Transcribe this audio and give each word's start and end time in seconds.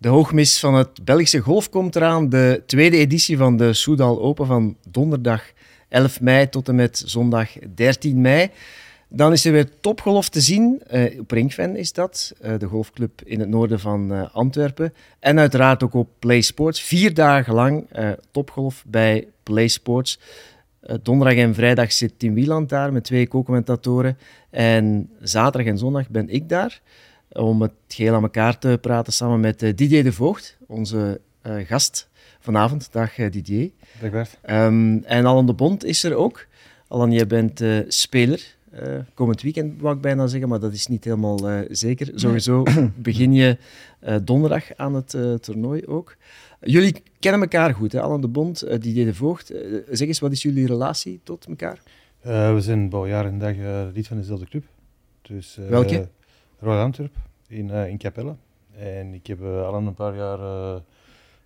De 0.00 0.08
hoogmis 0.08 0.58
van 0.58 0.74
het 0.74 1.04
Belgische 1.04 1.38
golf 1.38 1.70
komt 1.70 1.96
eraan. 1.96 2.28
De 2.28 2.62
tweede 2.66 2.96
editie 2.96 3.36
van 3.36 3.56
de 3.56 3.72
Soudal 3.72 4.20
Open 4.20 4.46
van 4.46 4.76
donderdag 4.88 5.42
11 5.88 6.20
mei 6.20 6.48
tot 6.48 6.68
en 6.68 6.74
met 6.74 7.02
zondag 7.06 7.50
13 7.74 8.20
mei. 8.20 8.50
Dan 9.08 9.32
is 9.32 9.44
er 9.44 9.52
weer 9.52 9.80
topgolf 9.80 10.28
te 10.28 10.40
zien. 10.40 10.82
Uh, 10.92 11.20
op 11.20 11.30
Ringfen 11.30 11.76
is 11.76 11.92
dat, 11.92 12.32
uh, 12.42 12.58
de 12.58 12.66
golfclub 12.66 13.22
in 13.24 13.40
het 13.40 13.48
noorden 13.48 13.80
van 13.80 14.12
uh, 14.12 14.34
Antwerpen. 14.34 14.94
En 15.18 15.38
uiteraard 15.38 15.82
ook 15.82 15.94
op 15.94 16.08
Play 16.18 16.40
Sports. 16.40 16.82
Vier 16.82 17.14
dagen 17.14 17.54
lang 17.54 17.86
topgolf 18.30 18.84
bij 18.86 19.28
Play 19.42 19.68
Sports. 19.68 20.18
donderdag 21.02 21.36
en 21.36 21.54
vrijdag 21.54 21.92
zit 21.92 22.18
Tim 22.18 22.34
Wieland 22.34 22.68
daar 22.68 22.92
met 22.92 23.04
twee 23.04 23.28
co-commentatoren. 23.28 24.18
En 24.50 25.10
zaterdag 25.20 25.72
en 25.72 25.78
zondag 25.78 26.08
ben 26.08 26.28
ik 26.28 26.48
daar 26.48 26.80
om 27.32 27.62
het 27.62 27.72
geheel 27.88 28.14
aan 28.14 28.22
elkaar 28.22 28.58
te 28.58 28.78
praten 28.80 29.12
samen 29.12 29.40
met 29.40 29.58
Didier 29.58 30.02
de 30.02 30.12
Voogd, 30.12 30.56
onze 30.66 31.20
gast 31.42 32.08
vanavond. 32.40 32.92
Dag 32.92 33.14
Didier. 33.14 33.70
Dag 34.00 34.10
Bert. 34.10 34.38
Um, 34.50 35.04
en 35.04 35.26
Alan 35.26 35.46
de 35.46 35.54
Bond 35.54 35.84
is 35.84 36.04
er 36.04 36.14
ook. 36.14 36.46
Alan, 36.88 37.12
jij 37.12 37.26
bent 37.26 37.64
speler 37.88 38.58
uh, 38.74 38.98
komend 39.14 39.42
weekend, 39.42 39.80
wou 39.80 39.96
ik 39.96 40.00
bijna 40.00 40.26
zeggen, 40.26 40.48
maar 40.48 40.60
dat 40.60 40.72
is 40.72 40.86
niet 40.86 41.04
helemaal 41.04 41.50
uh, 41.50 41.60
zeker. 41.70 42.10
Sowieso 42.14 42.62
begin 42.96 43.32
je 43.32 43.58
donderdag 44.22 44.76
aan 44.76 44.94
het 44.94 45.16
toernooi 45.42 45.86
ook. 45.86 46.16
Jullie 46.60 47.02
kennen 47.18 47.40
elkaar 47.40 47.74
goed, 47.74 47.92
hè? 47.92 48.00
Alan 48.00 48.20
de 48.20 48.28
Bond, 48.28 48.82
Didier 48.82 49.04
de 49.04 49.14
Voogd. 49.14 49.52
zeg 49.90 50.08
eens, 50.08 50.18
wat 50.18 50.32
is 50.32 50.42
jullie 50.42 50.66
relatie 50.66 51.20
tot 51.24 51.46
elkaar? 51.46 51.82
we 52.22 52.56
zijn 52.58 52.92
al 52.92 53.06
jaar 53.06 53.26
en 53.26 53.38
dag 53.38 53.54
lid 53.94 54.06
van 54.06 54.16
dezelfde 54.16 54.46
club. 54.46 54.64
Dus, 55.22 55.58
Welke? 55.68 56.08
Royal 56.60 56.82
Antwerp 56.82 57.14
in, 57.48 57.70
in 57.70 57.98
Capelle. 57.98 58.34
En 58.78 59.14
ik 59.14 59.26
heb 59.26 59.42
Alan 59.42 59.86
een 59.86 59.94
paar 59.94 60.16
jaar 60.16 60.38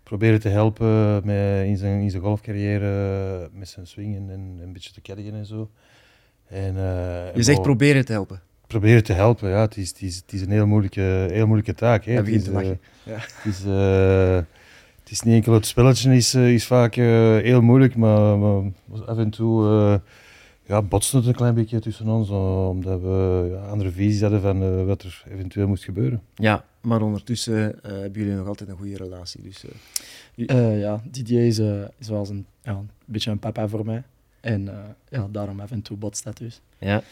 proberen 0.03 0.41
te 0.41 0.49
helpen 0.49 1.15
met, 1.25 1.67
in, 1.67 1.77
zijn, 1.77 2.01
in 2.01 2.11
zijn 2.11 2.23
golfcarrière, 2.23 3.49
met 3.53 3.69
zijn 3.69 3.87
swingen 3.87 4.31
en, 4.31 4.59
een 4.63 4.73
beetje 4.73 4.93
te 4.93 5.01
caddigen 5.01 5.35
en 5.35 5.47
zo. 5.47 5.71
En, 6.47 6.75
je 7.35 7.43
zegt 7.43 7.63
proberen 7.63 8.05
te 8.05 8.13
helpen. 8.13 8.41
Proberen 8.67 9.05
te 9.05 9.13
helpen, 9.13 9.49
ja. 9.49 9.61
Het 9.61 9.77
is, 9.77 9.89
het 9.89 10.03
is, 10.03 10.17
het 10.17 10.33
is 10.33 10.41
een 10.41 10.51
heel 10.51 10.67
moeilijke, 10.67 11.27
heel 11.31 11.47
moeilijke 11.47 11.75
taak. 11.75 12.05
Hè. 12.05 12.13
Het 12.13 12.29
is, 12.29 12.49
uh, 12.49 12.65
ja. 12.65 12.73
het, 13.05 13.45
is, 13.45 13.65
uh, 13.67 14.37
het 15.01 15.11
is 15.11 15.21
niet 15.21 15.35
enkel 15.35 15.53
het 15.53 15.67
spelletje 15.67 16.15
is, 16.15 16.35
is 16.35 16.67
vaak 16.67 16.95
heel 16.95 17.63
moeilijk, 17.63 17.97
maar, 17.97 18.39
maar, 18.39 18.73
af 19.07 19.19
en 19.19 19.31
toe 19.31 20.01
ja, 20.67 20.83
botste 20.83 21.17
het 21.17 21.27
een 21.27 21.35
klein 21.35 21.55
beetje 21.55 21.81
tussen 21.81 22.09
ons, 22.09 22.31
omdat 22.69 23.01
we 23.01 23.49
ja, 23.51 23.67
andere 23.67 23.91
visies 23.91 24.21
hadden 24.21 24.41
van 24.41 24.87
wat 24.87 25.03
er 25.03 25.25
eventueel 25.29 25.69
moest 25.69 25.85
gebeuren. 25.85 26.23
Ja, 26.35 26.65
maar 26.81 27.03
ondertussen 27.03 27.79
hebben 27.83 28.23
jullie 28.23 28.37
nog 28.37 28.47
altijd 28.47 28.69
een 28.69 28.77
goede 28.77 28.97
relatie. 28.97 29.43
Dus, 29.43 29.65
ja, 30.81 31.03
Didier 31.11 31.47
is, 31.47 31.59
is 31.99 32.09
wel 32.09 32.27
een, 32.29 32.47
ja, 32.63 32.73
een 32.73 32.91
beetje 33.05 33.31
een 33.31 33.39
papa 33.39 33.69
voor 33.69 33.85
mij. 33.85 34.03
En 34.41 34.63
uh, 34.67 34.79
ja, 35.09 35.29
daarom 35.31 35.61
af 35.61 35.71
en 35.71 35.83
toe 35.83 35.97
botst 35.97 36.25
dat 36.25 36.37
dus. 36.37 36.61
Ja. 36.79 37.03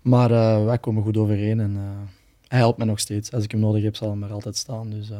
Maar 0.00 0.30
uh, 0.30 0.64
wij 0.64 0.78
komen 0.78 1.02
goed 1.02 1.16
overeen 1.16 1.60
en 1.60 1.70
uh, 1.70 1.80
hij 2.48 2.58
helpt 2.58 2.78
me 2.78 2.84
nog 2.84 2.98
steeds. 2.98 3.32
Als 3.32 3.44
ik 3.44 3.50
hem 3.50 3.60
nodig 3.60 3.82
heb, 3.82 3.96
zal 3.96 4.12
hij 4.12 4.22
er 4.28 4.34
altijd 4.34 4.56
staan. 4.56 4.90
Dus 4.90 5.10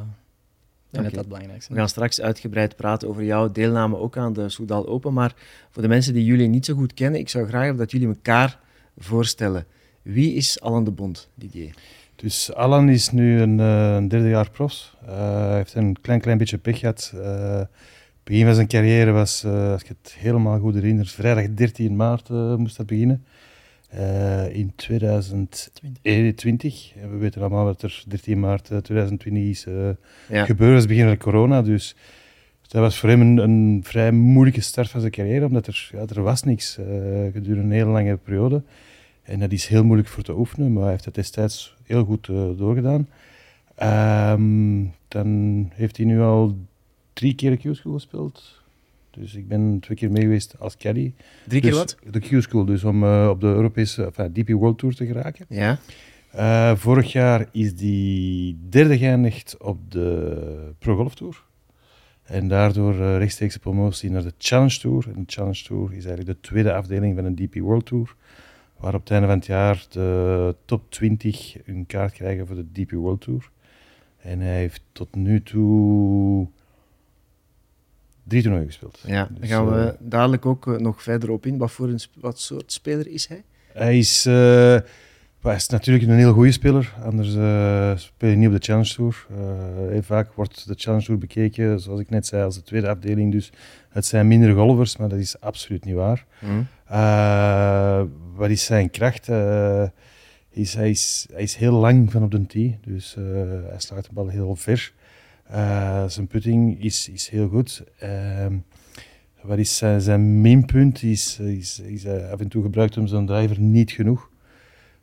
denk 0.93 1.05
dat 1.05 1.15
dat 1.15 1.29
belangrijk. 1.29 1.65
We 1.69 1.75
gaan 1.75 1.89
straks 1.89 2.21
uitgebreid 2.21 2.77
praten 2.77 3.09
over 3.09 3.25
jouw 3.25 3.53
deelname 3.53 3.97
ook 3.97 4.17
aan 4.17 4.33
de 4.33 4.49
Soudal 4.49 4.87
Open. 4.89 5.13
Maar 5.13 5.35
voor 5.71 5.83
de 5.83 5.89
mensen 5.89 6.15
die 6.15 6.25
jullie 6.25 6.49
niet 6.49 6.65
zo 6.65 6.75
goed 6.75 6.95
kennen, 6.95 7.21
ik 7.21 7.29
zou 7.29 7.47
graag 7.47 7.77
dat 7.77 7.91
jullie 7.91 8.09
elkaar 8.09 8.59
voorstellen. 8.99 9.67
Wie 10.03 10.35
is 10.35 10.61
Alan 10.61 10.85
de 10.85 10.91
Bond, 10.91 11.29
Didier? 11.35 11.75
Dus 12.17 12.55
Alan 12.55 12.89
is 12.89 13.11
nu 13.11 13.41
een, 13.41 13.59
een 13.59 14.09
derde 14.09 14.29
jaar 14.29 14.51
profs. 14.51 14.97
Hij 15.05 15.55
heeft 15.55 15.75
een 15.75 16.01
klein, 16.01 16.21
klein 16.21 16.39
beetje 16.39 16.59
pech 16.59 16.79
gehad 16.79 17.13
begin 18.25 18.45
van 18.45 18.55
zijn 18.55 18.67
carrière 18.67 19.11
was, 19.11 19.45
uh, 19.45 19.73
als 19.73 19.83
ik 19.83 19.89
het 19.89 20.15
helemaal 20.19 20.59
goed 20.59 20.75
herinner, 20.75 21.07
vrijdag 21.07 21.55
13 21.55 21.97
maart 21.97 22.29
uh, 22.29 22.55
moest 22.57 22.77
dat 22.77 22.87
beginnen. 22.87 23.25
Uh, 23.95 24.55
in 24.55 24.73
2020. 24.77 26.93
En 26.97 27.11
we 27.11 27.17
weten 27.17 27.41
allemaal 27.41 27.65
wat 27.65 27.83
er 27.83 28.05
13 28.07 28.41
maart 28.41 28.65
2020 28.65 29.43
is 29.43 29.67
ja. 30.29 30.45
gebeurd. 30.45 30.79
Dat 30.79 30.89
begin 30.89 31.07
van 31.07 31.17
corona. 31.17 31.63
Dus 31.63 31.95
dat 32.69 32.81
was 32.81 32.99
voor 32.99 33.09
hem 33.09 33.21
een, 33.21 33.37
een, 33.37 33.81
vrij 33.85 34.13
moeilijke 34.13 34.61
start 34.61 34.91
van 34.91 35.01
zijn 35.01 35.13
carrière, 35.13 35.47
omdat 35.47 35.67
er, 35.67 35.91
ja, 35.93 36.05
er 36.15 36.23
was 36.23 36.43
niks 36.43 36.79
gedurende 37.33 37.63
een 37.63 37.71
hele 37.71 37.91
lange 37.91 38.17
periode. 38.17 38.63
En 39.23 39.39
dat 39.39 39.53
is 39.53 39.67
heel 39.67 39.85
moeilijk 39.85 40.09
voor 40.09 40.23
te 40.23 40.39
oefenen, 40.39 40.73
maar 40.73 40.83
hij 40.83 40.93
heeft 40.93 41.05
het 41.05 41.15
destijds 41.15 41.77
heel 41.83 42.05
goed 42.05 42.27
doorgedaan. 42.57 43.09
Um, 43.83 44.93
dan 45.09 45.71
heeft 45.75 45.97
hij 45.97 46.07
nu 46.07 46.21
al 46.21 46.57
drie 47.13 47.35
keer 47.35 47.51
de 47.51 47.57
Q-School 47.57 47.93
gespeeld. 47.93 48.62
Dus 49.13 49.35
ik 49.35 49.49
ben 49.49 49.79
twee 49.81 49.97
keer 49.97 50.11
mee 50.11 50.23
geweest 50.23 50.59
als 50.59 50.77
caddy. 50.77 51.13
Drie 51.47 51.61
keer 51.61 51.71
dus 51.71 51.79
wat? 51.79 51.97
De 52.11 52.21
Q-School, 52.21 52.65
dus 52.65 52.85
om 52.85 53.05
uh, 53.05 53.29
op 53.31 53.41
de 53.41 53.47
Europese, 53.47 54.05
enfin, 54.05 54.33
DP 54.33 54.49
World 54.49 54.79
Tour 54.79 54.95
te 54.95 55.07
geraken. 55.07 55.47
Ja. 55.49 55.79
Uh, 56.37 56.77
vorig 56.77 57.13
jaar 57.13 57.49
is 57.51 57.75
die 57.75 58.59
derde 58.69 58.99
geëindigd 58.99 59.57
op 59.59 59.91
de 59.91 60.75
Pro 60.79 60.97
Golf 60.97 61.15
Tour. 61.15 61.45
En 62.23 62.49
daardoor 62.49 62.95
uh, 62.95 63.17
rechtstreeks 63.17 63.57
promotie 63.57 64.11
naar 64.11 64.23
de 64.23 64.33
Challenge 64.39 64.79
Tour. 64.79 65.05
En 65.15 65.25
de 65.25 65.33
Challenge 65.33 65.63
Tour 65.63 65.93
is 65.93 66.05
eigenlijk 66.05 66.27
de 66.27 66.49
tweede 66.49 66.73
afdeling 66.73 67.17
van 67.17 67.25
een 67.25 67.35
DP 67.35 67.55
World 67.55 67.87
Tour. 67.87 68.15
Waar 68.77 68.95
op 68.95 69.01
het 69.01 69.11
einde 69.11 69.27
van 69.27 69.37
het 69.37 69.47
jaar 69.47 69.87
de 69.91 70.57
top 70.65 70.91
20 70.91 71.67
een 71.67 71.87
kaart 71.87 72.13
krijgen 72.13 72.47
voor 72.47 72.57
de 72.57 72.73
DP 72.73 72.91
World 72.91 73.21
Tour. 73.21 73.51
En 74.19 74.41
hij 74.41 74.57
heeft 74.57 74.83
tot 74.93 75.15
nu 75.15 75.43
toe 75.43 76.49
drie 78.25 78.43
toernooien 78.43 78.67
gespeeld. 78.67 78.99
Ja, 79.07 79.29
dus, 79.31 79.39
dan 79.39 79.49
gaan 79.49 79.71
we 79.71 79.85
uh, 79.85 79.91
dadelijk 79.99 80.47
ook 80.47 80.67
uh, 80.67 80.77
nog 80.77 81.03
verder 81.03 81.31
op 81.31 81.47
in. 81.47 81.59
Wat, 81.59 81.71
voor 81.71 81.89
een, 81.89 82.01
wat 82.21 82.41
soort 82.41 82.73
speler 82.73 83.09
is 83.09 83.29
hij? 83.29 83.43
Hij 83.73 83.99
is, 83.99 84.27
uh, 84.27 84.35
hij 85.41 85.55
is 85.55 85.69
natuurlijk 85.69 86.07
een 86.07 86.17
heel 86.17 86.33
goede 86.33 86.53
speler, 86.53 86.95
anders 87.03 87.31
speel 88.03 88.29
je 88.29 88.37
niet 88.37 88.49
op 88.49 88.55
de 88.55 88.61
Challenge 88.61 88.95
Tour. 88.95 89.27
heel 89.91 90.03
vaak 90.03 90.33
wordt 90.33 90.67
de 90.67 90.75
Challenge 90.77 91.05
Tour 91.05 91.21
bekeken, 91.21 91.81
zoals 91.81 92.01
ik 92.01 92.11
net 92.11 92.27
zei, 92.27 92.45
als 92.45 92.55
de 92.55 92.63
tweede 92.63 92.89
afdeling. 92.89 93.33
Dus 93.33 93.53
het 93.89 94.07
zijn 94.07 94.29
minder 94.29 94.55
golfers, 94.55 94.97
maar 94.97 95.09
dat 95.09 95.19
is 95.19 95.41
absoluut 95.41 95.85
niet 95.85 95.95
waar. 95.95 96.27
Mm. 96.39 96.69
wat 98.35 98.51
is 98.51 98.65
zijn 98.65 98.91
kracht? 98.91 99.29
Is, 100.51 100.75
hij, 100.75 100.91
is, 100.91 101.27
hij 101.33 101.43
is 101.43 101.55
heel 101.55 101.73
lang 101.73 102.13
van 102.13 102.23
op 102.23 102.31
de 102.31 102.47
tee, 102.47 102.79
dus 102.85 103.15
hij 103.69 103.79
slaat 103.81 104.05
de 104.05 104.13
bal 104.13 104.29
heel 104.29 104.57
ver. 104.57 104.93
Uh, 105.53 106.05
zijn 106.09 106.27
putting 106.27 106.85
is, 106.85 107.09
is 107.09 107.29
heel 107.29 107.49
goed. 107.49 107.85
Uh, 108.03 108.47
wat 109.43 109.59
is 109.59 109.77
zijn, 109.77 110.01
zijn 110.01 110.41
minpunt? 110.41 111.03
Is, 111.03 111.39
is, 111.39 111.81
is 111.81 112.05
uh, 112.05 112.31
af 112.31 112.41
en 112.41 112.49
toe 112.49 112.63
gebruikt 112.63 112.95
hem 112.95 113.07
zijn 113.07 113.27
driver 113.27 113.61
niet 113.61 113.91
genoeg. 113.91 114.31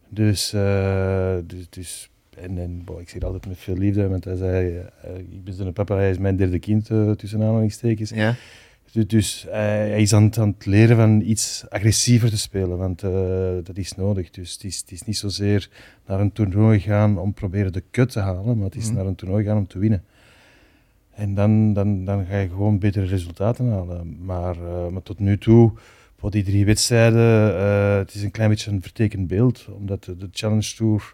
Dus, 0.08 0.54
uh, 0.54 1.36
dus, 1.46 1.70
dus 1.70 2.10
en, 2.38 2.58
en 2.58 2.82
boy, 2.86 3.02
ik 3.02 3.10
zeg 3.10 3.22
altijd 3.22 3.48
met 3.48 3.58
veel 3.58 3.78
liefde, 3.78 4.08
want 4.08 4.24
hij 4.24 4.36
zei, 4.36 4.82
ik 5.32 5.44
ben 5.44 5.54
zijn 5.54 5.74
papa, 5.74 5.96
hij 5.96 6.10
is 6.10 6.18
mijn 6.18 6.36
derde 6.36 6.60
kind 6.60 6.86
tussen 7.18 7.42
aanhalingstekens. 7.42 8.10
Ja. 8.10 8.36
Dus, 8.92 9.08
dus 9.08 9.46
hij 9.50 10.02
is 10.02 10.14
aan, 10.14 10.38
aan, 10.38 10.48
het 10.58 10.66
leren 10.66 10.96
van 10.96 11.22
iets 11.22 11.66
agressiever 11.70 12.30
te 12.30 12.38
spelen, 12.38 12.78
want 12.78 13.00
dat 13.66 13.78
is 13.78 13.94
nodig. 13.96 14.30
Dus 14.30 14.54
het 14.54 14.64
is, 14.64 14.78
het 14.78 14.92
is 14.92 15.04
niet 15.04 15.18
zozeer 15.18 15.70
naar 16.08 16.20
een 16.20 16.32
toernooi 16.32 16.80
gaan 16.80 17.18
om 17.18 17.34
proberen 17.34 17.74
de 17.74 17.84
kut 17.92 18.12
te 18.12 18.20
halen, 18.20 18.58
maar 18.58 18.66
het 18.66 18.76
is 18.76 18.90
mm. 18.90 18.96
naar 18.96 19.06
een 19.06 19.16
toernooi 19.16 19.46
gaan 19.46 19.58
om 19.58 19.68
te 19.68 19.80
winnen. 19.80 20.04
En 21.20 21.34
dan, 21.34 21.74
dan, 21.74 22.06
dan 22.06 22.26
ga 22.26 22.38
je 22.38 22.48
gewoon 22.48 22.80
betere 22.80 23.06
resultaten 23.06 23.70
halen. 23.70 24.18
Maar, 24.26 24.56
uh, 24.56 24.88
maar 24.88 25.04
tot 25.04 25.20
nu 25.20 25.38
toe, 25.38 25.72
voor 26.18 26.32
die 26.32 26.44
drie 26.44 26.66
wedstrijden, 26.66 27.54
uh, 27.54 27.98
het 27.98 28.14
is 28.14 28.24
een 28.24 28.32
klein 28.32 28.50
beetje 28.50 28.72
een 28.72 28.82
vertekend 28.82 29.28
beeld. 29.28 29.68
Omdat 29.78 30.04
de, 30.04 30.18
de 30.18 30.28
Challenge 30.32 30.74
Tour 30.76 31.14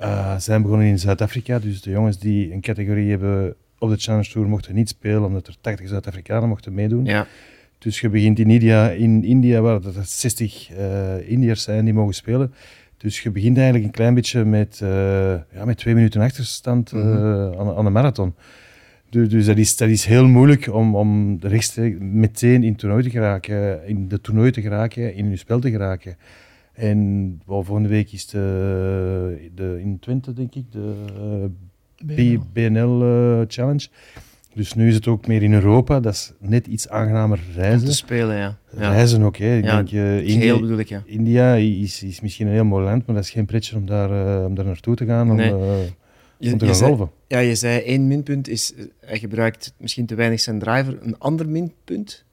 uh, 0.00 0.38
zijn 0.38 0.62
begonnen 0.62 0.86
in 0.86 0.98
Zuid-Afrika. 0.98 1.58
Dus 1.58 1.80
de 1.80 1.90
jongens 1.90 2.18
die 2.18 2.52
een 2.52 2.60
categorie 2.60 3.10
hebben 3.10 3.54
op 3.78 3.90
de 3.90 3.96
Challenge 3.96 4.28
Tour 4.28 4.48
mochten 4.48 4.74
niet 4.74 4.88
spelen, 4.88 5.24
omdat 5.24 5.46
er 5.46 5.56
80 5.60 5.88
Zuid-Afrikanen 5.88 6.48
mochten 6.48 6.74
meedoen. 6.74 7.04
Ja. 7.04 7.26
Dus 7.78 8.00
je 8.00 8.08
begint 8.08 8.38
in 8.38 8.50
India, 8.50 8.90
in 8.90 9.24
India 9.24 9.60
waar 9.60 9.84
er 9.84 9.92
60 10.02 10.70
Indiërs 11.26 11.62
zijn 11.62 11.84
die 11.84 11.94
mogen 11.94 12.14
spelen. 12.14 12.54
Dus 12.96 13.20
je 13.20 13.30
begint 13.30 13.56
eigenlijk 13.56 13.86
een 13.86 13.92
klein 13.92 14.14
beetje 14.14 14.44
met, 14.44 14.78
ja, 15.52 15.64
met 15.64 15.76
twee 15.76 15.94
minuten 15.94 16.20
achterstand 16.20 16.92
mm 16.92 17.00
-hmm. 17.00 17.58
aan, 17.58 17.76
aan 17.76 17.86
een 17.86 17.92
marathon. 17.92 18.34
Dus, 19.12 19.28
dus 19.28 19.46
dat, 19.46 19.56
is, 19.56 19.76
dat 19.76 19.88
is 19.88 20.04
heel 20.04 20.26
moeilijk 20.26 20.72
om, 20.72 20.96
om 20.96 21.38
rechtstreeks 21.40 21.96
meteen 22.00 22.62
in, 22.62 22.70
het 22.70 22.78
toernooi 22.78 23.02
te 23.02 23.10
geraken, 23.10 23.86
in 23.86 24.08
de 24.08 24.20
toernooi 24.20 24.50
te 24.50 24.60
geraken, 24.60 25.14
in 25.14 25.30
je 25.30 25.36
spel 25.36 25.60
te 25.60 25.70
geraken. 25.70 26.16
En 26.72 27.28
well, 27.46 27.62
volgende 27.62 27.88
week 27.88 28.12
is 28.12 28.26
de, 28.26 29.50
de, 29.54 29.78
in 29.80 29.98
Twente, 29.98 30.32
denk 30.32 30.54
ik, 30.54 30.64
de 30.72 30.94
uh, 32.06 32.38
BNL 32.52 33.02
uh, 33.02 33.44
Challenge. 33.46 33.88
Dus 34.54 34.74
nu 34.74 34.88
is 34.88 34.94
het 34.94 35.06
ook 35.06 35.26
meer 35.26 35.42
in 35.42 35.52
Europa. 35.52 36.00
Dat 36.00 36.12
is 36.12 36.32
net 36.38 36.66
iets 36.66 36.88
aangenamer 36.88 37.40
reizen. 37.54 37.80
Om 37.80 37.86
te 37.86 37.94
spelen, 37.94 38.36
ja. 38.36 38.58
Reizen 38.70 39.22
ook, 39.22 39.36
hè. 39.36 39.56
Ik 39.56 39.64
ja, 39.64 39.76
denk, 39.76 39.90
uh, 39.90 40.28
India, 40.28 40.58
bedoel 40.60 40.78
ik, 40.78 40.88
ja. 40.88 41.02
India 41.06 41.54
is, 41.54 42.02
is 42.02 42.20
misschien 42.20 42.46
een 42.46 42.52
heel 42.52 42.64
mooi 42.64 42.84
land, 42.84 43.06
maar 43.06 43.14
dat 43.14 43.24
is 43.24 43.30
geen 43.30 43.46
pretje 43.46 43.76
om 43.76 43.86
daar, 43.86 44.10
uh, 44.10 44.44
om 44.44 44.54
daar 44.54 44.64
naartoe 44.64 44.94
te 44.94 45.04
gaan. 45.04 45.30
Om, 45.30 45.36
nee. 45.36 45.52
Te 46.58 46.66
je 46.66 46.74
zei-. 46.74 47.06
Ja, 47.26 47.38
je 47.38 47.54
zei 47.54 47.80
één 47.80 48.06
minpunt 48.06 48.48
is, 48.48 48.74
eh, 48.74 48.84
hij 49.00 49.18
gebruikt 49.18 49.72
misschien 49.76 50.06
te 50.06 50.14
weinig 50.14 50.40
zijn 50.40 50.58
driver. 50.58 50.98
Een 51.02 51.18
ander 51.18 51.48
minpunt 51.48 52.24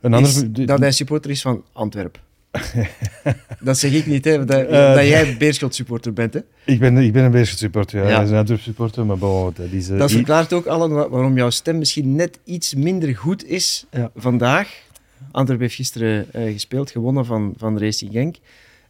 Een 0.00 0.14
ander, 0.14 0.30
is 0.30 0.66
dat 0.66 0.78
hij 0.78 0.90
supporter 0.92 1.30
is 1.30 1.40
van 1.42 1.64
Antwerpen. 1.72 2.20
dat 3.60 3.78
zeg 3.78 3.92
ik 3.92 4.06
niet, 4.06 4.24
hè, 4.24 4.44
dat, 4.44 4.66
Eh, 4.66 4.94
dat 4.94 5.06
jij 5.06 5.36
Beerschot 5.38 5.74
supporter 5.74 6.12
bent. 6.12 6.34
Hè. 6.34 6.40
ik, 6.64 6.78
ben, 6.78 6.96
ik 6.96 7.12
ben 7.12 7.24
een 7.24 7.30
Beerschot 7.30 7.58
supporter, 7.58 8.02
ja. 8.02 8.08
Ja. 8.08 8.14
Hij 8.14 8.24
is 8.24 8.30
een 8.30 8.36
Antwerp 8.36 8.60
supporter, 8.60 9.06
maar 9.06 9.18
bon, 9.18 9.52
dat 9.56 9.66
is... 9.70 9.88
eh, 9.90 9.98
Dat 9.98 10.10
verklaart 10.10 10.52
ook, 10.52 10.66
Alan, 10.66 10.90
wa- 10.92 11.08
waarom 11.08 11.36
jouw 11.36 11.50
stem 11.50 11.78
misschien 11.78 12.14
net 12.14 12.38
iets 12.44 12.74
minder 12.74 13.16
goed 13.16 13.44
is 13.44 13.86
Ja. 13.90 14.10
vandaag. 14.16 14.86
Antwerpen 15.30 15.66
heeft 15.66 15.76
gisteren 15.78 16.26
gespeeld, 16.32 16.90
gewonnen 16.90 17.24
van, 17.24 17.54
van 17.56 17.78
Racing 17.78 18.12
Genk. 18.12 18.36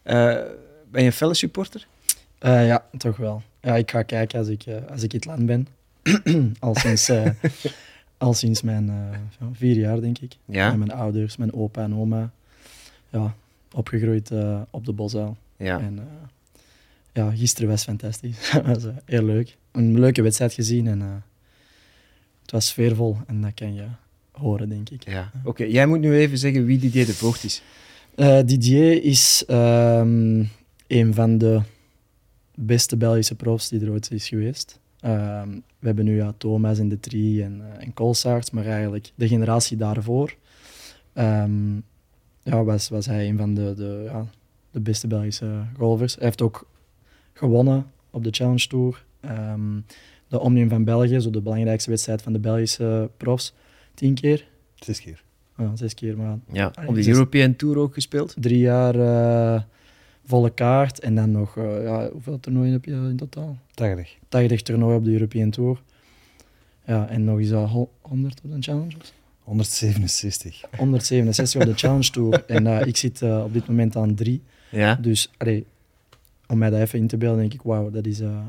Ben 0.03 1.01
je 1.01 1.05
een 1.05 1.11
felle 1.11 1.33
supporter? 1.33 1.87
Eh, 2.39 2.67
ja, 2.67 2.85
toch 2.97 3.17
wel. 3.17 3.41
Ja, 3.61 3.75
ik 3.75 3.91
ga 3.91 4.03
kijken 4.03 4.39
als 4.39 4.47
ik, 4.47 4.65
eh, 4.65 4.75
als 4.91 5.03
ik 5.03 5.13
in 5.13 5.19
het 5.19 5.25
land 5.25 5.45
ben. 5.45 5.67
al, 6.59 6.75
sinds, 6.75 7.09
eh, 7.09 7.29
al 8.17 8.33
sinds 8.33 8.61
mijn 8.61 8.91
vier 9.53 9.75
jaar, 9.75 10.01
denk 10.01 10.17
ik. 10.17 10.35
Ja. 10.45 10.69
Met 10.69 10.77
mijn 10.77 10.99
ouders, 10.99 11.37
mijn 11.37 11.53
opa 11.53 11.83
en 11.83 11.95
oma. 11.95 12.31
Ja, 13.09 13.35
opgegroeid 13.71 14.31
op 14.69 14.85
de 14.85 14.93
Bosuil. 14.93 15.37
ja. 15.57 15.79
En 15.79 16.07
ja, 17.13 17.31
gisteren 17.31 17.69
was 17.69 17.83
fantastisch. 17.83 18.51
Was 18.65 18.83
heel 19.05 19.23
leuk. 19.23 19.57
Een 19.71 19.99
leuke 19.99 20.21
wedstrijd 20.21 20.53
gezien 20.53 20.87
en 20.87 20.99
het 22.41 22.51
was 22.51 22.67
sfeervol. 22.67 23.17
En 23.27 23.41
dat 23.41 23.53
kan 23.53 23.73
je 23.73 23.85
horen, 24.31 24.69
denk 24.69 24.89
ik. 24.89 25.09
ja. 25.09 25.31
Oké, 25.43 25.63
jij 25.63 25.85
moet 25.85 25.99
nu 25.99 26.15
even 26.15 26.37
zeggen 26.37 26.65
wie 26.65 26.79
Didier 26.79 27.05
de 27.05 27.13
Voogd 27.13 27.43
is. 27.43 27.61
Didier 28.45 29.03
is 29.03 29.43
ehm, 29.47 30.43
een 30.87 31.13
van 31.13 31.37
de 31.37 31.61
beste 32.65 32.97
Belgische 32.97 33.35
profs 33.35 33.69
die 33.69 33.81
er 33.81 33.91
ooit 33.91 34.11
is 34.11 34.27
geweest. 34.27 34.79
Ehm, 34.99 35.49
we 35.79 35.87
hebben 35.87 36.05
nu 36.05 36.15
ja, 36.15 36.33
Thomas 36.37 36.79
en 36.79 36.89
De 36.89 36.99
Trie 36.99 37.43
en, 37.43 37.61
eh 37.61 37.87
en 37.87 37.93
maar 38.51 38.65
eigenlijk 38.65 39.11
de 39.15 39.27
generatie 39.27 39.77
daarvoor 39.77 40.35
ehm, 41.13 41.75
ja, 42.43 42.63
was, 42.63 42.89
was 42.89 43.05
hij 43.05 43.29
een 43.29 43.37
van 43.37 43.53
de, 43.53 43.73
de, 43.75 44.01
ja, 44.05 44.25
de 44.71 44.79
beste 44.79 45.07
Belgische 45.07 45.63
golfers. 45.77 46.15
Hij 46.15 46.23
heeft 46.25 46.41
ook 46.41 46.67
gewonnen 47.33 47.91
op 48.09 48.23
de 48.23 48.29
Challenge 48.31 48.67
Tour. 48.67 49.05
Ehm, 49.19 49.79
de 50.27 50.39
Omnium 50.39 50.69
van 50.69 50.83
België, 50.83 51.19
zo 51.19 51.29
de 51.29 51.41
belangrijkste 51.41 51.89
wedstrijd 51.89 52.21
van 52.21 52.33
de 52.33 52.39
Belgische 52.39 53.09
profs, 53.17 53.53
tien 53.93 54.13
keer. 54.13 54.47
Zes 54.75 55.01
keer. 55.01 55.23
Ja, 55.57 55.75
zes 55.75 55.93
keer, 55.93 56.17
maar 56.17 56.37
Ja. 56.51 56.71
Allee, 56.75 56.89
Op 56.89 56.95
de 56.95 57.07
European 57.07 57.55
Tour 57.55 57.77
ook 57.77 57.93
gespeeld. 57.93 58.35
drie 58.39 58.59
jaar 58.59 58.95
eh, 58.95 59.61
volle 60.29 60.49
kaart 60.49 60.99
en 60.99 61.15
dan 61.15 61.31
nog, 61.31 61.57
eh, 61.57 61.83
ja, 61.83 62.09
hoeveel 62.11 62.39
toernooien 62.39 62.71
heb 62.71 62.85
je 62.85 62.91
in 62.91 63.15
totaal? 63.17 63.57
80. 63.73 64.17
80 64.29 64.61
toernooien 64.61 64.97
op 64.97 65.03
de 65.03 65.11
European 65.11 65.49
Tour. 65.49 65.81
Ja, 66.85 67.07
en 67.07 67.23
nog 67.23 67.39
eens 67.39 67.51
eh, 67.51 67.71
ho- 67.71 67.89
100 68.01 68.41
op 68.43 68.51
de 68.51 68.57
Challenge. 68.61 68.95
167. 69.43 70.61
167 70.77 71.61
op 71.61 71.67
de 71.67 71.73
Challenge 71.73 72.09
Tour. 72.11 72.43
En 72.47 72.67
eh, 72.67 72.87
ik 72.87 72.97
zit 72.97 73.21
eh, 73.21 73.43
op 73.45 73.53
dit 73.53 73.67
moment 73.67 73.95
aan 73.95 74.15
drie. 74.15 74.41
Ja. 74.71 74.95
Dus 74.95 75.31
allee, 75.37 75.65
om 76.47 76.57
mij 76.57 76.69
dat 76.69 76.79
even 76.79 76.99
in 76.99 77.07
te 77.07 77.17
beelden, 77.17 77.39
denk 77.39 77.53
ik, 77.53 77.61
wauw, 77.61 77.89
dat 77.89 78.05
is... 78.05 78.19
eh, 78.19 78.39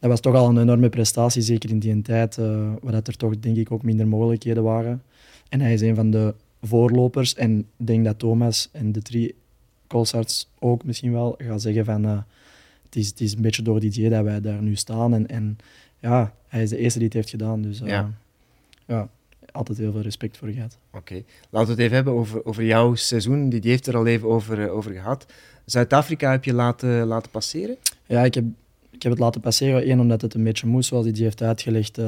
dat 0.00 0.10
was 0.10 0.20
toch 0.20 0.34
al 0.34 0.48
een 0.48 0.58
enorme 0.58 0.88
prestatie, 0.88 1.42
zeker 1.42 1.70
in 1.70 1.78
die 1.78 2.02
tijd, 2.02 2.38
eh, 2.38 2.72
waar 2.82 2.92
dat 2.92 3.08
er 3.08 3.16
toch 3.16 3.38
denk 3.40 3.56
ik 3.56 3.70
ook 3.72 3.82
minder 3.82 4.08
mogelijkheden 4.08 4.62
waren. 4.62 5.02
En 5.48 5.60
hij 5.60 5.72
is 5.72 5.80
een 5.80 5.94
van 5.94 6.10
de 6.10 6.34
voorlopers. 6.62 7.34
En 7.34 7.58
ik 7.58 7.86
denk 7.86 8.04
dat 8.04 8.18
Thomas 8.18 8.68
en 8.72 8.92
de 8.92 9.02
drie 9.02 9.34
Colsarts 9.86 10.48
ook 10.58 10.84
misschien 10.84 11.12
wel 11.12 11.34
gaan 11.38 11.60
zeggen 11.60 11.84
van... 11.84 12.04
eh, 12.04 12.18
het, 12.84 12.96
is, 12.96 13.06
het 13.08 13.20
is 13.20 13.34
een 13.34 13.42
beetje 13.42 13.62
door 13.62 13.80
Didier 13.80 14.10
dat 14.10 14.24
wij 14.24 14.40
daar 14.40 14.62
nu 14.62 14.74
staan. 14.76 15.14
En, 15.14 15.26
en 15.26 15.58
ja, 15.98 16.34
hij 16.48 16.62
is 16.62 16.70
de 16.70 16.76
eerste 16.78 16.98
die 16.98 17.08
het 17.08 17.16
heeft 17.16 17.30
gedaan. 17.30 17.62
Dus 17.62 17.80
eh, 17.80 17.88
Ja. 17.88 18.10
ja. 18.86 19.08
altijd 19.52 19.78
heel 19.78 19.92
veel 19.92 20.00
respect 20.00 20.36
voor 20.36 20.48
gehad. 20.48 20.78
Oké. 20.92 21.22
Laten 21.50 21.66
we 21.68 21.72
het 21.74 21.80
even 21.82 21.94
hebben 21.94 22.12
over, 22.14 22.44
over 22.44 22.64
jouw 22.64 22.94
seizoen. 22.94 23.48
Didier 23.48 23.70
heeft 23.70 23.86
er 23.86 23.96
al 23.96 24.06
even 24.06 24.28
over, 24.28 24.62
eh, 24.62 24.74
over 24.76 24.92
gehad. 24.92 25.26
Zuid-Afrika 25.64 26.30
heb 26.30 26.44
je 26.44 26.52
laten, 26.52 27.06
laten 27.06 27.30
passeren. 27.30 27.76
Ja, 28.06 28.24
ik 28.24 28.34
heb, 28.34 28.44
ik 28.90 29.02
heb 29.02 29.12
het 29.12 29.20
laten 29.20 29.40
passeren. 29.40 29.90
Eén, 29.90 30.00
omdat 30.00 30.20
het 30.22 30.34
een 30.34 30.44
beetje 30.44 30.66
moest, 30.66 30.88
zoals 30.88 31.06
die 31.12 31.22
heeft 31.24 31.42
uitgelegd. 31.42 31.98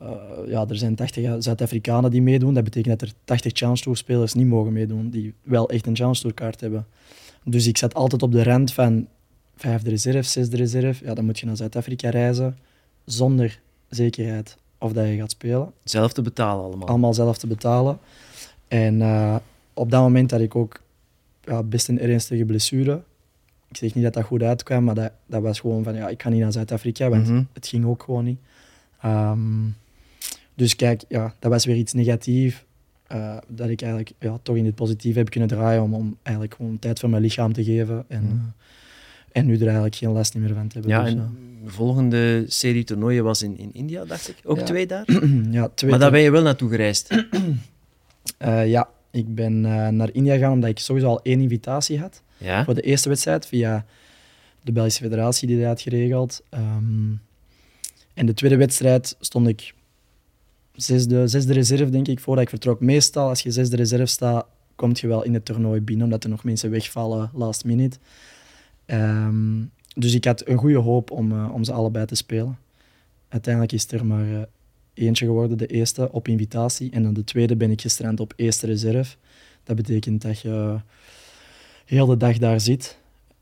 Eh, 0.00 0.10
ja, 0.46 0.66
er 0.68 0.76
zijn 0.76 0.94
80 0.94 1.34
Zuid-Afrikanen 1.42 2.10
die 2.10 2.22
meedoen. 2.22 2.54
Dat 2.54 2.64
betekent 2.64 2.98
dat 3.00 3.08
er 3.08 3.14
80 3.24 3.52
Challenge 3.54 3.80
Tour 3.80 3.96
spelers 3.98 4.34
niet 4.34 4.46
mogen 4.46 4.72
meedoen, 4.72 5.10
die 5.10 5.34
wel 5.42 5.68
echt 5.70 5.86
een 5.86 5.96
Challenge 5.96 6.18
Tour 6.20 6.34
kaart 6.34 6.60
hebben. 6.60 6.86
Dus 7.44 7.66
ik 7.66 7.78
zat 7.78 7.94
altijd 7.94 8.22
op 8.22 8.32
de 8.32 8.42
rand 8.42 8.72
van 8.72 9.06
vijfde 9.56 9.90
reserve, 9.90 10.28
zesde 10.28 10.56
reserve. 10.56 11.04
Ja, 11.04 11.14
dan 11.14 11.24
moet 11.24 11.38
je 11.38 11.46
naar 11.46 11.56
Zuid-Afrika 11.56 12.10
reizen 12.10 12.56
zonder 13.04 13.60
zekerheid 13.88 14.56
of 14.78 14.92
dat 14.92 15.06
je 15.06 15.16
gaat 15.16 15.30
spelen 15.30 15.72
Zelf 15.84 16.12
te 16.12 16.22
betalen 16.22 16.64
allemaal. 16.64 16.88
allemaal 16.88 17.14
zelf 17.14 17.38
te 17.38 17.46
betalen. 17.46 17.98
En 18.68 19.02
eh, 19.02 19.36
op 19.74 19.90
dat 19.90 20.00
moment 20.00 20.30
had 20.30 20.40
ik 20.40 20.56
ook 20.56 20.80
ja, 21.44 21.62
best 21.62 21.88
een 21.88 22.00
ernstige 22.00 22.44
blessure. 22.44 23.02
Ik 23.68 23.76
zeg 23.76 23.94
niet 23.94 24.04
dat 24.04 24.12
dat 24.14 24.24
goed 24.24 24.42
uitkwam, 24.42 24.84
maar 24.84 24.94
dat, 24.94 25.12
dat 25.26 25.42
was 25.42 25.60
gewoon 25.60 25.82
van 25.84 25.94
ja, 25.94 26.08
ik 26.08 26.22
ga 26.22 26.28
niet 26.28 26.40
naar 26.40 26.52
Zuid-Afrika, 26.52 27.08
want 27.08 27.26
Mhm. 27.28 27.42
het 27.52 27.66
ging 27.66 27.84
ook 27.84 28.02
gewoon 28.02 28.24
niet. 28.24 28.38
Ehm, 29.02 29.64
dus 30.58 30.76
kijk, 30.76 31.02
ja, 31.08 31.34
dat 31.38 31.50
was 31.50 31.64
weer 31.64 31.76
iets 31.76 31.92
negatiefs. 31.92 32.64
eh, 33.06 33.36
dat 33.48 33.68
ik 33.68 33.80
eigenlijk 33.82 34.12
ja, 34.20 34.38
toch 34.42 34.56
in 34.56 34.64
het 34.64 34.74
positief 34.74 35.14
heb 35.14 35.30
kunnen 35.30 35.48
draaien 35.48 35.82
om, 35.82 35.94
om 35.94 36.16
eigenlijk 36.22 36.54
gewoon 36.56 36.78
tijd 36.78 36.98
voor 36.98 37.08
mijn 37.10 37.22
lichaam 37.22 37.52
te 37.52 37.64
geven. 37.64 38.04
En, 38.08 38.54
en 39.32 39.46
nu 39.46 39.54
er 39.54 39.62
eigenlijk 39.62 39.94
geen 39.94 40.10
last 40.12 40.34
meer 40.34 40.54
van 40.54 40.68
te 40.68 40.78
hebben. 40.78 40.90
Ja, 40.96 41.02
Dus, 41.02 41.12
en 41.12 41.36
de 41.64 41.70
volgende 41.70 42.44
serie 42.48 42.84
toernooien 42.84 43.24
was 43.24 43.42
in, 43.42 43.58
in 43.58 43.70
India, 43.72 44.04
dacht 44.04 44.28
ik. 44.28 44.36
Ook 44.44 44.58
Ja. 44.58 44.64
twee 44.64 44.86
daar. 44.86 45.04
ja, 45.50 45.68
twee 45.74 45.90
Maar 45.90 45.98
daar 45.98 46.10
ben 46.10 46.20
je 46.20 46.30
wel 46.30 46.42
naartoe 46.42 46.68
gereisd. 46.70 47.08
Eh, 48.38 48.68
ja, 48.68 48.88
ik 49.10 49.34
ben 49.34 49.64
eh, 49.64 49.88
naar 49.88 50.08
India 50.12 50.34
gegaan 50.34 50.52
omdat 50.52 50.70
ik 50.70 50.78
sowieso 50.78 51.08
al 51.08 51.22
één 51.22 51.40
invitatie 51.40 51.98
had. 52.00 52.22
Ja. 52.36 52.64
Voor 52.64 52.74
de 52.74 52.80
eerste 52.80 53.08
wedstrijd 53.08 53.46
via 53.46 53.84
de 54.62 54.72
Belgische 54.72 55.02
Federatie 55.02 55.48
die 55.48 55.56
dat 55.58 55.66
had 55.66 55.80
geregeld. 55.80 56.42
Ehm, 56.48 57.10
en 58.14 58.26
de 58.26 58.34
tweede 58.34 58.56
wedstrijd 58.56 59.16
stond 59.20 59.48
ik 59.48 59.74
zesde, 60.82 61.28
zesde 61.28 61.52
reserve, 61.52 61.90
denk 61.90 62.08
ik, 62.08 62.20
voordat 62.20 62.44
ik 62.44 62.50
vertrok. 62.50 62.80
Meestal, 62.80 63.28
als 63.28 63.42
je 63.42 63.50
zesde 63.50 63.76
reserve 63.76 64.06
staat, 64.06 64.46
kom 64.74 64.90
je 64.92 65.06
wel 65.06 65.24
in 65.24 65.34
het 65.34 65.44
toernooi 65.44 65.80
binnen, 65.80 66.04
omdat 66.04 66.24
er 66.24 66.30
nog 66.30 66.44
mensen 66.44 66.70
wegvallen 66.70 67.30
last 67.34 67.64
minute. 67.64 67.98
Ehm, 68.86 69.62
dus 69.94 70.14
ik 70.14 70.24
had 70.24 70.48
een 70.48 70.58
goede 70.58 70.78
hoop 70.78 71.10
om, 71.10 71.32
eh, 71.32 71.54
om 71.54 71.64
ze 71.64 71.72
allebei 71.72 72.06
te 72.06 72.14
spelen. 72.14 72.58
Uiteindelijk 73.28 73.72
is 73.72 73.92
er 73.92 74.06
maar 74.06 74.32
eh, 74.32 74.42
eentje 74.94 75.26
geworden, 75.26 75.58
de 75.58 75.66
eerste, 75.66 76.12
op 76.12 76.28
invitatie. 76.28 76.90
En 76.90 77.02
dan 77.02 77.14
de 77.14 77.24
tweede 77.24 77.56
ben 77.56 77.70
ik 77.70 77.80
gestrand 77.80 78.20
op 78.20 78.32
eerste 78.36 78.66
reserve. 78.66 79.16
Dat 79.64 79.76
betekent 79.76 80.22
dat 80.22 80.40
je 80.40 80.80
heel 81.84 82.06
de 82.06 82.16
dag 82.16 82.38
daar 82.38 82.60
zit 82.60 82.98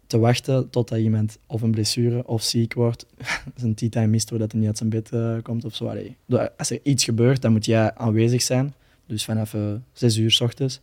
te 0.06 0.18
wachten 0.18 0.70
totdat 0.70 0.98
iemand 0.98 1.38
of 1.46 1.62
een 1.62 1.70
blessure 1.70 2.26
of 2.26 2.42
ziek 2.42 2.74
wordt, 2.74 3.06
zijn 3.56 3.74
tea 3.74 3.88
time 3.88 4.06
mist 4.06 4.28
doordat 4.28 4.50
hij 4.50 4.60
niet 4.60 4.68
uit 4.68 4.78
zijn 4.78 4.90
bed 4.90 5.12
eh, 5.12 5.36
komt 5.42 5.64
of 5.64 5.74
zo. 5.74 5.86
Allee, 5.86 6.16
als 6.56 6.70
er 6.70 6.80
iets 6.82 7.04
gebeurt, 7.04 7.42
dan 7.42 7.52
moet 7.52 7.64
jij 7.64 7.94
aanwezig 7.94 8.42
zijn. 8.42 8.74
Dus 9.06 9.24
vanaf 9.24 9.54
eh, 9.54 9.72
zes 9.92 10.16
uur 10.16 10.30
s 10.30 10.40
ochtends 10.40 10.80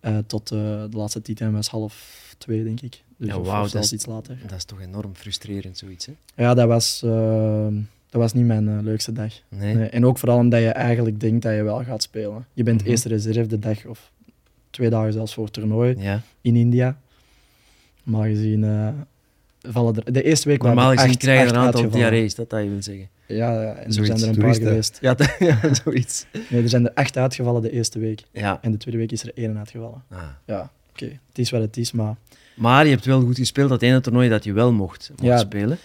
eh, 0.00 0.18
tot 0.26 0.48
de 0.48 0.88
laatste 0.90 1.22
tea 1.22 1.34
time 1.34 1.50
was 1.52 1.68
half 1.68 2.34
twee, 2.38 2.64
denk 2.64 2.80
ik. 2.80 3.02
Dus 3.16 3.28
Ja, 3.28 3.40
wauw, 3.40 3.68
dat 3.68 3.92
iets 3.92 4.06
later. 4.06 4.38
Dat 4.46 4.56
is 4.56 4.64
toch 4.64 4.80
enorm 4.80 5.14
frustrerend, 5.14 5.78
zoiets, 5.78 6.06
hè? 6.06 6.12
Ja, 6.36 6.54
dat 6.54 6.66
was, 6.68 7.00
dat 7.00 8.20
was 8.22 8.32
niet 8.32 8.44
mijn 8.46 8.82
leukste 8.82 9.12
dag. 9.12 9.32
Nee. 9.48 9.74
Nee, 9.74 9.88
en 9.88 10.06
ook 10.06 10.18
vooral 10.18 10.38
omdat 10.38 10.60
je 10.60 10.68
eigenlijk 10.68 11.20
denkt 11.20 11.42
dat 11.42 11.54
je 11.54 11.62
wel 11.62 11.84
gaat 11.84 12.02
spelen. 12.02 12.46
Je 12.52 12.62
bent 12.62 12.80
Mhm. 12.80 12.90
eerste 12.90 13.08
reserve 13.08 13.46
de 13.46 13.58
dag 13.58 13.84
of 13.86 14.12
twee 14.70 14.90
dagen 14.90 15.12
zelfs 15.12 15.34
voor 15.34 15.44
het 15.44 15.52
toernooi 15.52 15.94
Ja. 15.98 16.22
in 16.40 16.56
India. 16.56 16.98
Maar 18.04 18.28
gezien 18.28 18.64
eh, 18.64 18.88
vallen 19.72 19.96
er... 20.04 20.12
De 20.12 20.22
eerste 20.22 20.48
week 20.48 20.62
waren 20.62 20.76
Normaal 20.76 20.94
er 20.94 21.00
gezien 21.00 21.16
krijg 21.18 21.40
je 21.42 21.48
een 21.54 21.60
aantal 21.60 21.90
diarrees, 21.90 22.34
dat 22.34 22.50
dat 22.50 22.62
je 22.62 22.68
wil 22.68 22.82
zeggen. 22.82 23.08
Ja, 23.26 23.62
ja, 23.62 23.72
en 23.74 23.84
er 23.86 23.92
zijn 23.92 24.06
er 24.08 24.12
een 24.14 24.18
paar 24.18 24.34
Toeristen. 24.34 24.66
geweest. 24.66 24.98
Ja, 25.00 25.16
ja 25.48 25.74
zoiets. 25.74 26.26
Nee, 26.48 26.62
er 26.62 26.68
zijn 26.68 26.84
er 26.86 26.92
echt 26.94 27.16
uitgevallen 27.16 27.62
de 27.62 27.70
eerste 27.70 27.98
week. 27.98 28.22
Ja. 28.32 28.58
En 28.62 28.70
de 28.70 28.76
tweede 28.76 29.00
week 29.00 29.12
is 29.12 29.22
er 29.22 29.30
één 29.34 29.58
uitgevallen. 29.58 30.02
Ah. 30.10 30.18
Ja, 30.46 30.70
oké. 30.90 31.04
Het 31.28 31.38
is 31.38 31.50
wat 31.50 31.60
het 31.60 31.76
is, 31.76 31.92
maar... 31.92 32.16
Maar 32.54 32.84
je 32.84 32.90
hebt 32.90 33.04
wel 33.04 33.20
goed 33.20 33.36
gespeeld, 33.38 33.68
dat 33.68 33.82
ene 33.82 34.00
toernooi 34.00 34.28
dat 34.28 34.44
je 34.44 34.52
wel 34.52 34.72
mocht, 34.72 35.08
mocht 35.10 35.22
Ja. 35.22 35.38
spelen. 35.38 35.78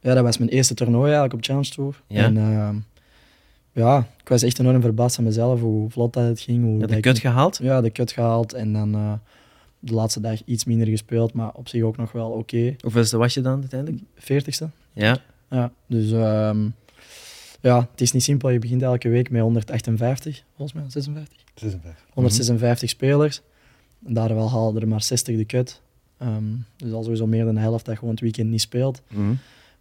Ja, 0.00 0.14
dat 0.14 0.24
was 0.24 0.38
mijn 0.38 0.50
eerste 0.50 0.74
toernooi 0.74 1.04
eigenlijk 1.04 1.32
op 1.34 1.44
Challenge 1.44 1.68
Tour. 1.70 2.02
Ja. 2.06 2.22
En 2.24 2.36
ehm, 2.36 2.74
ja, 3.72 3.98
ik 4.22 4.28
was 4.28 4.42
echt 4.42 4.58
enorm 4.58 4.80
verbaasd 4.80 5.14
van 5.14 5.24
mezelf, 5.24 5.60
hoe 5.60 5.90
vlot 5.90 6.12
dat 6.12 6.24
het 6.24 6.40
ging. 6.40 6.62
Hoe 6.62 6.66
Je 6.72 6.78
had 6.80 6.80
dat 6.80 6.90
de 6.90 6.96
ik- 6.96 7.02
kut 7.02 7.18
gehaald. 7.18 7.58
Ja, 7.62 7.80
de 7.80 7.90
kut 7.90 8.12
gehaald 8.12 8.52
en 8.52 8.72
dan 8.72 8.94
eh, 8.94 9.12
de 9.84 9.94
laatste 9.94 10.20
dag 10.20 10.42
iets 10.44 10.64
minder 10.64 10.86
gespeeld, 10.86 11.32
maar 11.32 11.50
op 11.52 11.68
zich 11.68 11.82
ook 11.82 11.96
nog 11.96 12.12
wel 12.12 12.30
oké. 12.30 12.74
Hoeveelste 12.80 13.16
was 13.16 13.34
je 13.34 13.40
dan 13.40 13.60
uiteindelijk? 13.60 14.02
Veertigste. 14.14 14.68
Ja. 14.92 15.18
Ja, 15.50 15.72
dus 15.86 16.12
ehm, 16.12 16.68
ja, 17.60 17.88
het 17.90 18.00
is 18.00 18.12
niet 18.12 18.22
simpel. 18.22 18.50
Je 18.50 18.58
begint 18.58 18.82
elke 18.82 19.08
week 19.08 19.30
met 19.30 19.40
158, 19.40 20.42
volgens 20.56 20.72
mij, 20.78 20.90
56. 20.90 21.38
56. 21.54 22.04
156 22.12 22.88
spelers. 22.88 23.40
Daar 23.98 24.34
wel 24.34 24.50
halen 24.50 24.82
er 24.82 24.88
maar 24.88 25.02
60 25.02 25.36
de 25.36 25.44
kut. 25.44 25.80
Ehm, 26.18 26.44
dus 26.76 26.92
al 26.92 27.02
sowieso 27.02 27.26
meer 27.26 27.44
dan 27.44 27.54
de 27.54 27.60
helft 27.60 27.84
dat 27.84 27.98
gewoon 27.98 28.10
het 28.10 28.22
weekend 28.22 28.50
niet 28.50 28.60
speelt. 28.60 29.02
Mhm. 29.08 29.34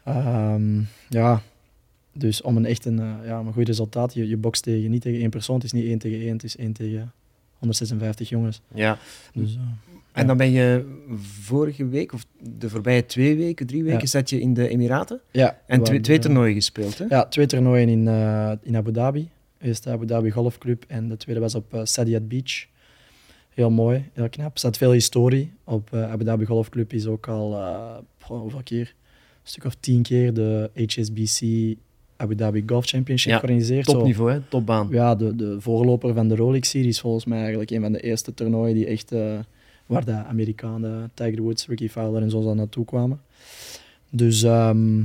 Ehm, 0.03 0.81
ja, 1.10 1.41
dus 2.13 2.41
om 2.41 2.58
een 2.58 2.65
echt 2.65 2.86
een, 2.86 3.00
eh, 3.00 3.15
ja, 3.25 3.39
een 3.39 3.53
goed 3.53 3.67
resultaat, 3.67 4.13
je, 4.13 4.27
je 4.27 4.38
bokst 4.38 4.63
tegen, 4.63 4.91
niet 4.91 5.01
tegen 5.01 5.20
één 5.20 5.29
persoon, 5.29 5.55
het 5.55 5.63
is 5.63 5.72
niet 5.72 5.86
één 5.86 6.00
tegen 6.00 6.20
één, 6.20 6.34
het 6.34 6.43
is 6.43 6.58
één 6.58 6.74
tegen 6.74 7.12
156 7.58 8.29
jongens. 8.29 8.62
Ja. 8.74 8.98
Dus, 9.34 9.55
eh, 9.55 9.62
En 10.12 10.27
dan 10.27 10.38
ben 10.38 10.51
je 10.51 10.86
vorige 11.41 11.88
week, 11.88 12.13
of 12.13 12.25
de 12.39 12.70
voorbije 12.70 13.06
twee 13.06 13.36
weken, 13.38 13.68
drie 13.68 13.84
weken, 13.84 14.08
zat 14.08 14.30
je 14.30 14.39
in 14.39 14.53
de 14.53 14.68
Emiraten. 14.68 15.22
ja, 15.32 15.62
En 15.68 15.80
we 15.80 15.86
twee, 15.86 16.00
twee 16.00 16.18
eh, 16.18 16.24
toernooien 16.24 16.53
gespeeld, 16.53 16.98
hè? 16.98 17.06
Ja, 17.10 17.25
twee 17.25 17.46
toernooien 17.46 17.89
in, 17.89 18.08
eh, 18.08 18.51
in 18.62 18.75
Abu 18.75 18.91
Dhabi. 18.91 19.30
Eerst 19.60 19.84
de 19.84 19.89
Abu 19.89 20.06
Dhabi 20.06 20.32
Golf 20.32 20.58
Club 20.58 20.84
en 20.88 21.10
de 21.10 21.18
tweede 21.18 21.41
was 21.41 21.56
op 21.56 21.74
eh 21.74 21.80
Saadiyat 21.84 22.27
Beach. 22.27 22.65
Heel 23.50 23.70
mooi, 23.70 24.10
heel 24.13 24.30
knap. 24.30 24.51
Er 24.53 24.60
staat 24.60 24.77
veel 24.77 24.91
historie. 24.91 25.51
Op 25.63 25.94
eh, 25.94 26.12
Abu 26.12 26.24
Dhabi 26.24 26.46
Golf 26.46 26.70
Club 26.70 26.94
is 26.94 27.08
ook 27.08 27.27
al, 27.27 27.58
hoeveel 28.27 28.63
keer? 28.63 28.96
Een 29.44 29.48
stuk 29.48 29.63
of 29.65 29.75
tien 29.80 30.01
keer 30.01 30.34
de 30.34 30.70
HSBC 30.75 31.41
Abu 32.18 32.36
Dhabi 32.36 32.63
Golf 32.65 32.86
Championship 32.86 33.32
Ja, 33.32 33.38
georganiseerd. 33.39 33.86
Topniveau, 33.86 34.32
hè? 34.32 34.39
Topbaan. 34.50 34.88
ja, 34.91 35.15
de, 35.15 35.36
de 35.36 35.62
voorloper 35.62 36.13
van 36.13 36.27
de 36.27 36.36
Rolex-series, 36.36 37.00
volgens 37.00 37.25
mij 37.25 37.39
eigenlijk 37.39 37.72
een 37.72 37.82
van 37.82 37.91
de 37.91 38.00
eerste 38.00 38.34
toernooien 38.34 38.75
die 38.75 38.86
echt, 38.86 39.12
waar 39.86 40.06
de 40.06 40.14
Amerikanen, 40.14 41.12
Tiger 41.14 41.42
Woods, 41.42 41.68
Ricky 41.68 41.90
Fowler 41.90 42.22
en 42.22 42.30
zo 42.30 42.42
zo 42.42 42.54
naartoe 42.54 42.86
kwamen. 42.86 43.22
Dus 44.10 44.44
ehm, 44.44 45.00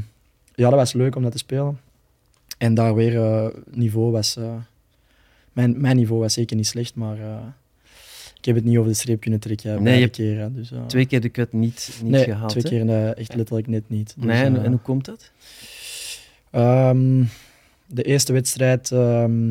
ja, 0.54 0.71
dat 0.71 0.75
was 0.75 0.92
leuk 0.92 1.16
om 1.16 1.23
dat 1.23 1.33
te 1.33 1.38
spelen. 1.38 1.78
En 2.59 2.75
daar 2.75 2.95
weer, 2.95 3.16
eh, 3.16 3.47
niveau 3.71 4.11
was, 4.11 4.37
eh, 4.37 4.54
mijn, 5.52 5.80
mijn 5.80 5.97
niveau 5.97 6.21
was 6.21 6.33
zeker 6.33 6.56
niet 6.56 6.66
slecht, 6.66 6.95
maar 6.95 7.18
eh, 7.18 7.47
ik 8.38 8.45
heb 8.45 8.54
het 8.54 8.64
niet 8.64 8.76
over 8.76 8.90
de 8.90 8.97
streep 8.97 9.21
kunnen 9.21 9.40
trekken 9.40 9.83
Nee, 9.83 10.00
je 10.00 10.09
keren. 10.09 10.54
Dus, 10.54 10.73
Twee 10.87 11.06
keer 11.06 11.21
de 11.21 11.30
cut 11.30 11.52
niet, 11.52 11.99
niet 12.02 12.11
nee, 12.11 12.25
gehaald, 12.25 12.50
twee 12.50 12.62
keer 12.62 13.12
echt 13.14 13.35
letterlijk 13.35 13.66
net 13.66 13.88
niet. 13.88 14.14
Dus, 14.16 14.25
Nee, 14.25 14.42
en, 14.42 14.64
en 14.64 14.71
hoe 14.71 14.80
komt 14.80 15.04
dat? 15.04 15.30
Ehm, 16.50 17.25
de 17.87 18.02
eerste 18.02 18.33
wedstrijd, 18.33 18.92
ehm, 18.92 19.49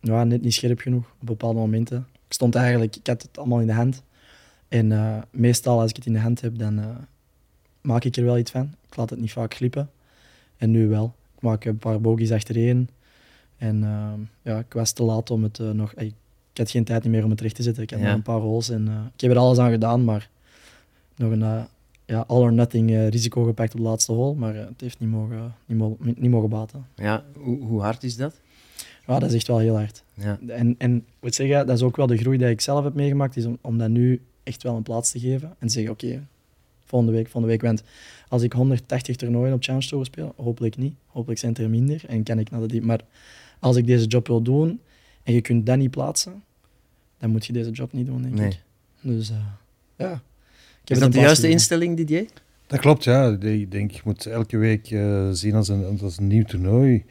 ja, 0.00 0.24
net 0.24 0.42
niet 0.42 0.54
scherp 0.54 0.80
genoeg 0.80 1.04
op 1.20 1.26
bepaalde 1.26 1.58
momenten. 1.58 2.06
Ik 2.26 2.32
stond 2.32 2.54
eigenlijk, 2.54 2.96
ik 2.96 3.06
had 3.06 3.22
het 3.22 3.38
allemaal 3.38 3.60
in 3.60 3.66
de 3.66 3.72
hand. 3.72 4.02
En 4.78 4.92
eh, 4.92 5.16
meestal 5.30 5.80
als 5.80 5.90
ik 5.90 5.96
het 5.96 6.06
in 6.06 6.12
de 6.12 6.18
hand 6.18 6.40
heb, 6.40 6.58
dan 6.58 6.78
eh, 6.78 6.86
maak 7.80 8.04
ik 8.04 8.16
er 8.16 8.24
wel 8.24 8.38
iets 8.38 8.50
van. 8.50 8.74
Ik 8.88 8.96
laat 8.96 9.10
het 9.10 9.20
niet 9.20 9.32
vaak 9.32 9.54
glippen. 9.54 9.90
En 10.56 10.70
nu 10.70 10.88
wel. 10.88 11.14
Ik 11.36 11.42
maak 11.42 11.64
een 11.64 11.78
paar 11.78 12.00
bogies 12.00 12.32
achtereen. 12.32 12.88
En 13.56 13.84
ehm, 13.84 14.20
ja, 14.42 14.58
ik 14.58 14.72
was 14.72 14.92
te 14.92 15.02
laat 15.02 15.30
om 15.30 15.42
het 15.42 15.58
eh, 15.58 15.70
nog... 15.70 15.92
Ik, 15.94 16.12
ik 16.52 16.58
had 16.60 16.70
geen 16.70 16.84
tijd 16.84 17.04
meer 17.04 17.24
om 17.24 17.30
het 17.30 17.40
recht 17.40 17.54
te 17.54 17.62
zetten. 17.62 17.82
Ik 17.82 17.90
had 17.90 17.98
Ja. 18.00 18.06
nog 18.06 18.14
een 18.14 18.22
paar 18.22 18.38
holes 18.40 18.68
en 18.68 19.10
ik 19.14 19.20
heb 19.20 19.30
er 19.30 19.36
alles 19.38 19.58
aan 19.58 19.70
gedaan, 19.70 20.04
maar 20.04 20.28
nog 21.16 21.30
een 21.32 21.66
ja, 22.06 22.24
all 22.26 22.40
or 22.40 22.52
nothing 22.52 22.90
risico 23.08 23.44
gepakt 23.44 23.72
op 23.72 23.76
de 23.80 23.82
laatste 23.86 24.12
hole. 24.12 24.34
Maar 24.34 24.54
het 24.54 24.80
heeft 24.80 24.98
niet 25.00 25.10
mogen, 25.10 25.54
niet, 25.66 25.78
mogen, 25.78 26.14
niet 26.18 26.30
mogen 26.30 26.48
baten. 26.48 26.86
Ja, 26.94 27.24
hoe, 27.36 27.62
hoe 27.64 27.80
hard 27.80 28.02
is 28.02 28.16
dat? 28.16 28.40
Ja, 29.06 29.18
dat 29.18 29.28
is 29.28 29.34
echt 29.34 29.46
wel 29.46 29.58
heel 29.58 29.76
hard. 29.76 30.02
Ja. 30.14 30.38
En, 30.46 30.74
en 30.78 31.04
moet 31.20 31.34
zeggen, 31.34 31.66
dat 31.66 31.76
is 31.76 31.82
ook 31.82 31.96
wel 31.96 32.06
de 32.06 32.16
groei 32.16 32.38
die 32.38 32.48
ik 32.48 32.60
zelf 32.60 32.84
heb 32.84 32.94
meegemaakt, 32.94 33.36
is 33.36 33.44
om, 33.44 33.58
om 33.60 33.78
dat 33.78 33.88
nu 33.88 34.20
echt 34.44 34.62
wel 34.62 34.76
een 34.76 34.82
plaats 34.82 35.10
te 35.10 35.18
geven. 35.20 35.54
En 35.58 35.70
zeggen, 35.70 35.92
oké, 35.92 36.26
volgende 36.84 37.14
week, 37.14 37.24
volgende 37.28 37.48
week. 37.48 37.62
Want 37.62 37.82
als 38.28 38.42
ik 38.42 38.52
180 38.52 39.16
toernooien 39.16 39.54
op 39.54 39.62
Challenge 39.62 39.86
Tour 39.88 40.04
speel, 40.04 40.32
hopelijk 40.36 40.76
niet. 40.76 40.94
Hopelijk 41.06 41.40
zijn 41.40 41.52
het 41.52 41.60
er 41.60 41.70
minder 41.70 42.04
en 42.06 42.22
kan 42.22 42.38
ik 42.38 42.50
naar 42.50 42.60
de 42.60 42.66
diep. 42.66 42.82
Maar 42.84 43.00
als 43.58 43.76
ik 43.76 43.86
deze 43.86 44.06
job 44.06 44.26
wil 44.26 44.42
doen 44.42 44.80
en 45.22 45.32
je 45.34 45.40
kunt 45.40 45.66
dat 45.66 45.76
niet 45.78 45.90
plaatsen, 45.90 46.42
dan 47.18 47.30
moet 47.30 47.46
je 47.46 47.52
deze 47.52 47.70
job 47.70 47.92
niet 47.92 48.06
doen, 48.06 48.22
denk 48.22 48.34
Nee. 48.34 48.48
ik. 48.48 48.60
Dus 49.00 49.30
eh, 49.30 49.36
ja. 49.96 50.12
Ik 50.12 50.90
heb 50.90 50.96
Is 50.96 50.98
dat 50.98 51.12
de 51.12 51.18
juiste 51.18 51.34
gegeven. 51.34 51.50
instelling, 51.50 51.96
Didier? 51.96 52.26
Dat 52.66 52.80
klopt, 52.80 53.04
ja. 53.04 53.28
Ik 53.40 53.70
denk, 53.70 53.90
je 53.90 54.00
moet 54.04 54.26
elke 54.26 54.56
week 54.56 54.90
eh, 54.90 55.28
zien 55.30 55.54
als 55.54 55.68
een, 55.68 56.00
als 56.02 56.18
een 56.18 56.26
nieuw 56.26 56.44
toernooi. 56.44 57.04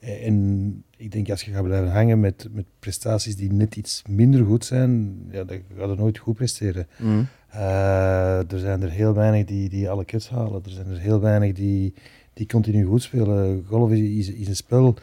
Eh, 0.00 0.26
En 0.26 0.84
ik 0.96 1.12
denk, 1.12 1.30
als 1.30 1.42
je 1.42 1.52
gaat 1.52 1.64
blijven 1.64 1.92
hangen 1.92 2.20
met, 2.20 2.48
met 2.52 2.64
prestaties 2.78 3.36
die 3.36 3.52
net 3.52 3.76
iets 3.76 4.02
minder 4.08 4.44
goed 4.44 4.64
zijn, 4.64 5.18
ja, 5.30 5.44
dan 5.44 5.58
ga 5.76 5.86
je 5.86 5.94
nooit 5.94 6.18
goed 6.18 6.34
presteren. 6.34 6.86
Mhm. 6.98 7.22
Eh, 7.50 8.52
er 8.52 8.58
zijn 8.58 8.82
er 8.82 8.90
heel 8.90 9.14
weinig 9.14 9.44
die, 9.44 9.68
die 9.68 9.90
alle 9.90 10.04
cuts 10.04 10.28
halen. 10.28 10.62
Er 10.64 10.70
zijn 10.70 10.86
er 10.86 10.98
heel 10.98 11.20
weinig 11.20 11.52
die, 11.52 11.94
die 12.32 12.46
continu 12.46 12.84
goed 12.84 13.02
spelen. 13.02 13.64
Golf 13.66 13.90
is, 13.90 14.28
is, 14.28 14.34
is 14.34 14.48
een 14.48 14.56
spel. 14.56 14.94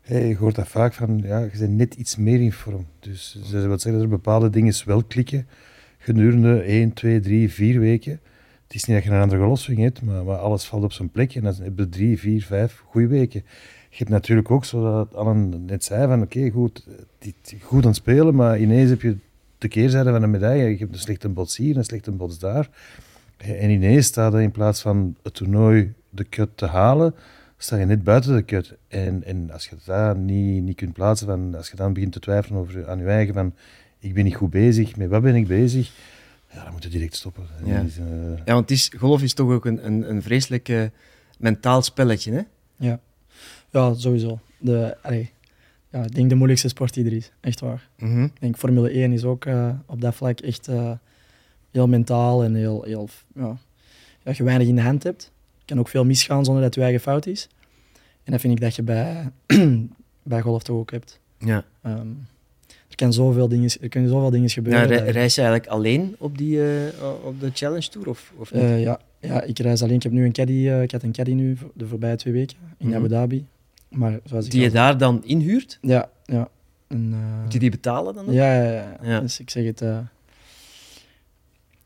Hey, 0.00 0.28
je 0.28 0.36
hoort 0.36 0.54
dat 0.54 0.68
vaak 0.68 0.92
van, 0.94 1.20
ja, 1.24 1.38
je 1.38 1.58
bent 1.58 1.76
net 1.76 1.94
iets 1.94 2.16
meer 2.16 2.40
in 2.40 2.52
vorm. 2.52 2.86
Dus 3.00 3.38
wil 3.50 3.66
zeggen 3.66 3.92
dat 3.92 4.02
er 4.02 4.08
bepaalde 4.08 4.50
dingen 4.50 4.74
wel 4.84 5.02
klikken 5.04 5.46
gedurende 5.98 6.60
1, 6.60 6.92
2, 6.92 7.20
3, 7.20 7.52
4 7.52 7.80
weken. 7.80 8.20
Het 8.66 8.74
is 8.74 8.84
niet 8.84 8.96
dat 8.96 9.04
je 9.04 9.10
een 9.10 9.20
andere 9.20 9.42
golfswing 9.42 9.78
hebt, 9.78 10.02
maar, 10.02 10.24
maar 10.24 10.36
alles 10.36 10.64
valt 10.64 10.84
op 10.84 10.92
zijn 10.92 11.10
plek. 11.10 11.34
En 11.34 11.42
dan 11.42 11.54
heb 11.62 11.78
je 11.78 11.88
drie, 11.88 12.18
vier, 12.18 12.42
vijf 12.42 12.82
goede 12.86 13.06
weken. 13.06 13.44
Je 13.96 14.02
hebt 14.02 14.10
natuurlijk 14.14 14.50
ook, 14.50 14.64
zoals 14.64 15.12
Allen 15.12 15.64
net 15.66 15.84
zei, 15.84 16.06
van 16.06 16.22
oké, 16.22 16.50
goed, 16.50 16.86
dit, 17.18 17.54
goed 17.62 17.82
aan 17.82 17.88
het 17.88 17.96
spelen, 17.96 18.34
maar 18.34 18.58
ineens 18.58 18.90
heb 18.90 19.02
je 19.02 19.16
de 19.58 19.68
keerzijde 19.68 20.10
van 20.10 20.22
een 20.22 20.30
medaille. 20.30 20.70
Je 20.70 20.76
hebt 20.76 20.92
een 20.92 20.98
slechte 20.98 21.28
bots 21.28 21.56
hier, 21.56 21.76
een 21.76 21.84
slechte 21.84 22.10
bots 22.10 22.38
daar. 22.38 22.68
En 23.36 23.70
ineens 23.70 24.06
staat 24.06 24.34
er 24.34 24.40
in 24.40 24.50
plaats 24.50 24.80
van 24.80 25.16
het 25.22 25.34
toernooi 25.34 25.94
de 26.10 26.28
cut 26.28 26.48
te 26.54 26.66
halen, 26.66 27.14
sta 27.56 27.76
je 27.76 27.84
net 27.84 28.04
buiten 28.04 28.36
de 28.36 28.44
cut. 28.44 28.74
En, 28.88 29.24
en 29.24 29.50
als 29.50 29.68
je 29.68 29.76
dat 29.84 30.16
niet, 30.16 30.62
niet 30.62 30.76
kunt 30.76 30.92
plaatsen, 30.92 31.26
van, 31.26 31.54
als 31.54 31.70
je 31.70 31.76
dan 31.76 31.92
begint 31.92 32.12
te 32.12 32.20
twijfelen 32.20 32.60
over, 32.60 32.88
aan 32.88 32.98
je 32.98 33.04
eigen, 33.04 33.34
van 33.34 33.54
ik 33.98 34.14
ben 34.14 34.24
niet 34.24 34.36
goed 34.36 34.50
bezig, 34.50 34.96
met 34.96 35.08
wat 35.08 35.22
ben 35.22 35.34
ik 35.34 35.46
bezig? 35.46 35.92
Ja, 36.52 36.64
dan 36.64 36.72
moet 36.72 36.82
je 36.82 36.88
direct 36.88 37.16
stoppen. 37.16 37.44
Ja. 37.64 37.80
eh, 37.80 38.36
Ja, 38.44 38.52
want 38.52 38.68
het 38.68 38.70
is, 38.70 38.92
golf 38.98 39.22
is 39.22 39.34
toch 39.34 39.50
ook 39.50 39.64
een, 39.64 39.86
een, 39.86 40.10
een 40.10 40.22
vreselijk 40.22 40.68
eh, 40.68 40.82
mentaal 41.38 41.82
spelletje, 41.82 42.32
hè? 42.32 42.40
Ja, 42.76 43.00
ja 43.76 43.94
sowieso. 43.94 44.38
De, 44.58 44.96
allee, 45.02 45.30
ja, 45.90 46.04
ik 46.04 46.14
denk 46.14 46.28
de 46.28 46.34
moeilijkste 46.34 46.68
sport 46.68 46.94
die 46.94 47.04
er 47.04 47.12
is. 47.12 47.32
Echt 47.40 47.60
waar. 47.60 47.88
Mhm. 47.98 48.24
Ik 48.24 48.40
denk 48.40 48.56
Formule 48.56 48.90
1 48.90 49.12
is 49.12 49.24
ook 49.24 49.44
eh, 49.44 49.70
op 49.86 50.00
dat 50.00 50.14
vlak 50.14 50.40
echt 50.40 50.68
eh, 50.68 50.90
heel 51.70 51.88
mentaal 51.88 52.44
en 52.44 52.54
heel, 52.54 52.82
heel 52.82 53.08
ja, 53.34 53.56
dat 54.22 54.36
je 54.36 54.42
weinig 54.44 54.66
in 54.68 54.74
de 54.74 54.82
hand 54.82 55.02
hebt. 55.02 55.32
kan 55.64 55.78
ook 55.78 55.88
veel 55.88 56.04
misgaan 56.04 56.44
zonder 56.44 56.62
dat 56.62 56.74
je 56.74 56.80
eigen 56.82 57.00
fout 57.00 57.26
is. 57.26 57.48
En 58.24 58.32
dat 58.32 58.40
vind 58.40 58.52
ik 58.54 58.60
dat 58.60 58.74
je 58.76 58.82
bij, 58.82 59.30
bij 60.22 60.40
golf 60.40 60.62
toch 60.62 60.76
ook 60.76 60.90
hebt. 60.90 61.20
Ja. 61.38 61.64
Ehm, 61.82 62.06
er, 62.88 62.94
kan 62.96 63.12
zoveel 63.12 63.48
dingen, 63.48 63.70
er 63.80 63.88
kunnen 63.88 64.10
zoveel 64.10 64.30
dingen 64.30 64.46
Ja, 64.46 64.52
gebeuren. 64.52 64.86
re- 64.88 65.04
dat- 65.04 65.08
reis 65.14 65.34
je 65.34 65.40
eigenlijk 65.40 65.70
alleen 65.70 66.14
op, 66.18 66.38
die, 66.38 66.62
eh, 66.62 67.02
op 67.24 67.40
de 67.40 67.50
Challenge 67.54 67.88
Tour? 67.88 68.08
Of, 68.08 68.32
of 68.36 68.52
niet? 68.52 68.62
Ja, 68.62 69.00
ja, 69.20 69.42
ik 69.42 69.58
reis 69.58 69.82
alleen. 69.82 69.94
Ik 69.94 70.02
heb 70.02 70.12
nu 70.12 70.24
een 70.24 70.32
caddy. 70.32 70.68
ik 70.82 70.90
had 70.90 71.02
een 71.02 71.12
caddy 71.12 71.32
nu 71.32 71.56
de 71.74 71.86
voorbije 71.86 72.16
twee 72.16 72.32
weken 72.32 72.56
in 72.78 72.86
Mhm. 72.86 72.96
Abu 72.96 73.08
Dhabi. 73.08 73.46
Maar 73.88 74.18
zoals 74.24 74.44
ik 74.44 74.50
die 74.50 74.60
je 74.60 74.66
al- 74.66 74.72
daar 74.72 74.98
dan 74.98 75.24
inhuurt? 75.24 75.78
Ja, 75.80 76.10
ja. 76.24 76.48
En, 76.86 77.10
eh, 77.12 77.42
Moet 77.42 77.52
je 77.52 77.58
die 77.58 77.70
betalen 77.70 78.14
dan? 78.14 78.26
ook? 78.26 78.32
Ja, 78.32 78.54
ja, 78.62 78.72
ja. 78.72 78.96
Ja. 79.02 79.20
Dus 79.20 79.40
ik 79.40 79.50
zeg 79.50 79.64
het. 79.64 79.80
eh, 79.80 79.98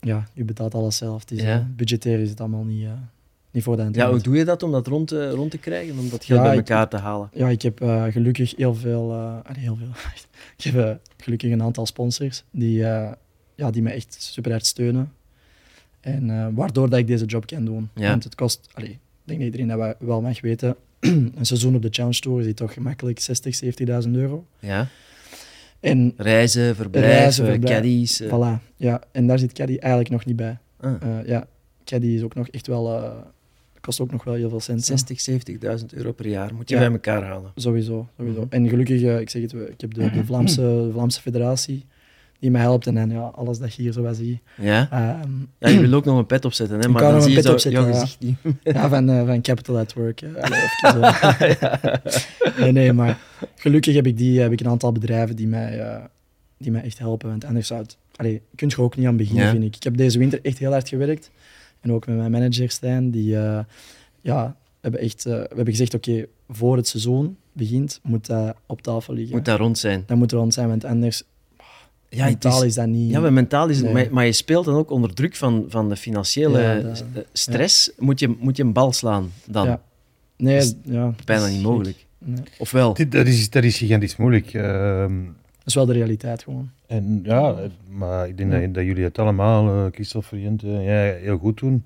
ja, 0.01 0.29
je 0.35 0.45
betaalt 0.45 0.75
alles 0.75 0.97
zelf. 0.97 1.21
Het 1.21 1.31
is, 1.31 1.43
Ja. 1.43 1.59
eh, 1.59 1.65
budgetair 1.77 2.19
is 2.21 2.31
het 2.31 2.41
allemaal 2.41 2.65
niet, 2.65 2.89
niet 3.51 3.63
voor 3.63 3.77
de 3.77 3.83
hand. 3.83 3.95
Ja, 3.95 4.11
hoe 4.11 4.21
doe 4.21 4.37
je 4.37 4.45
dat 4.45 4.63
om 4.63 4.73
dat 4.73 4.87
rond 4.87 5.09
te, 5.09 5.31
rond 5.31 5.51
te 5.51 5.59
krijgen? 5.59 5.99
Om 5.99 6.09
dat 6.11 6.25
geld 6.25 6.39
Ja, 6.39 6.45
bij 6.45 6.53
ik- 6.57 6.69
elkaar 6.69 6.89
te 6.89 6.97
halen? 6.97 7.29
Ja, 7.33 7.49
ik 7.49 7.63
heb 7.63 7.79
gelukkig 8.11 8.57
heel 8.57 8.75
veel. 8.75 9.13
heel 9.59 9.77
veel. 9.77 9.89
ik 10.57 10.65
heb 10.65 11.01
gelukkig 11.17 11.51
een 11.53 11.63
aantal 11.63 11.87
sponsors 11.87 12.45
die, 12.51 12.77
ja, 13.55 13.71
die 13.71 13.83
me 13.83 13.91
echt 13.91 14.17
super 14.23 14.51
hard 14.51 14.67
steunen. 14.67 15.13
En 16.01 16.55
waardoor 16.55 16.91
dat 16.91 16.99
ik 16.99 17.07
deze 17.07 17.25
job 17.25 17.47
kan 17.47 17.65
doen. 17.65 17.89
Ja. 17.95 18.09
Want 18.11 18.25
het 18.25 18.35
kost, 18.35 18.69
allee, 18.73 18.91
ik 18.91 18.99
denk 19.25 19.39
dat 19.41 19.49
iedereen 19.49 19.79
dat 19.79 19.97
wel 19.99 20.21
mag 20.21 20.41
weten, 20.41 20.77
een 21.35 21.35
seizoen 21.41 21.75
op 21.75 21.83
de 21.83 21.89
Challenge 21.91 22.19
Tour 22.21 22.47
is 22.47 22.55
toch 22.55 22.73
gemakkelijk 22.73 23.21
60, 23.21 23.61
70.000 24.05 24.11
euro. 24.13 24.45
Ja. 24.59 24.87
En 25.81 26.13
Reizen, 26.17 26.77
verblijf, 26.77 27.05
Reizen, 27.07 27.47
eh, 27.53 27.59
caddies. 27.61 28.21
eh. 28.21 28.29
voilà, 28.29 28.63
ja, 28.77 29.03
en 29.13 29.27
daar 29.27 29.39
zit 29.39 29.53
Caddy 29.53 29.77
eigenlijk 29.79 30.11
nog 30.13 30.25
niet 30.25 30.37
bij. 30.37 30.59
Ah, 30.81 30.93
Eh, 31.03 31.27
ja, 31.27 31.47
Caddy 31.85 32.07
is 32.07 32.23
ook 32.23 32.35
nog 32.35 32.49
echt 32.49 32.67
wel, 32.67 32.95
eh, 33.03 33.13
kost 33.81 34.01
ook 34.01 34.11
nog 34.13 34.25
wel 34.25 34.35
heel 34.35 34.49
veel 34.49 34.61
cent. 34.61 34.79
hè. 34.89 34.97
60, 34.97 35.21
70.000 35.21 35.95
euro 35.95 36.13
per 36.13 36.27
jaar 36.29 36.55
moet 36.55 36.69
je 36.69 36.75
Ja. 36.75 36.81
bij 36.81 36.91
elkaar 36.91 37.23
halen. 37.23 37.53
Sowieso, 37.55 38.09
sowieso. 38.19 38.41
Mhm. 38.41 38.49
En 38.55 38.69
gelukkig, 38.69 39.01
ik 39.21 39.31
zeg 39.31 39.43
het, 39.43 39.53
ik 39.53 39.81
heb 39.81 39.95
de, 39.95 40.11
de, 40.11 40.25
Vlaamse, 40.31 40.61
de 40.61 40.89
Vlaamse 40.93 41.21
federatie 41.21 41.85
die 42.41 42.51
mij 42.51 42.61
helpt 42.61 42.87
en 42.87 42.95
dan 42.95 43.11
ja, 43.11 43.21
alles 43.21 43.59
dat 43.59 43.75
je 43.75 43.83
hier 43.83 43.93
zo 43.93 44.03
wat 44.03 44.17
zie. 44.17 44.41
Ja? 44.57 44.89
Ehm, 44.91 45.31
ja, 45.59 45.69
je 45.69 45.81
wil 45.81 45.93
ook 45.93 46.05
nog 46.05 46.19
een 46.19 46.27
pet 46.27 46.45
opzetten, 46.45 46.81
hè? 46.81 46.89
Maar 46.89 47.03
kan 47.03 47.11
dan 47.11 47.21
nog 47.21 47.23
zie 47.23 47.31
een 47.31 47.43
je 47.43 47.43
pet 47.43 47.47
zo 47.47 47.53
opzetten, 47.53 47.83
jouw 47.83 47.93
gezicht 47.93 48.21
niet. 48.21 48.37
ja, 48.77 48.89
van, 48.89 49.09
eh, 49.11 49.27
van 49.27 49.43
Capital 49.43 49.79
at 49.79 49.93
Work. 49.93 50.23
Allee, 50.41 50.61
even 50.63 52.01
nee, 52.63 52.73
nee, 52.73 52.93
maar 52.93 53.19
gelukkig 53.57 53.95
heb 53.95 54.07
ik, 54.07 54.17
die, 54.17 54.41
heb 54.41 54.53
ik 54.53 54.61
een 54.61 54.69
aantal 54.69 54.93
bedrijven 54.93 55.37
die 55.37 55.47
mij, 55.47 55.81
eh, 55.81 56.05
die 56.59 56.71
mij 56.71 56.83
echt 56.83 56.99
helpen. 56.99 57.29
Want 57.29 57.45
anders 57.45 57.67
zou 57.67 57.81
het... 57.81 57.97
Allee, 58.17 58.43
kun 58.55 58.69
je 58.69 58.79
ook 58.79 58.97
niet 58.97 59.07
aan 59.07 59.17
beginnen, 59.17 59.45
Ja. 59.45 59.51
vind 59.51 59.65
ik. 59.65 59.77
Ik 59.77 59.83
heb 59.83 59.97
deze 59.97 60.19
winter 60.19 60.39
echt 60.43 60.59
heel 60.59 60.71
hard 60.73 60.89
gewerkt. 60.89 61.31
En 61.81 61.93
ook 61.93 62.07
met 62.07 62.17
mijn 62.17 62.31
manager 62.31 62.71
Stijn, 62.71 63.11
die... 63.11 63.37
eh, 63.37 63.59
ja, 64.21 64.57
hebben 64.81 65.01
echt, 65.01 65.25
we 65.25 65.31
hebben 65.49 65.67
gezegd, 65.67 65.95
oké, 65.95 66.27
voor 66.49 66.77
het 66.77 66.89
seizoen 66.89 67.37
begint, 67.53 68.01
moet 68.03 68.27
dat 68.27 68.57
op 68.67 68.83
tafel 68.83 69.15
liggen. 69.15 69.37
Moet 69.37 69.45
daar 69.45 69.59
rond 69.59 69.79
zijn. 69.79 70.03
Dat 70.07 70.17
moet 70.17 70.33
rond 70.33 70.55
zijn, 70.55 70.69
want 70.69 70.85
anders 70.85 71.23
Ja, 72.13 72.25
mentaal 72.25 72.61
is- 72.63 72.69
is, 72.69 72.75
dat 72.75 72.87
niet... 72.87 73.11
Ja, 73.11 73.21
maar 73.21 73.33
mentaal 73.33 73.69
is 73.69 73.77
het, 73.77 73.85
Nee. 73.85 73.95
maar, 73.95 74.07
maar 74.13 74.27
je 74.27 74.33
speelt 74.33 74.65
dan 74.65 74.75
ook 74.75 74.91
onder 74.91 75.15
druk 75.15 75.37
van, 75.37 75.65
van 75.69 75.89
de 75.89 75.97
financiële 75.97 76.61
Ja, 76.61 76.75
dat- 76.81 77.05
eh, 77.15 77.23
stress. 77.33 77.91
Moet, 77.99 78.21
je, 78.21 78.37
moet 78.39 78.57
je 78.57 78.63
een 78.63 78.73
bal 78.73 78.93
slaan 78.93 79.31
dan? 79.47 79.67
Ja. 79.67 79.83
Nee, 80.37 80.57
is 80.57 80.75
ja, 80.85 81.15
Bijna 81.25 81.43
dat 81.43 81.51
is 81.51 81.55
niet 81.57 81.65
mogelijk. 81.65 82.07
Nee. 82.19 82.37
Ofwel? 82.59 82.95
Dit- 82.95 83.13
Dat 83.13 83.27
is, 83.27 83.51
dat 83.51 83.65
is 83.65 83.77
gigantisch 83.79 84.17
moeilijk. 84.17 84.53
Ehm, 84.55 85.15
Dat 85.59 85.67
is 85.67 85.75
wel 85.75 85.87
de 85.87 85.93
realiteit 85.93 86.43
gewoon. 86.43 86.71
En 86.87 87.21
ja, 87.25 87.51
eh, 87.53 87.69
maar 87.89 88.29
ik 88.29 88.37
denk 88.37 88.53
Ja. 88.53 88.61
dat, 88.61 88.75
dat 88.75 88.85
jullie 88.85 89.05
het 89.05 89.19
allemaal, 89.19 89.69
eh 89.87 89.93
Christophe, 89.93 90.41
Jente, 90.43 90.67
ja, 90.67 91.13
heel 91.23 91.39
goed 91.39 91.59
doen. 91.59 91.85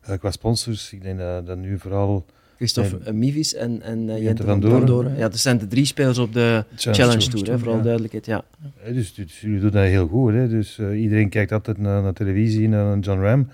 Eh, 0.00 0.18
qua 0.18 0.30
sponsors, 0.30 0.92
ik 0.92 1.02
denk 1.02 1.18
dat, 1.18 1.46
dat 1.46 1.56
nu 1.58 1.78
vooral 1.78 2.24
Christophe 2.56 2.98
Nee. 3.04 3.12
Mivis 3.12 3.54
en, 3.54 3.82
en 3.82 4.08
uh, 4.08 4.22
Jente 4.22 4.42
van 4.44 4.60
Doren. 4.60 4.86
Doren. 4.86 5.16
Ja, 5.16 5.28
dat 5.28 5.38
zijn 5.38 5.58
de 5.58 5.66
drie 5.66 5.84
spelers 5.84 6.18
op 6.18 6.32
de 6.32 6.64
Challenge 6.76 7.02
Challenge 7.02 7.28
Tour. 7.28 7.44
Tour, 7.44 7.50
hè, 7.52 7.58
voor 7.58 7.68
alle 7.68 7.76
ja. 7.76 7.82
duidelijkheid. 7.82 8.26
Ja. 8.26 8.44
Dus, 8.92 9.14
dus 9.14 9.40
jullie 9.40 9.60
doen 9.60 9.70
dat 9.70 9.84
heel 9.84 10.06
goed. 10.08 10.32
Hè? 10.32 10.48
Dus, 10.48 10.78
eh, 10.78 11.00
iedereen 11.02 11.28
kijkt 11.28 11.52
altijd 11.52 11.78
naar, 11.78 12.02
naar 12.02 12.12
televisie, 12.12 12.68
naar 12.68 12.98
John 12.98 13.20
Ram. 13.20 13.48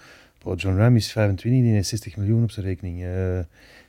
John 0.57 0.77
Ram 0.77 0.97
is 0.97 1.13
25, 1.13 1.63
die 1.63 1.73
heeft 1.73 1.89
60 1.89 2.17
miljoen 2.17 2.43
op 2.43 2.51
zijn 2.51 2.67
rekening. 2.67 3.03
Eh, 3.03 3.39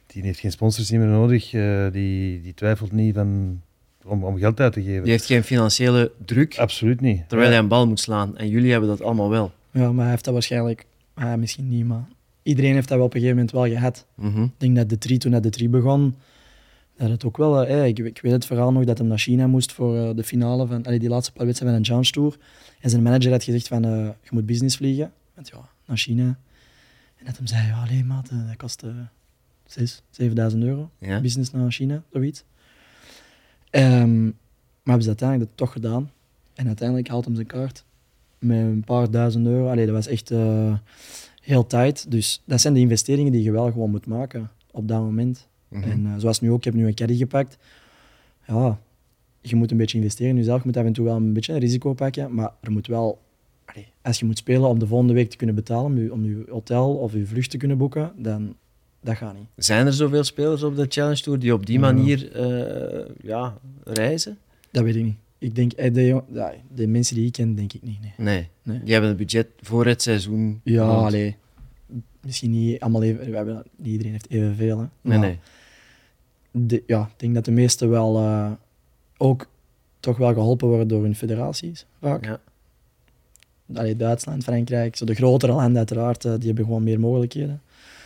die 0.08 0.24
heeft 0.24 0.39
geen 0.39 0.51
sponsors 0.51 0.91
meer 0.91 1.00
nodig. 1.08 1.53
Eh, 1.53 1.86
die, 1.91 2.41
die 2.41 2.53
twijfelt 2.53 2.91
niet 2.91 3.15
van, 3.15 3.62
om, 4.05 4.24
om 4.24 4.38
geld 4.38 4.60
uit 4.60 4.74
te 4.74 4.84
geven. 4.84 5.01
Die 5.03 5.12
heeft 5.12 5.25
geen 5.25 5.43
financiële 5.43 6.12
druk, 6.25 6.58
Absoluut 6.58 7.01
niet. 7.01 7.17
terwijl 7.27 7.50
Ja. 7.50 7.53
hij 7.55 7.63
een 7.63 7.70
bal 7.70 7.88
moet 7.88 8.00
slaan. 8.00 8.38
En 8.38 8.48
jullie 8.50 8.72
hebben 8.72 8.89
dat 8.89 9.01
allemaal 9.01 9.29
wel. 9.29 9.51
Ja, 9.72 9.91
maar 9.91 10.01
hij 10.01 10.12
heeft 10.12 10.24
dat 10.24 10.34
waarschijnlijk... 10.34 10.86
ah, 11.13 11.34
misschien 11.34 11.70
niet, 11.70 11.86
maar... 11.86 12.05
Iedereen 12.43 12.73
heeft 12.73 12.88
dat 12.88 12.97
wel 12.97 13.05
op 13.05 13.13
een 13.13 13.19
gegeven 13.19 13.38
moment 13.43 13.55
wel 13.55 13.67
gehad. 13.77 14.05
Mhm. 14.15 14.43
Ik 14.43 14.51
denk 14.57 14.75
dat 14.75 14.89
de 14.89 14.97
drie, 14.97 15.17
toen 15.17 15.31
dat 15.31 15.43
de 15.43 15.50
drie 15.50 15.69
begon, 15.69 16.15
dat 16.97 17.09
het 17.09 17.25
ook 17.25 17.38
wel... 17.38 17.65
eh, 17.65 17.85
ik, 17.88 18.00
ik 18.00 18.19
weet 18.21 18.31
het 18.31 18.45
verhaal 18.45 18.71
nog, 18.71 18.83
dat 18.83 18.97
hij 18.97 19.07
naar 19.07 19.17
China 19.17 19.47
moest 19.47 19.71
voor 19.71 19.97
eh, 19.97 20.15
de 20.15 20.23
finale 20.23 20.67
van... 20.67 20.83
allee, 20.83 21.00
die 21.00 21.09
laatste 21.09 21.31
paar 21.31 21.45
wedstrijden 21.45 21.85
van 21.85 21.95
een 21.95 22.03
Challenge 22.05 22.31
Tour. 22.31 22.47
En 22.79 22.89
zijn 22.89 23.01
manager 23.03 23.31
had 23.31 23.43
gezegd 23.43 23.67
van, 23.67 23.85
eh, 23.85 23.91
je 24.21 24.29
moet 24.31 24.45
business 24.45 24.75
vliegen. 24.77 25.12
Want 25.33 25.47
ja, 25.47 25.69
naar 25.85 25.97
China. 25.97 26.38
En 27.17 27.25
dat 27.25 27.38
hem 27.38 27.47
zei, 27.47 27.67
ja, 27.67 27.81
alleen 27.83 28.07
maat, 28.07 28.29
eh, 28.29 28.47
dat 28.47 28.55
kost 28.57 28.83
eh 28.83 28.89
6, 29.65 30.01
7000 30.09 30.63
euro. 30.63 30.89
Ja. 30.97 31.21
Business 31.21 31.51
naar 31.51 31.71
China, 31.71 32.03
zoiets. 32.12 32.43
Ehm, 33.69 34.23
maar 34.23 34.33
hebben 34.83 35.01
ze 35.01 35.07
uiteindelijk 35.07 35.50
dat 35.50 35.57
toch 35.57 35.71
gedaan. 35.71 36.12
En 36.53 36.67
uiteindelijk 36.67 37.07
haalt 37.07 37.25
hem 37.25 37.35
zijn 37.35 37.47
kaart 37.47 37.83
met 38.39 38.57
een 38.57 38.83
paar 38.85 39.12
duizend 39.12 39.45
euro. 39.47 39.69
Allee, 39.69 39.85
dat 39.85 39.95
was 39.95 40.07
echt 40.07 40.31
eh, 40.31 40.73
heel 41.43 41.67
tight. 41.67 42.12
Dus 42.12 42.41
dat 42.45 42.62
zijn 42.62 42.73
de 42.73 42.79
investeringen 42.79 43.31
die 43.31 43.43
je 43.43 43.51
wel 43.51 43.71
gewoon 43.71 43.89
moet 43.89 44.05
maken 44.05 44.51
op 44.71 44.88
dat 44.88 45.00
moment. 45.00 45.47
Mhm. 45.67 45.83
En 45.83 46.05
eh, 46.05 46.13
zoals 46.17 46.39
nu 46.39 46.51
ook, 46.51 46.57
ik 46.57 46.63
heb 46.63 46.73
nu 46.73 46.88
een 46.88 46.93
caddy 46.93 47.17
gepakt. 47.17 47.57
Ja, 48.47 48.79
je 49.41 49.55
moet 49.55 49.71
een 49.71 49.77
beetje 49.77 49.97
investeren 49.97 50.31
in 50.31 50.38
jezelf. 50.38 50.59
Je 50.59 50.65
moet 50.65 50.77
af 50.77 50.85
en 50.85 50.93
toe 50.93 51.05
wel 51.05 51.15
een 51.15 51.33
beetje 51.33 51.53
een 51.53 51.59
risico 51.59 51.93
pakken. 51.93 52.33
Maar 52.33 52.51
er 52.62 52.71
moet 52.71 52.88
wel, 52.88 53.21
allee, 53.65 53.88
als 54.01 54.19
je 54.19 54.25
moet 54.25 54.38
spelen 54.38 54.69
om 54.69 54.79
de 54.79 54.88
volgende 54.88 55.13
week 55.13 55.29
te 55.29 55.38
kunnen 55.38 55.55
betalen, 55.55 55.85
om 55.85 55.97
je, 55.97 56.13
om 56.13 56.25
je 56.25 56.43
hotel 56.50 56.95
of 56.95 57.13
je 57.13 57.25
vlucht 57.25 57.50
te 57.50 57.57
kunnen 57.57 57.77
boeken, 57.77 58.12
dan 58.17 58.55
dat 59.01 59.15
gaat 59.15 59.33
niet. 59.33 59.47
Zijn 59.55 59.85
er 59.85 59.93
zoveel 59.93 60.23
spelers 60.23 60.63
op 60.63 60.75
de 60.75 60.85
Challenge 60.89 61.21
Tour 61.21 61.39
die 61.39 61.53
op 61.53 61.65
die 61.65 61.79
manier 61.79 62.31
eh, 62.31 63.05
ja, 63.21 63.57
reizen? 63.83 64.38
Dat 64.71 64.83
weet 64.83 64.95
ik 64.95 65.03
niet. 65.03 65.17
Ik 65.43 65.55
denk, 65.55 65.71
eh, 65.71 65.93
de, 65.93 66.21
ja, 66.31 66.53
de 66.75 66.88
mensen 66.88 67.15
die 67.15 67.25
ik 67.25 67.31
ken, 67.31 67.55
denk 67.55 67.73
ik 67.73 67.81
niet. 67.83 68.00
Nee. 68.01 68.13
Nee. 68.17 68.47
Nee. 68.63 68.83
Die 68.83 68.91
hebben 68.91 69.09
het 69.09 69.19
budget 69.19 69.47
voor 69.62 69.85
het 69.85 70.01
seizoen. 70.01 70.62
Ja, 70.63 70.83
allee. 70.83 71.35
Misschien 72.21 72.51
niet 72.51 72.79
allemaal 72.79 73.03
even. 73.03 73.29
We 73.29 73.35
hebben, 73.35 73.63
niet 73.75 73.91
iedereen 73.91 74.12
heeft 74.12 74.29
evenveel. 74.29 74.77
Hè. 74.79 74.85
Nee, 75.01 75.17
Maar 75.17 75.19
nee. 75.19 75.39
de- 76.51 76.83
ja, 76.88 77.01
ik 77.01 77.19
denk 77.19 77.33
dat 77.33 77.45
de 77.45 77.51
meesten 77.51 77.89
wel 77.89 78.17
eh, 78.17 78.51
ook 79.17 79.47
toch 80.00 80.17
wel 80.17 80.33
geholpen 80.33 80.67
worden 80.67 80.88
door 80.88 81.01
hun 81.03 81.15
federaties. 81.15 81.85
Vaak. 82.01 82.25
Ja. 82.25 82.39
Allee, 83.73 83.95
Duitsland, 83.95 84.43
Frankrijk, 84.43 84.95
zo 84.95 85.05
de 85.05 85.13
grotere 85.15 85.51
landen 85.53 85.77
uiteraard, 85.77 86.25
eh, 86.25 86.33
die 86.38 86.45
hebben 86.47 86.65
gewoon 86.65 86.83
meer 86.83 87.00
mogelijkheden. 87.00 87.62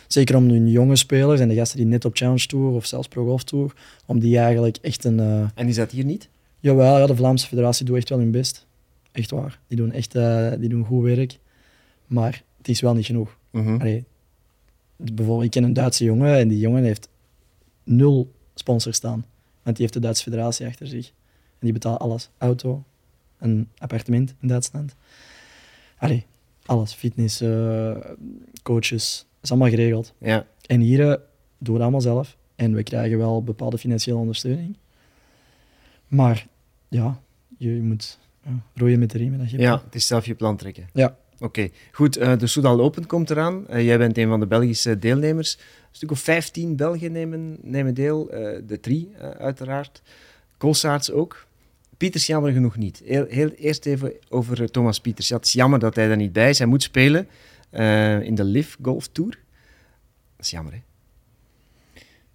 Zeker 0.06 0.36
om 0.36 0.48
hun 0.48 0.68
jonge 0.68 0.96
spelers 0.96 1.40
en 1.40 1.48
de 1.48 1.54
gasten 1.54 1.76
die 1.78 1.86
net 1.86 2.04
op 2.04 2.16
Challenge 2.16 2.46
Tour 2.46 2.72
of 2.72 2.86
zelfs 2.86 3.08
Pro 3.08 3.24
Golf 3.24 3.44
Tour, 3.44 3.74
om 4.06 4.18
die 4.18 4.38
eigenlijk 4.38 4.76
echt 4.82 5.04
een... 5.04 5.18
En 5.54 5.68
is 5.68 5.76
dat 5.76 5.90
hier 5.90 6.04
niet? 6.04 6.28
Jawel, 6.60 6.98
ja, 6.98 7.06
de 7.06 7.16
Vlaamse 7.16 7.46
federatie 7.46 7.84
doet 7.84 7.96
echt 7.96 8.08
wel 8.08 8.18
hun 8.18 8.30
best. 8.30 8.66
Echt 9.12 9.30
waar. 9.30 9.60
Die 9.66 9.76
doen 9.76 9.92
echt 9.92 10.14
eh, 10.14 10.52
die 10.58 10.68
doen 10.68 10.84
goed 10.84 11.04
werk. 11.04 11.38
Maar 12.06 12.42
het 12.56 12.68
is 12.68 12.80
wel 12.80 12.94
niet 12.94 13.06
genoeg. 13.06 13.38
Mhm. 13.50 13.80
Allee, 13.80 14.04
bijvoorbeeld, 14.96 15.44
ik 15.44 15.50
ken 15.50 15.64
een 15.64 15.72
Duitse 15.72 16.04
jongen 16.04 16.36
en 16.36 16.48
die 16.48 16.58
jongen 16.58 16.84
heeft 16.84 17.08
nul 17.84 18.32
sponsors 18.54 18.96
staan. 18.96 19.24
Want 19.62 19.76
die 19.76 19.86
heeft 19.86 19.92
de 19.92 20.00
Duitse 20.00 20.22
federatie 20.22 20.66
achter 20.66 20.86
zich. 20.86 21.06
En 21.58 21.66
die 21.66 21.72
betaalt 21.72 22.00
alles. 22.00 22.30
Auto, 22.38 22.84
een 23.38 23.68
appartement 23.78 24.34
in 24.40 24.48
Duitsland. 24.48 24.94
Allee, 25.98 26.26
alles. 26.66 26.92
Fitness, 26.92 27.40
eh, 27.40 27.96
coaches. 28.62 29.26
Is 29.40 29.50
allemaal 29.50 29.68
geregeld. 29.68 30.14
Ja. 30.18 30.46
En 30.66 30.80
hier 30.80 31.00
eh, 31.00 31.06
doen 31.06 31.18
we 31.58 31.72
het 31.72 31.82
allemaal 31.82 32.00
zelf. 32.00 32.36
En 32.54 32.74
we 32.74 32.82
krijgen 32.82 33.18
wel 33.18 33.42
bepaalde 33.42 33.78
financiële 33.78 34.16
ondersteuning. 34.16 34.76
Maar 36.08 36.46
ja, 36.88 37.20
je 37.58 37.70
moet 37.70 38.18
ja, 38.42 38.50
roeien 38.74 38.98
met 38.98 39.10
de 39.10 39.18
riemen. 39.18 39.38
Dat 39.38 39.50
je 39.50 39.58
ja, 39.58 39.82
het 39.84 39.94
is 39.94 40.06
zelf 40.06 40.26
je 40.26 40.34
plan 40.34 40.56
trekken. 40.56 40.88
Ja. 40.92 41.16
Oké, 41.40 41.68
goed. 41.92 42.16
eh, 42.16 42.38
de 42.38 42.46
Soudal 42.46 42.80
Open 42.80 43.06
komt 43.06 43.30
eraan. 43.30 43.68
Eh, 43.68 43.84
jij 43.84 43.98
bent 43.98 44.18
een 44.18 44.28
van 44.28 44.40
de 44.40 44.46
Belgische 44.46 44.98
deelnemers. 44.98 45.54
Een 45.56 45.62
stuk 45.96 46.10
of 46.10 46.20
15 46.20 46.76
Belgen 46.76 47.12
nemen, 47.12 47.56
nemen 47.62 47.94
deel. 47.94 48.30
eh, 48.30 48.62
de 48.66 48.80
drie, 48.80 49.10
uiteraard. 49.38 50.02
Kolsaerts 50.56 51.10
ook. 51.10 51.46
Pieters 51.96 52.26
jammer 52.26 52.52
genoeg 52.52 52.76
niet. 52.76 53.02
Heel, 53.04 53.24
heel, 53.28 53.48
eerst 53.48 53.86
even 53.86 54.12
over 54.28 54.70
Thomas 54.70 55.00
Pieters. 55.00 55.28
Ja, 55.28 55.36
het 55.36 55.44
is 55.44 55.52
jammer 55.52 55.78
dat 55.78 55.94
hij 55.94 56.10
er 56.10 56.16
niet 56.16 56.32
bij 56.32 56.48
is. 56.48 56.58
Hij 56.58 56.66
moet 56.66 56.82
spelen 56.82 57.28
in 58.24 58.34
de 58.34 58.44
LIV 58.44 58.74
Golf 58.82 59.06
Tour. 59.08 59.30
Dat 60.36 60.44
is 60.46 60.50
jammer, 60.50 60.72
hè? 60.72 60.78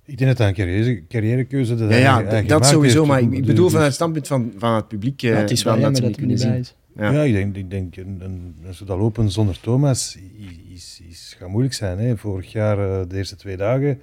Ik 0.05 0.17
denk 0.17 0.29
dat 0.29 0.37
dat 0.37 0.47
een 0.47 0.53
carrière, 0.53 1.07
carrièrekeuze 1.07 1.75
dat 1.75 1.93
Ja, 1.93 2.41
dat 2.41 2.65
sowieso. 2.65 2.97
heeft. 2.97 3.07
Maar 3.11 3.21
ik, 3.21 3.31
ik 3.31 3.45
bedoel 3.45 3.63
dus- 3.63 3.71
vanuit 3.71 3.85
het 3.85 3.95
standpunt 3.95 4.27
van, 4.27 4.53
van 4.57 4.75
het 4.75 4.87
publiek. 4.87 5.23
eh, 5.23 5.29
Ja, 5.29 5.35
het 5.37 5.51
is 5.51 5.63
wel 5.63 5.75
ze 5.75 5.81
dat 5.81 6.01
niet 6.01 6.17
kunnen 6.17 6.37
zien. 6.37 6.49
bij 6.49 6.59
is. 6.59 6.75
Ja. 6.95 7.11
Ja, 7.11 7.21
ik 7.21 7.33
denk, 7.33 7.55
ik 7.55 7.69
denk 7.69 7.95
een, 7.95 8.17
een, 8.19 8.55
een 8.65 8.73
Soudal 8.73 8.99
Open 8.99 9.31
zonder 9.31 9.59
Thomas 9.59 10.17
is, 10.37 10.73
is, 10.73 11.01
is, 11.09 11.35
gaat 11.39 11.49
moeilijk 11.49 11.73
zijn. 11.73 11.99
Hè. 11.99 12.17
Vorig 12.17 12.51
jaar, 12.51 12.77
eh, 12.79 13.07
de 13.09 13.17
eerste 13.17 13.35
twee 13.35 13.57
dagen, 13.57 14.01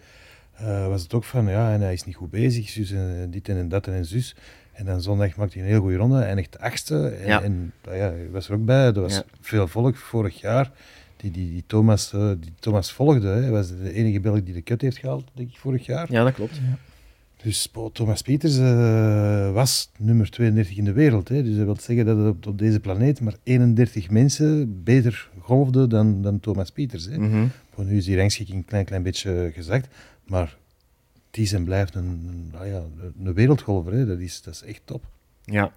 eh, 0.57 0.87
was 0.89 1.03
het 1.03 1.15
ook 1.15 1.25
van, 1.25 1.49
ja, 1.49 1.73
en 1.73 1.81
hij 1.81 1.93
is 1.93 2.05
niet 2.05 2.15
goed 2.17 2.31
bezig, 2.31 2.69
zus 2.69 2.91
en 2.91 3.29
dit 3.31 3.49
en 3.49 3.69
dat 3.69 3.87
en 3.87 4.05
zus. 4.05 4.37
En 4.73 4.85
dan 4.87 5.03
zondag 5.03 5.37
maakte 5.37 5.59
hij 5.59 5.67
een 5.67 5.73
heel 5.73 5.81
goede 5.81 5.97
ronde, 5.97 6.21
eindigt 6.21 6.59
achtste. 6.59 7.09
En, 7.09 7.27
Ja. 7.27 7.43
en 7.43 7.73
nou 7.85 7.97
ja, 7.97 8.03
hij 8.03 8.29
was 8.31 8.49
er 8.49 8.55
ook 8.55 8.65
bij, 8.65 8.87
er 8.87 9.01
was 9.01 9.15
Ja. 9.15 9.23
veel 9.41 9.69
volk 9.69 9.97
vorig 9.97 10.41
jaar 10.41 10.71
die, 11.21 11.31
die, 11.31 11.51
die, 11.51 11.65
Thomas, 11.67 12.13
eh, 12.13 12.31
die 12.41 12.53
Thomas 12.59 12.93
volgde. 12.93 13.29
Hè. 13.29 13.41
Hij 13.41 13.51
was 13.51 13.69
de 13.69 13.93
enige 13.93 14.21
Belg 14.21 14.43
die 14.43 14.55
de 14.55 14.63
cut 14.63 14.81
heeft 14.81 14.99
gehaald, 14.99 15.25
denk 15.35 15.49
ik, 15.49 15.59
vorig 15.59 15.87
jaar. 15.87 16.13
ja, 16.13 16.25
dat 16.25 16.35
klopt. 16.35 16.61
Dus 17.43 17.67
Paul 17.67 17.93
Thomas 17.93 18.23
Pieters 18.23 18.59
eh, 18.59 19.53
was 19.53 19.91
nummer 19.99 20.31
32 20.31 20.77
in 20.77 20.85
de 20.85 20.93
wereld. 20.93 21.29
Hè. 21.29 21.43
Dus 21.43 21.57
dat 21.57 21.65
wil 21.65 21.77
zeggen 21.81 22.07
dat 22.07 22.19
er 22.19 22.29
op, 22.29 22.47
op 22.47 22.59
deze 22.59 22.81
planeet 22.81 23.21
maar 23.21 23.37
31 23.43 24.11
mensen 24.11 24.83
beter 24.83 25.31
golfden 25.39 25.89
dan, 25.89 26.23
dan 26.23 26.41
Thomas 26.41 26.71
Pieters. 26.71 27.05
Hè. 27.05 27.19
Mhm. 27.19 27.47
Voor 27.75 27.85
nu 27.85 27.97
is 27.97 28.05
die 28.05 28.17
rangschikking 28.17 28.59
een 28.59 28.65
klein, 28.65 28.85
klein 28.85 29.03
beetje 29.03 29.51
gezakt. 29.55 29.89
Maar 30.27 30.57
het 31.31 31.41
is 31.41 31.53
en 31.53 31.65
blijft 31.65 31.95
een, 31.95 32.05
een, 32.05 32.49
nou 32.53 32.67
ja, 32.67 32.83
een 33.25 33.35
wereldgolfer. 33.35 33.93
Hè. 33.93 34.07
Dat, 34.07 34.19
is, 34.19 34.43
dat 34.43 34.55
is 34.55 34.63
echt 34.63 34.81
top. 34.85 35.05
Ja. 35.45 35.73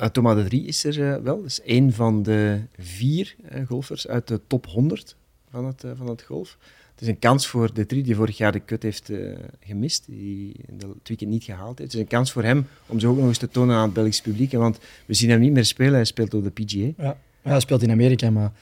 Uh, 0.00 0.06
Thomas 0.06 0.36
de 0.36 0.44
Drie 0.44 0.64
is 0.64 0.84
er 0.84 1.12
eh, 1.14 1.22
wel. 1.22 1.36
Dat 1.36 1.44
is 1.46 1.60
één 1.60 1.92
van 1.92 2.22
de 2.22 2.60
vier 2.78 3.34
eh, 3.48 3.66
golfers 3.66 4.08
uit 4.08 4.28
de 4.28 4.40
top 4.46 4.66
100 4.66 5.16
van 5.50 5.64
het, 5.66 5.84
eh, 5.84 5.90
van 5.96 6.08
het 6.08 6.22
golf. 6.22 6.58
Het 6.92 7.00
is 7.00 7.08
een 7.08 7.18
kans 7.18 7.46
voor 7.46 7.74
de 7.74 7.86
Drie, 7.86 8.02
die 8.02 8.14
vorig 8.14 8.36
jaar 8.36 8.52
de 8.52 8.64
cut 8.64 8.82
heeft 8.82 9.10
eh, 9.10 9.18
gemist, 9.60 10.04
die 10.06 10.52
de- 10.78 10.86
het 10.98 11.08
weekend 11.08 11.30
niet 11.30 11.44
gehaald 11.44 11.78
heeft. 11.78 11.90
Het 11.92 11.94
is 11.94 12.00
een 12.00 12.06
kans 12.16 12.32
voor 12.32 12.42
hem 12.42 12.66
om 12.86 13.00
zich 13.00 13.08
ook 13.08 13.16
nog 13.16 13.26
eens 13.26 13.38
te 13.38 13.48
tonen 13.48 13.76
aan 13.76 13.84
het 13.84 13.92
Belgisch 13.92 14.20
publiek. 14.20 14.52
Want 14.52 14.78
we 15.06 15.14
zien 15.14 15.30
hem 15.30 15.40
niet 15.40 15.52
meer 15.52 15.64
spelen, 15.64 15.92
hij 15.94 16.04
speelt 16.04 16.34
op 16.34 16.42
de 16.44 16.50
PGA. 16.64 16.92
Ja. 17.02 17.16
Hij 17.42 17.60
speelt 17.60 17.82
in 17.82 17.90
Amerika, 17.90 18.30
maar 18.30 18.52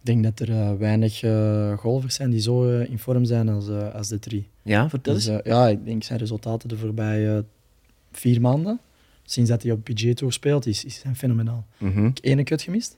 ik 0.00 0.06
denk 0.06 0.22
dat 0.22 0.40
er 0.40 0.50
eh, 0.50 0.72
weinig 0.74 1.22
eh, 1.22 1.78
golfers 1.78 2.14
zijn 2.14 2.30
die 2.30 2.40
zo 2.40 2.70
eh, 2.78 2.90
in 2.90 2.98
vorm 2.98 3.24
zijn 3.24 3.48
als, 3.48 3.68
eh, 3.68 3.94
als 3.94 4.08
de 4.08 4.18
drie. 4.18 4.46
Ja, 4.62 4.88
vertel 4.88 5.14
Dus, 5.14 5.26
eens. 5.26 5.40
eh, 5.42 5.52
ja, 5.52 5.68
ik 5.68 5.84
denk 5.84 6.02
zijn 6.02 6.18
resultaten 6.18 6.68
de 6.68 6.76
voorbije 6.76 7.44
vier 8.12 8.40
maanden, 8.40 8.80
sinds 9.30 9.50
dat 9.50 9.62
hij 9.62 9.72
op 9.72 9.84
PGA 9.84 10.14
Tour 10.14 10.32
speelt, 10.32 10.66
is, 10.66 10.84
is 10.84 10.98
zijn 11.00 11.16
fenomenaal. 11.16 11.66
Mhm. 11.78 12.10
Ene 12.20 12.42
cut 12.42 12.62
gemist. 12.62 12.96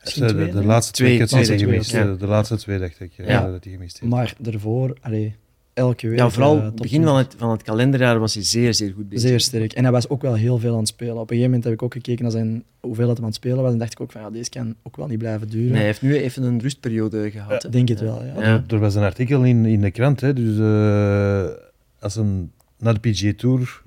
Misschien 0.00 0.22
Dus, 0.22 0.32
eh, 0.32 0.38
de, 0.38 0.48
twee, 0.48 0.60
de 0.62 0.66
laatste 0.66 0.92
Twee, 0.92 1.06
twee, 1.08 1.18
cuts 1.18 1.30
twee, 1.32 1.44
twee, 1.44 1.58
gemist. 1.58 1.90
ja. 1.90 2.06
Eh, 2.12 2.18
De 2.18 2.26
laatste 2.26 2.56
twee 2.56 2.78
dacht 2.78 3.00
ik 3.00 3.12
eh, 3.16 3.28
Ja. 3.28 3.50
dat 3.50 3.64
hij 3.64 3.72
gemist 3.72 4.00
heeft. 4.00 4.12
Maar 4.12 4.34
daarvoor, 4.38 4.96
allee, 5.00 5.34
elke 5.74 6.08
week. 6.08 6.18
Ja, 6.18 6.30
vooral 6.30 6.54
het 6.56 6.64
top 6.64 6.76
begin 6.76 7.00
20. 7.02 7.10
van 7.10 7.18
het, 7.18 7.34
van 7.38 7.50
het 7.50 7.62
kalenderjaar 7.62 8.18
was 8.18 8.34
hij 8.34 8.42
zeer, 8.44 8.74
zeer 8.74 8.92
goed 8.92 9.08
bezig. 9.08 9.28
Zeer 9.28 9.40
sterk. 9.40 9.72
En 9.72 9.82
hij 9.82 9.92
was 9.92 10.08
ook 10.08 10.22
wel 10.22 10.34
heel 10.34 10.58
veel 10.58 10.72
aan 10.72 10.78
het 10.78 10.88
spelen. 10.88 11.14
Op 11.14 11.20
een 11.20 11.26
gegeven 11.26 11.44
moment 11.46 11.64
heb 11.64 11.72
ik 11.72 11.82
ook 11.82 11.92
gekeken 11.92 12.22
naar 12.22 12.32
zijn, 12.32 12.64
hoeveel 12.80 13.06
dat 13.06 13.14
hij 13.16 13.22
aan 13.24 13.30
het 13.30 13.38
spelen 13.40 13.62
was. 13.62 13.72
En 13.72 13.78
dacht 13.78 13.92
ik 13.92 14.00
ook 14.00 14.12
van, 14.12 14.20
ja, 14.20 14.30
deze 14.30 14.50
kan 14.50 14.74
ook 14.82 14.96
wel 14.96 15.06
niet 15.06 15.18
blijven 15.18 15.48
duren. 15.48 15.66
Nee, 15.68 15.76
hij 15.76 15.86
heeft 15.86 16.02
nu 16.02 16.16
even 16.16 16.42
een 16.42 16.60
rustperiode 16.60 17.30
gehad. 17.30 17.64
Ik 17.64 17.72
denk 17.72 17.88
het 17.88 18.00
wel, 18.00 18.24
ja. 18.24 18.40
Ja. 18.40 18.64
Er, 18.68 18.78
was 18.78 18.94
een 18.94 19.02
artikel 19.02 19.44
in, 19.44 19.64
in 19.66 19.80
de 19.80 19.90
krant, 19.90 20.20
hè, 20.20 20.32
dus 20.32 20.58
eh, 20.58 21.54
als 22.00 22.16
een 22.16 22.52
naar 22.78 23.00
de 23.00 23.10
PGA 23.10 23.32
Tour 23.36 23.82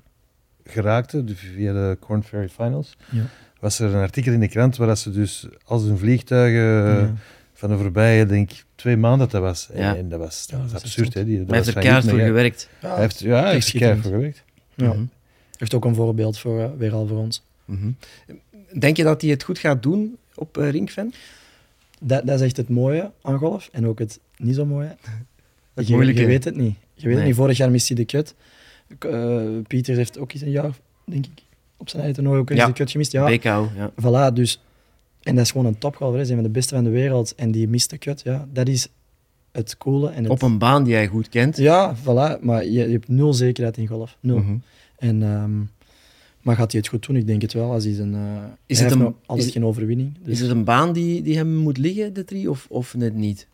geraakte, 0.65 1.23
dus 1.23 1.39
via 1.55 1.73
de 1.73 1.97
Corn 1.99 2.23
Ferry 2.23 2.49
Finals, 2.49 2.97
Ja. 3.09 3.23
was 3.59 3.79
er 3.79 3.93
een 3.93 4.01
artikel 4.01 4.31
in 4.33 4.39
de 4.39 4.47
krant 4.47 4.77
waar 4.77 4.87
dat 4.87 4.99
ze 4.99 5.11
dus 5.11 5.47
als 5.65 5.83
een 5.83 5.97
vliegtuig 5.97 6.51
eh, 6.53 7.01
Ja. 7.01 7.13
van 7.53 7.69
de 7.69 7.77
voorbije, 7.77 8.25
denk 8.25 8.51
ik, 8.51 8.63
twee 8.75 8.97
maanden 8.97 9.19
dat 9.19 9.31
dat 9.31 9.41
was. 9.41 9.69
En, 9.71 9.81
Ja. 9.81 9.95
en 9.95 10.09
dat 10.09 10.19
was, 10.19 10.47
dat 10.47 10.59
was 10.61 10.73
absurd. 10.73 11.05
echt 11.07 11.13
Hè? 11.15 11.25
Die, 11.25 11.37
dat 11.37 11.47
Hij 11.47 11.55
heeft 11.57 11.67
er 11.67 11.81
keihard 11.81 12.09
voor 12.09 12.19
gewerkt. 12.19 12.69
Ja, 12.81 12.89
Hij 12.91 12.99
heeft, 13.01 13.19
ja, 13.19 13.41
hij 13.43 13.51
heeft 13.51 13.67
er 13.73 13.79
keihard 13.79 14.01
voor 14.01 14.11
gewerkt. 14.11 14.43
ja. 14.75 14.95
Heeft 15.57 15.73
ook 15.73 15.85
een 15.85 15.95
voorbeeld 15.95 16.37
voor, 16.37 16.59
eh, 16.59 16.69
weer 16.77 16.93
al 16.93 17.07
voor 17.07 17.17
ons. 17.17 17.43
Mhm. 17.65 17.91
Denk 18.79 18.97
je 18.97 19.03
dat 19.03 19.21
hij 19.21 19.29
het 19.29 19.43
goed 19.43 19.59
gaat 19.59 19.83
doen 19.83 20.17
op 20.35 20.57
uh, 20.57 20.69
Ringfen? 20.69 21.13
Dat, 21.99 22.25
dat 22.27 22.39
is 22.39 22.45
echt 22.45 22.57
het 22.57 22.69
mooie 22.69 23.11
aan 23.21 23.37
golf. 23.37 23.69
En 23.71 23.87
ook 23.87 23.99
het 23.99 24.19
niet 24.37 24.55
zo 24.55 24.65
mooie. 24.65 24.95
Het 25.73 25.87
je, 25.87 25.93
moeilijke. 25.93 26.21
je 26.21 26.27
weet 26.27 26.43
het 26.43 26.55
niet. 26.55 26.75
Je 26.93 27.01
weet 27.01 27.03
Nee. 27.03 27.15
het 27.15 27.25
niet. 27.25 27.35
Vorig 27.35 27.57
jaar 27.57 27.71
mist 27.71 27.87
hij 27.87 27.97
de 27.97 28.05
cut. 28.05 28.35
Uh, 29.05 29.41
Pieters 29.67 29.97
heeft 29.97 30.17
ook 30.19 30.31
eens 30.33 30.41
een 30.41 30.51
jaar, 30.51 30.77
denk 31.05 31.25
ik, 31.25 31.43
op 31.77 31.89
zijn 31.89 32.01
eigen 32.03 32.21
toernooi 32.21 32.41
ook 32.41 32.49
eens 32.49 32.59
Ja. 32.59 32.71
cut 32.71 32.91
gemist. 32.91 33.11
Ja, 33.11 33.25
BKO, 33.25 33.69
ja. 33.75 33.91
voilà. 33.91 34.33
Dus, 34.33 34.61
en 35.21 35.35
dat 35.35 35.43
is 35.45 35.51
gewoon 35.51 35.65
een 35.67 35.77
topgolfer. 35.77 36.15
Hij 36.15 36.23
is 36.25 36.29
een 36.29 36.35
van 36.35 36.45
de 36.45 36.51
beste 36.51 36.75
van 36.75 36.83
de 36.83 36.89
wereld. 36.89 37.35
En 37.35 37.51
die 37.51 37.67
mist 37.67 37.89
de 37.89 37.97
cut. 37.97 38.21
Ja, 38.23 38.47
dat 38.53 38.67
is 38.67 38.87
het 39.51 39.77
coole. 39.77 40.09
En 40.09 40.23
het, 40.23 40.31
Op 40.31 40.41
een 40.41 40.57
baan 40.57 40.83
die 40.83 40.93
hij 40.93 41.07
goed 41.07 41.29
kent. 41.29 41.57
Ja, 41.57 41.95
voilà. 41.95 42.39
Maar 42.41 42.63
je, 42.65 42.71
je 42.71 42.91
hebt 42.91 43.07
nul 43.07 43.33
zekerheid 43.33 43.77
in 43.77 43.87
golf. 43.87 44.17
Nul. 44.19 44.37
Mhm. 44.37 44.55
En, 44.97 45.23
ehm, 45.23 45.59
maar 46.41 46.55
gaat 46.55 46.71
hij 46.71 46.81
het 46.81 46.89
goed 46.89 47.05
doen? 47.07 47.15
Ik 47.15 47.27
denk 47.27 47.41
het 47.41 47.53
wel. 47.53 47.71
Als 47.71 47.83
hij 47.83 47.93
zijn, 47.93 48.13
uh, 48.13 48.19
Is 48.65 48.79
hij 48.79 48.89
het 48.89 48.99
een- 48.99 49.15
altijd 49.25 49.47
is- 49.47 49.53
geen 49.53 49.65
overwinning. 49.65 50.13
Dus. 50.23 50.33
Is 50.33 50.39
het 50.39 50.49
een 50.49 50.63
baan 50.63 50.93
die, 50.93 51.21
die 51.21 51.35
hem 51.37 51.55
moet 51.55 51.77
liggen, 51.77 52.13
de 52.13 52.23
drie, 52.25 52.49
of, 52.49 52.65
of 52.69 52.95
net 52.95 53.13
niet? 53.15 53.47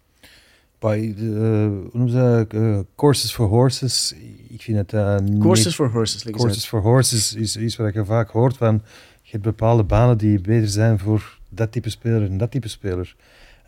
Bij, 0.80 1.14
hoe 1.18 1.90
noemen 1.92 2.10
ze 2.10 2.46
dat? 2.50 2.62
Uh, 2.62 2.80
courses 2.96 3.32
for 3.34 3.48
horses. 3.48 4.14
Ik 4.48 4.62
vind 4.62 4.78
het 4.78 4.94
uh, 4.94 5.18
niet- 5.20 5.42
Courses 5.42 5.76
for 5.76 5.90
horses, 5.92 6.22
ze 6.22 6.32
Courses 6.32 6.68
for 6.68 6.82
horses 6.82 7.34
is 7.34 7.58
iets 7.58 7.76
wat 7.76 7.94
je 7.94 8.06
vaak 8.06 8.30
hoort 8.30 8.58
van 8.58 8.82
je 9.22 9.32
hebt 9.32 9.44
bepaalde 9.44 9.84
banen 9.84 10.18
die 10.18 10.42
beter 10.42 10.68
zijn 10.68 11.00
voor 11.00 11.40
dat 11.50 11.72
type 11.72 11.90
speler 11.90 12.24
en 12.24 12.38
dat 12.38 12.52
type 12.52 12.68
speler. 12.68 13.16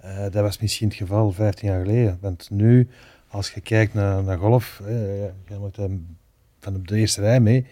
Uh, 0.05 0.21
dat 0.21 0.33
was 0.33 0.59
misschien 0.59 0.87
het 0.87 0.97
geval 0.97 1.31
15 1.31 1.67
jaar 1.69 1.81
geleden. 1.85 2.17
Want 2.21 2.49
nu, 2.49 2.87
als 3.27 3.51
je 3.51 3.61
kijkt 3.61 3.93
naar, 3.93 4.23
naar 4.23 4.37
golf, 4.37 4.81
je 4.85 5.31
moet 5.59 5.77
van 6.59 6.75
op 6.75 6.87
de 6.87 6.97
eerste 6.97 7.21
rij 7.21 7.39
mee, 7.39 7.65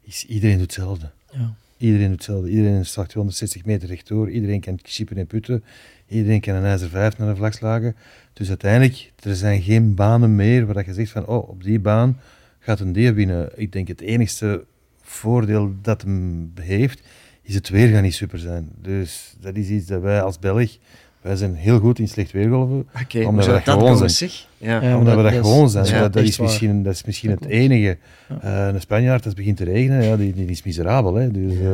is 0.00 0.24
iedereen 0.26 0.58
doet 0.58 0.74
hetzelfde. 0.76 1.10
Ja. 1.30 1.54
Iedereen 1.76 2.08
doet 2.08 2.16
hetzelfde. 2.16 2.50
Iedereen 2.50 2.86
slaagt 2.86 3.08
260 3.08 3.64
meter 3.64 3.88
rechtdoor. 3.88 4.30
Iedereen 4.30 4.60
kan 4.60 4.78
chippen 4.82 5.16
en 5.16 5.26
putten. 5.26 5.64
Iedereen 6.08 6.40
kan 6.40 6.54
een 6.54 6.64
ijzer 6.64 6.88
5 6.88 7.18
naar 7.18 7.28
de 7.28 7.36
vlag 7.36 7.54
slagen. 7.54 7.96
Dus 8.32 8.48
uiteindelijk, 8.48 9.12
er 9.22 9.36
zijn 9.36 9.62
geen 9.62 9.94
banen 9.94 10.36
meer 10.36 10.66
waar 10.66 10.86
je 10.86 10.94
zegt 10.94 11.10
van, 11.10 11.26
oh, 11.26 11.48
op 11.48 11.62
die 11.62 11.80
baan 11.80 12.20
gaat 12.58 12.80
een 12.80 12.92
dier 12.92 13.14
winnen. 13.14 13.50
Ik 13.54 13.72
denk 13.72 13.88
het 13.88 14.00
enigste 14.00 14.64
voordeel 15.00 15.74
dat 15.82 16.02
hem 16.02 16.52
heeft, 16.60 17.02
is 17.42 17.54
het 17.54 17.68
weer 17.68 18.02
niet 18.02 18.14
super 18.14 18.38
zijn. 18.38 18.70
Dus 18.82 19.36
dat 19.40 19.56
is 19.56 19.68
iets 19.68 19.86
dat 19.86 20.02
wij 20.02 20.22
als 20.22 20.38
Belg, 20.38 20.78
wij 21.26 21.36
zijn 21.36 21.54
heel 21.54 21.78
goed 21.78 21.98
in 21.98 22.08
slecht 22.08 22.32
weergolven. 22.32 22.78
Oké, 22.78 23.00
okay, 23.02 23.24
Omdat 23.24 23.46
we 23.46 23.52
dat 23.52 23.64
dat 23.64 23.78
gewoon 23.78 23.96
zijn. 23.96 24.10
zeg. 24.10 24.46
Ja. 24.58 24.82
Ja, 24.82 24.98
omdat 24.98 25.16
we 25.16 25.22
dat, 25.22 25.32
dat 25.32 25.44
is- 25.44 25.50
gewoon 25.50 25.70
zijn. 25.70 25.84
dat 25.84 25.94
is 25.94 26.00
dat, 26.00 26.12
dat 26.36 26.38
misschien, 26.46 26.82
dat 26.82 26.92
is 26.94 27.04
misschien 27.04 27.30
Dat 27.30 27.38
het 27.38 27.48
klopt. 27.48 27.62
enige. 27.62 27.98
Ja. 28.42 28.68
Uh, 28.68 28.74
een 28.74 28.80
Spanjaard, 28.80 29.16
als 29.18 29.26
het 29.26 29.36
begint 29.36 29.56
te 29.56 29.64
regenen, 29.64 30.04
ja, 30.04 30.16
die, 30.16 30.32
die 30.32 30.46
is 30.46 30.62
miserabel. 30.62 31.14
Hè. 31.14 31.30
Dus, 31.30 31.52
uh, 31.52 31.68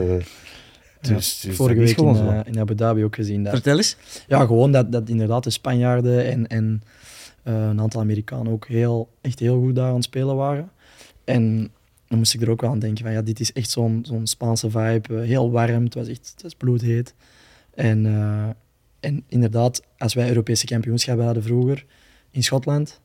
dus, 1.00 1.40
dus 1.40 1.56
Vorige 1.56 1.78
dat 1.78 1.88
week 1.88 1.98
in, 1.98 2.26
uh, 2.26 2.40
in 2.44 2.58
Abu 2.60 2.74
Dhabi 2.74 3.04
ook 3.04 3.14
gezien. 3.14 3.42
Dat, 3.42 3.52
Vertel 3.52 3.76
eens. 3.76 3.96
ja, 4.26 4.46
gewoon 4.46 4.72
dat, 4.72 4.92
dat 4.92 5.08
inderdaad 5.08 5.44
de 5.44 5.50
Spanjaarden 5.50 6.24
en, 6.30 6.46
en 6.46 6.82
uh, 7.44 7.54
een 7.68 7.80
aantal 7.80 8.00
Amerikanen 8.00 8.52
ook 8.52 8.66
heel, 8.66 9.08
echt 9.20 9.38
heel 9.38 9.60
goed 9.60 9.74
daar 9.74 9.88
aan 9.88 9.94
het 9.94 10.04
spelen 10.04 10.36
waren. 10.36 10.70
En 11.24 11.70
dan 12.08 12.18
moest 12.18 12.34
ik 12.34 12.42
er 12.42 12.50
ook 12.50 12.60
wel 12.60 12.70
aan 12.70 12.78
denken 12.78 13.04
van 13.04 13.12
ja, 13.12 13.22
dit 13.22 13.40
is 13.40 13.52
echt 13.52 13.70
zo'n 13.70 14.04
zo'n 14.06 14.26
Spaanse 14.26 14.70
vibe. 14.70 15.20
heel 15.20 15.50
warm, 15.50 15.84
het 15.84 15.94
was 15.94 16.08
echt 16.08 16.30
het 16.34 16.42
was 16.42 16.54
bloedheet. 16.54 17.14
En, 17.74 18.04
uh, 18.04 18.48
en 19.02 19.24
inderdaad, 19.28 19.82
als 19.98 20.14
wij 20.14 20.28
Europese 20.28 20.66
kampioenschappen 20.66 21.24
hadden 21.24 21.42
vroeger 21.42 21.84
in 22.30 22.42
Schotland, 22.42 23.00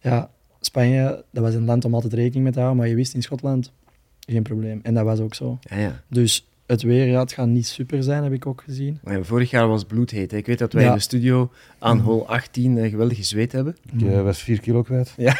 ja, 0.00 0.30
Spanje, 0.60 1.24
dat 1.30 1.42
was 1.42 1.54
een 1.54 1.64
land 1.64 1.84
om 1.84 1.94
altijd 1.94 2.12
rekening 2.12 2.42
mee 2.42 2.52
te 2.52 2.58
houden, 2.58 2.80
maar 2.80 2.88
je 2.88 2.94
wist 2.94 3.14
in 3.14 3.22
Schotland 3.22 3.72
geen 4.20 4.42
probleem. 4.42 4.80
En 4.82 4.94
dat 4.94 5.04
was 5.04 5.20
ook 5.20 5.34
zo. 5.34 5.58
Ja, 5.60 5.76
ja. 5.76 6.02
Dus 6.08 6.46
het 6.66 6.82
weer, 6.82 7.06
ja, 7.06 7.20
het 7.20 7.32
gaat 7.32 7.46
niet 7.46 7.66
super 7.66 8.02
zijn, 8.02 8.22
heb 8.22 8.32
ik 8.32 8.46
ook 8.46 8.62
gezien. 8.64 8.98
Ja, 9.04 9.22
vorig 9.22 9.50
jaar 9.50 9.68
was 9.68 9.80
het 9.80 9.88
bloedheet. 9.88 10.30
Hè. 10.30 10.36
Ik 10.36 10.46
weet 10.46 10.58
dat 10.58 10.72
wij 10.72 10.82
Ja. 10.82 10.88
in 10.88 10.94
de 10.94 11.00
studio 11.00 11.50
aan 11.78 11.98
hol 11.98 12.28
18 12.28 12.76
uh, 12.76 12.90
geweldig 12.90 13.16
gezweet 13.16 13.52
hebben. 13.52 13.76
Ik 13.92 14.02
uh, 14.02 14.22
was 14.22 14.42
vier 14.42 14.60
kilo 14.60 14.82
kwijt. 14.82 15.14
Ja, 15.16 15.36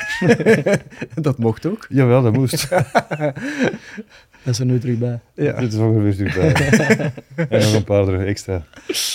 dat 1.14 1.38
mocht 1.38 1.66
ook. 1.66 1.87
Jawel, 1.88 2.22
dat 2.22 2.32
moest. 2.32 2.68
Dat 4.44 4.54
is 4.54 4.61
er 4.61 4.66
nu 4.66 4.78
terug 4.78 4.98
bij. 4.98 5.20
Ja, 5.35 5.61
Dit 5.61 5.72
is 5.72 5.78
ongeveer 5.78 6.16
terug 6.16 6.35
bij. 6.35 7.12
en 7.48 7.61
nog 7.61 7.74
een 7.74 7.85
paar 7.85 8.08
er 8.08 8.26
extra. 8.26 8.64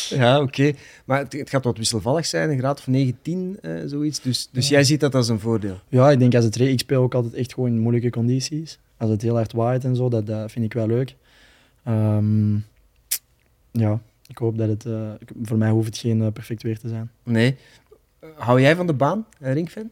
ja 0.10 0.42
oké. 0.42 0.74
Maar 1.06 1.20
het, 1.20 1.34
het, 1.34 1.50
gaat 1.50 1.64
wat 1.64 1.78
wisselvallig 1.78 2.26
zijn, 2.26 2.50
een 2.50 2.58
graad 2.58 2.80
of 2.80 2.88
19, 2.88 3.60
uh, 3.62 3.82
zoiets. 3.86 4.22
Dus, 4.22 4.50
dus 4.52 4.70
jij 4.70 4.84
ziet 4.84 5.00
dat 5.00 5.16
als 5.16 5.30
een 5.30 5.40
voordeel? 5.40 5.80
Ja, 5.90 6.12
ik 6.12 6.20
denk 6.20 6.36
als 6.36 6.44
het 6.46 6.60
ik 6.60 6.80
speel 6.80 7.02
ook 7.02 7.14
altijd 7.14 7.34
echt 7.34 7.54
gewoon 7.54 7.70
in 7.70 7.80
moeilijke 7.80 8.10
condities. 8.10 8.80
Als 8.98 9.10
het 9.10 9.22
heel 9.22 9.36
hard 9.36 9.54
waait 9.54 9.84
en 9.84 9.96
zo, 9.96 10.10
dat, 10.10 10.28
dat 10.28 10.52
vind 10.52 10.66
ik 10.66 10.74
wel 10.74 10.88
leuk. 10.88 11.16
Um, 11.88 12.66
ja, 13.72 14.02
ik 14.28 14.38
hoop 14.38 14.58
dat 14.58 14.68
het... 14.68 14.86
Uh, 14.86 15.12
voor 15.42 15.58
mij 15.58 15.70
hoeft 15.70 15.88
het 15.88 15.98
geen 15.98 16.22
uh, 16.22 16.28
perfect 16.32 16.64
weer 16.64 16.80
te 16.80 16.88
zijn. 16.88 17.12
Nee. 17.24 17.56
Hou 18.36 18.62
jij 18.62 18.76
van 18.76 18.88
de 18.88 18.94
baan, 18.94 19.26
ringfan? 19.40 19.90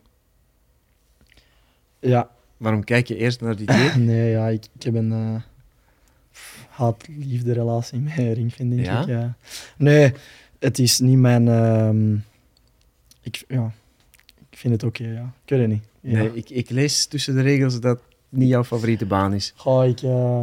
Ja. 1.99 2.29
Waarom 2.57 2.83
kijk 2.83 3.07
je 3.07 3.15
eerst 3.15 3.41
naar 3.41 3.55
die 3.55 3.67
twee? 3.73 3.89
nee, 3.89 4.29
ja, 4.29 4.47
ik, 4.47 4.65
ik 4.75 4.83
heb 4.83 4.95
een 4.95 5.11
uh, 5.11 5.41
haat-liefde 6.69 7.53
relatie 7.53 7.99
met 7.99 8.13
ringfan, 8.15 8.69
denk 8.69 8.85
ja? 8.85 9.01
ik. 9.01 9.07
Ja. 9.07 9.35
Nee, 9.77 10.13
het 10.59 10.79
is 10.79 10.99
niet 10.99 11.17
mijn... 11.17 11.47
Um, 11.47 12.23
ik, 13.21 13.43
ja, 13.47 13.71
ik 14.49 14.57
vind 14.57 14.73
het 14.73 14.83
oké, 14.83 15.01
okay, 15.01 15.13
ja. 15.13 15.33
Ik 15.43 15.49
weet 15.49 15.59
het 15.59 15.69
niet. 15.69 15.83
Ja. 16.01 16.17
Nee, 16.17 16.33
ik, 16.33 16.49
ik 16.49 16.69
lees 16.69 17.05
tussen 17.05 17.35
de 17.35 17.41
regels 17.41 17.79
dat 17.79 17.97
het 17.97 18.05
niet 18.29 18.49
jouw 18.49 18.63
favoriete 18.63 19.05
baan 19.05 19.33
is. 19.33 19.53
Goh, 19.55 19.85
ik, 19.85 20.01
uh, 20.01 20.41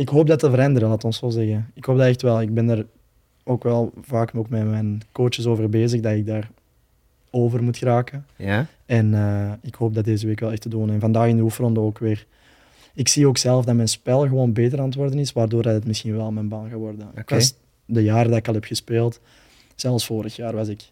ik 0.00 0.08
hoop 0.08 0.26
dat 0.26 0.38
te 0.38 0.50
veranderen, 0.50 0.88
laat 0.88 1.04
ons 1.04 1.18
zo 1.18 1.28
zeggen. 1.28 1.70
Ik 1.74 1.84
hoop 1.84 1.96
dat 1.96 2.06
echt 2.06 2.22
wel. 2.22 2.40
Ik 2.40 2.54
ben 2.54 2.68
er 2.68 2.86
ook 3.44 3.62
wel 3.62 3.92
vaak 4.00 4.34
ook 4.34 4.48
met 4.48 4.66
mijn 4.66 5.02
coaches 5.12 5.46
over 5.46 5.68
bezig, 5.68 6.00
dat 6.00 6.12
ik 6.12 6.26
daar 6.26 6.50
over 7.30 7.62
moet 7.62 7.76
geraken. 7.76 8.26
Ja? 8.36 8.66
En 8.86 9.12
uh, 9.12 9.52
ik 9.60 9.74
hoop 9.74 9.94
dat 9.94 10.04
deze 10.04 10.26
week 10.26 10.40
wel 10.40 10.50
echt 10.50 10.60
te 10.60 10.68
doen. 10.68 10.90
En 10.90 11.00
vandaag 11.00 11.28
in 11.28 11.36
de 11.36 11.42
oefenronde 11.42 11.80
ook 11.80 11.98
weer. 11.98 12.26
Ik 12.94 13.08
zie 13.08 13.26
ook 13.26 13.38
zelf 13.38 13.64
dat 13.64 13.74
mijn 13.74 13.88
spel 13.88 14.20
gewoon 14.20 14.52
beter 14.52 14.78
aan 14.78 14.84
het 14.84 14.94
worden 14.94 15.18
is, 15.18 15.32
waardoor 15.32 15.62
dat 15.62 15.74
het 15.74 15.86
misschien 15.86 16.16
wel 16.16 16.32
mijn 16.32 16.48
baan 16.48 16.68
gaat 16.68 16.78
worden. 16.78 17.08
Okay. 17.18 17.50
De 17.84 18.02
jaren 18.02 18.28
dat 18.28 18.38
ik 18.38 18.48
al 18.48 18.54
heb 18.54 18.64
gespeeld, 18.64 19.20
zelfs 19.74 20.06
vorig 20.06 20.36
jaar, 20.36 20.54
was 20.54 20.68
ik, 20.68 20.90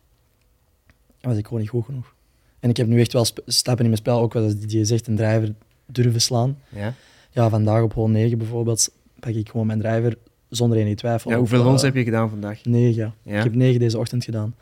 was 1.20 1.36
ik 1.36 1.44
gewoon 1.44 1.60
niet 1.60 1.70
goed 1.70 1.84
genoeg. 1.84 2.14
En 2.60 2.70
ik 2.70 2.76
heb 2.76 2.86
nu 2.86 3.00
echt 3.00 3.12
wel 3.12 3.24
stappen 3.46 3.84
in 3.84 3.90
mijn 3.90 4.02
spel, 4.02 4.20
ook 4.20 4.34
als 4.34 4.56
die 4.56 4.84
zegt, 4.84 5.06
een 5.06 5.16
driver 5.16 5.54
durven 5.86 6.20
slaan. 6.20 6.58
Ja? 6.68 6.94
Ja, 7.30 7.48
vandaag 7.48 7.82
op 7.82 7.92
hole 7.92 8.08
9 8.08 8.38
bijvoorbeeld 8.38 8.90
pak 9.20 9.32
ik 9.32 9.48
gewoon 9.48 9.66
mijn 9.66 9.78
driver 9.78 10.16
zonder 10.48 10.78
enige 10.78 10.94
twijfel. 10.94 11.30
Ja, 11.30 11.36
hoeveel 11.36 11.62
holes 11.62 11.80
uh, 11.80 11.86
heb 11.86 11.96
je 11.96 12.04
gedaan 12.04 12.28
vandaag? 12.28 12.64
9. 12.64 13.14
Ja? 13.22 13.36
Ik 13.38 13.42
heb 13.42 13.54
9 13.54 13.80
deze 13.80 13.98
ochtend 13.98 14.24
gedaan. 14.24 14.54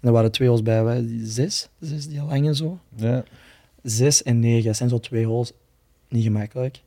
En 0.00 0.08
er 0.08 0.12
waren 0.12 0.32
twee 0.32 0.48
holes 0.48 0.62
bij, 0.62 0.84
wij, 0.84 1.04
zes, 1.22 1.68
zes 1.80 2.06
die 2.06 2.22
lange 2.22 2.54
zo. 2.54 2.78
Ja. 2.96 3.24
Zes 3.82 4.22
en 4.22 4.38
negen, 4.40 4.64
dat 4.64 4.76
zijn 4.76 4.88
zo 4.88 4.98
twee 4.98 5.26
holes. 5.26 5.52
Niet 6.08 6.24
gemakkelijk. 6.24 6.82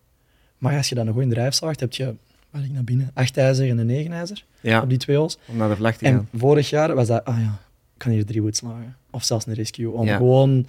Maar 0.58 0.78
als 0.78 0.90
je 0.90 0.96
dan 0.96 1.08
een 1.08 1.14
goede 1.14 1.34
drive 1.34 1.52
slaagt, 1.52 1.80
heb 1.80 1.94
je, 1.94 2.16
wat 2.50 2.64
ik 2.64 2.72
naar 2.72 2.84
binnen, 2.84 3.12
acht 3.14 3.38
ijzer 3.38 3.70
en 3.70 3.78
een 3.78 3.86
negen 3.86 4.12
ijzer 4.12 4.46
ja. 4.62 4.82
op 4.82 4.90
die 4.90 4.98
twee 4.98 5.18
holes. 5.18 5.38
Om 5.46 5.58
naar 5.58 5.70
de 5.70 5.76
vlag 5.76 5.98
te 5.98 6.06
en 6.06 6.14
gaan. 6.14 6.28
vorig 6.34 6.70
jaar 6.70 6.96
was 6.96 7.08
dat, 7.08 7.26
ah 7.26 7.40
ja, 7.40 7.60
ik 7.94 7.98
kan 7.98 8.12
hier 8.12 8.26
drie 8.26 8.42
wood 8.42 8.56
slagen. 8.56 8.96
Of 9.12 9.24
zelfs 9.24 9.46
een 9.46 9.54
rescue. 9.54 9.92
Om 9.92 10.06
ja. 10.06 10.18
gewoon 10.18 10.68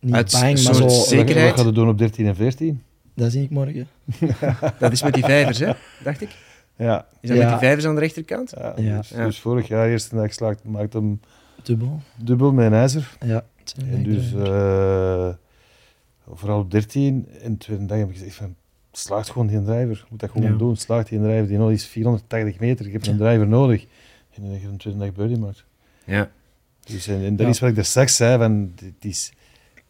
niet 0.00 0.14
Uit 0.14 0.30
bang, 0.30 0.62
maar 0.62 0.74
zo... 0.74 0.88
zekerheid. 0.88 1.48
Wat 1.48 1.56
gaan 1.56 1.66
we 1.66 1.72
doen 1.72 1.88
op 1.88 1.98
13 1.98 2.26
en 2.26 2.36
14? 2.36 2.82
Dat 3.14 3.32
zie 3.32 3.42
ik 3.42 3.50
morgen. 3.50 3.88
dat 4.78 4.92
is 4.92 5.02
met 5.02 5.14
die 5.14 5.24
vijvers, 5.24 5.58
hè? 5.58 5.72
Dacht 6.04 6.20
ik. 6.20 6.36
Ja. 6.76 7.06
Is 7.20 7.28
dat 7.28 7.38
ja. 7.38 7.42
met 7.42 7.52
die 7.52 7.58
vijvers 7.66 7.86
aan 7.86 7.94
de 7.94 8.00
rechterkant? 8.00 8.52
Ja, 8.58 8.72
Ja. 8.76 8.96
Dus, 8.96 9.08
Ja. 9.08 9.24
dus 9.24 9.40
vorig 9.40 9.68
jaar, 9.68 9.88
eerste 9.88 10.14
dag 10.14 10.26
geslaagd, 10.26 10.64
maakte 10.64 10.96
hem 10.96 11.20
Dubbel. 11.62 12.00
dubbel 12.22 12.52
met 12.52 12.66
een 12.66 12.72
ijzer. 12.72 13.16
Ja. 13.20 13.44
En 13.90 14.02
dus 14.02 14.32
uh, 14.32 15.28
vooral 16.34 16.58
op 16.60 16.70
13. 16.70 17.28
En 17.42 17.52
de 17.52 17.58
tweede 17.58 17.86
dag 17.86 17.98
heb 17.98 18.08
ik 18.10 18.16
gezegd 18.16 18.34
van, 18.34 18.54
slaagt 18.92 19.30
gewoon 19.30 19.46
die 19.46 19.62
driver. 19.62 19.96
Je 19.96 20.04
moet 20.10 20.20
dat 20.20 20.30
gewoon 20.30 20.52
Ja. 20.52 20.58
doen. 20.58 20.76
Slaagt 20.76 21.08
die 21.08 21.18
driver. 21.20 21.46
Die 21.46 21.58
nog 21.58 21.70
is 21.70 21.86
480 21.86 22.58
meter. 22.60 22.86
Je 22.86 22.92
hebt 22.92 23.06
een 23.06 23.16
driver 23.16 23.46
nodig. 23.46 23.82
En 24.34 24.42
dan 24.42 24.50
heb 24.52 24.60
je 24.60 24.68
een 24.68 24.76
tweede 24.76 24.98
dag 24.98 25.12
birdie 25.12 25.38
maakt. 25.38 25.64
Ja. 26.04 26.30
Dus, 26.84 27.06
en, 27.06 27.24
en 27.24 27.36
dat 27.36 27.46
Ja. 27.46 27.52
is 27.52 27.60
wat 27.60 27.68
ik 27.68 27.74
daar 27.74 27.84
straks 27.84 28.16
zei. 28.16 28.38
Van, 28.38 28.72
het 28.82 29.04
is, 29.04 29.32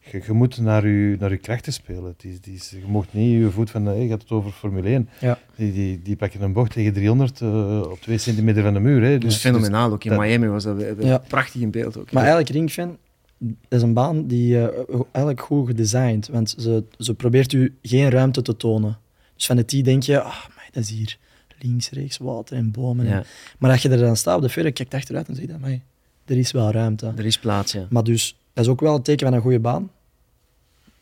je, 0.01 0.23
je 0.27 0.33
moet 0.33 0.59
naar 0.59 0.87
je, 0.89 1.17
naar 1.19 1.31
je 1.31 1.37
krachten 1.37 1.73
spelen. 1.73 2.05
Het 2.05 2.25
is, 2.25 2.35
het 2.35 2.47
is, 2.47 2.71
je 2.71 2.83
mocht 2.87 3.09
niet 3.13 3.41
je 3.41 3.51
voet 3.51 3.71
van, 3.71 3.85
hey, 3.87 4.03
je 4.03 4.11
had 4.11 4.21
het 4.21 4.31
over 4.31 4.51
Formule 4.51 4.89
1. 4.89 5.09
Ja. 5.21 5.39
Die, 5.57 5.73
die, 5.73 6.03
die 6.03 6.17
pakken 6.17 6.43
een 6.43 6.53
bocht 6.53 6.73
tegen 6.73 6.93
300 6.93 7.41
uh, 7.41 7.81
op 7.91 8.01
2 8.01 8.19
centimeter 8.19 8.63
van 8.63 8.73
de 8.75 8.81
muur. 8.81 9.03
Hè. 9.03 9.19
Dus, 9.19 9.33
Dus, 9.33 9.41
fenomenaal. 9.43 9.93
Ook 9.93 10.05
in 10.05 10.11
dat- 10.11 10.19
Miami 10.21 10.47
was 10.47 10.65
dat 10.65 10.85
Ja. 11.01 11.19
prachtig 11.19 11.61
in 11.61 11.71
beeld 11.71 11.99
ook. 11.99 12.13
Maar 12.13 12.23
eigenlijk 12.23 12.53
Ringfan, 12.53 12.97
dat 13.39 13.53
is 13.69 13.83
een 13.83 13.95
baan 13.95 14.27
die 14.27 14.55
uh, 14.55 14.65
eigenlijk 15.13 15.41
goed 15.41 15.67
gedesigned. 15.67 16.29
Want 16.29 16.55
ze, 16.59 16.85
ze 16.99 17.15
probeert 17.15 17.53
u 17.53 17.75
geen 17.83 18.11
ruimte 18.11 18.43
te 18.43 18.57
tonen. 18.57 18.99
Dus 19.37 19.47
van 19.47 19.57
de 19.57 19.65
tee 19.65 19.83
denk 19.83 20.03
je, 20.03 20.21
ah, 20.21 20.47
maar 20.57 20.69
dat 20.73 20.83
is 20.83 20.91
hier 20.91 21.17
links, 21.59 21.91
rechts, 21.91 22.19
water 22.19 22.57
en 22.57 22.71
bomen. 22.71 23.07
en- 23.07 23.13
Ja, 23.13 23.25
Maar 23.59 23.71
als 23.71 23.83
je 23.83 23.89
er 23.89 23.99
dan 23.99 24.17
staat 24.17 24.37
op 24.37 24.43
de 24.43 24.49
verre, 24.49 24.73
kijkt 24.73 24.95
achteruit 24.95 25.29
en 25.29 25.35
zeg 25.35 25.47
je, 25.47 25.55
"Amai, 25.55 25.83
er 26.25 26.37
is 26.39 26.53
wel 26.53 26.71
ruimte. 26.71 27.13
er 27.17 27.27
is 27.27 27.39
plaats, 27.39 27.73
ja. 27.73 27.87
Maar 27.91 28.05
dus, 28.05 28.40
dat 28.53 28.65
is 28.65 28.71
ook 28.71 28.81
wel 28.81 28.95
een 28.95 29.03
teken 29.03 29.27
van 29.27 29.37
een 29.37 29.43
goede 29.43 29.61
baan. 29.61 29.91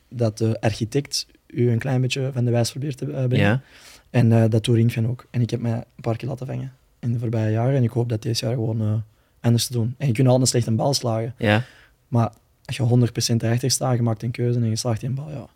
Dat 0.08 0.38
de 0.38 0.61
architect 0.61 1.26
u 1.46 1.70
een 1.70 1.78
klein 1.78 2.00
beetje 2.00 2.30
van 2.32 2.44
de 2.44 2.50
wijs 2.50 2.70
probeert 2.70 2.96
te 2.96 3.04
eh, 3.04 3.26
brengen. 3.26 3.38
Ja, 3.38 3.62
En 4.11 4.32
eh, 4.32 4.50
dat 4.50 4.64
doet 4.64 4.76
Ringfen 4.76 5.06
ook. 5.06 5.26
En 5.30 5.40
ik 5.40 5.50
heb 5.50 5.61
mij 5.61 5.72
een 5.72 5.84
paar 6.00 6.16
keer 6.16 6.28
laten 6.28 6.46
vangen 6.46 6.72
in 6.98 7.12
de 7.12 7.18
voorbije 7.18 7.50
jaren. 7.50 7.76
En 7.76 7.82
ik 7.82 7.90
hoop 7.90 8.08
dat 8.08 8.22
deze 8.22 8.44
jaar 8.44 8.54
gewoon 8.54 8.80
eh, 8.80 8.94
anders 9.40 9.66
te 9.66 9.72
doen. 9.72 9.94
En 9.98 10.06
je 10.06 10.12
kunt 10.12 10.26
altijd 10.26 10.40
een 10.40 10.48
slechte 10.48 10.70
bal 10.72 10.94
slagen. 10.94 11.34
ja. 11.38 11.64
Maar 12.08 12.32
als 12.64 12.76
je 12.76 13.08
100% 13.32 13.42
erachter 13.42 13.70
staat, 13.70 13.96
je 13.96 14.02
maakt 14.02 14.22
een 14.22 14.30
keuze 14.30 14.58
en 14.58 14.68
je 14.68 14.76
slaagt 14.76 15.00
die 15.00 15.11
bal, 15.11 15.30
ja, 15.30 15.46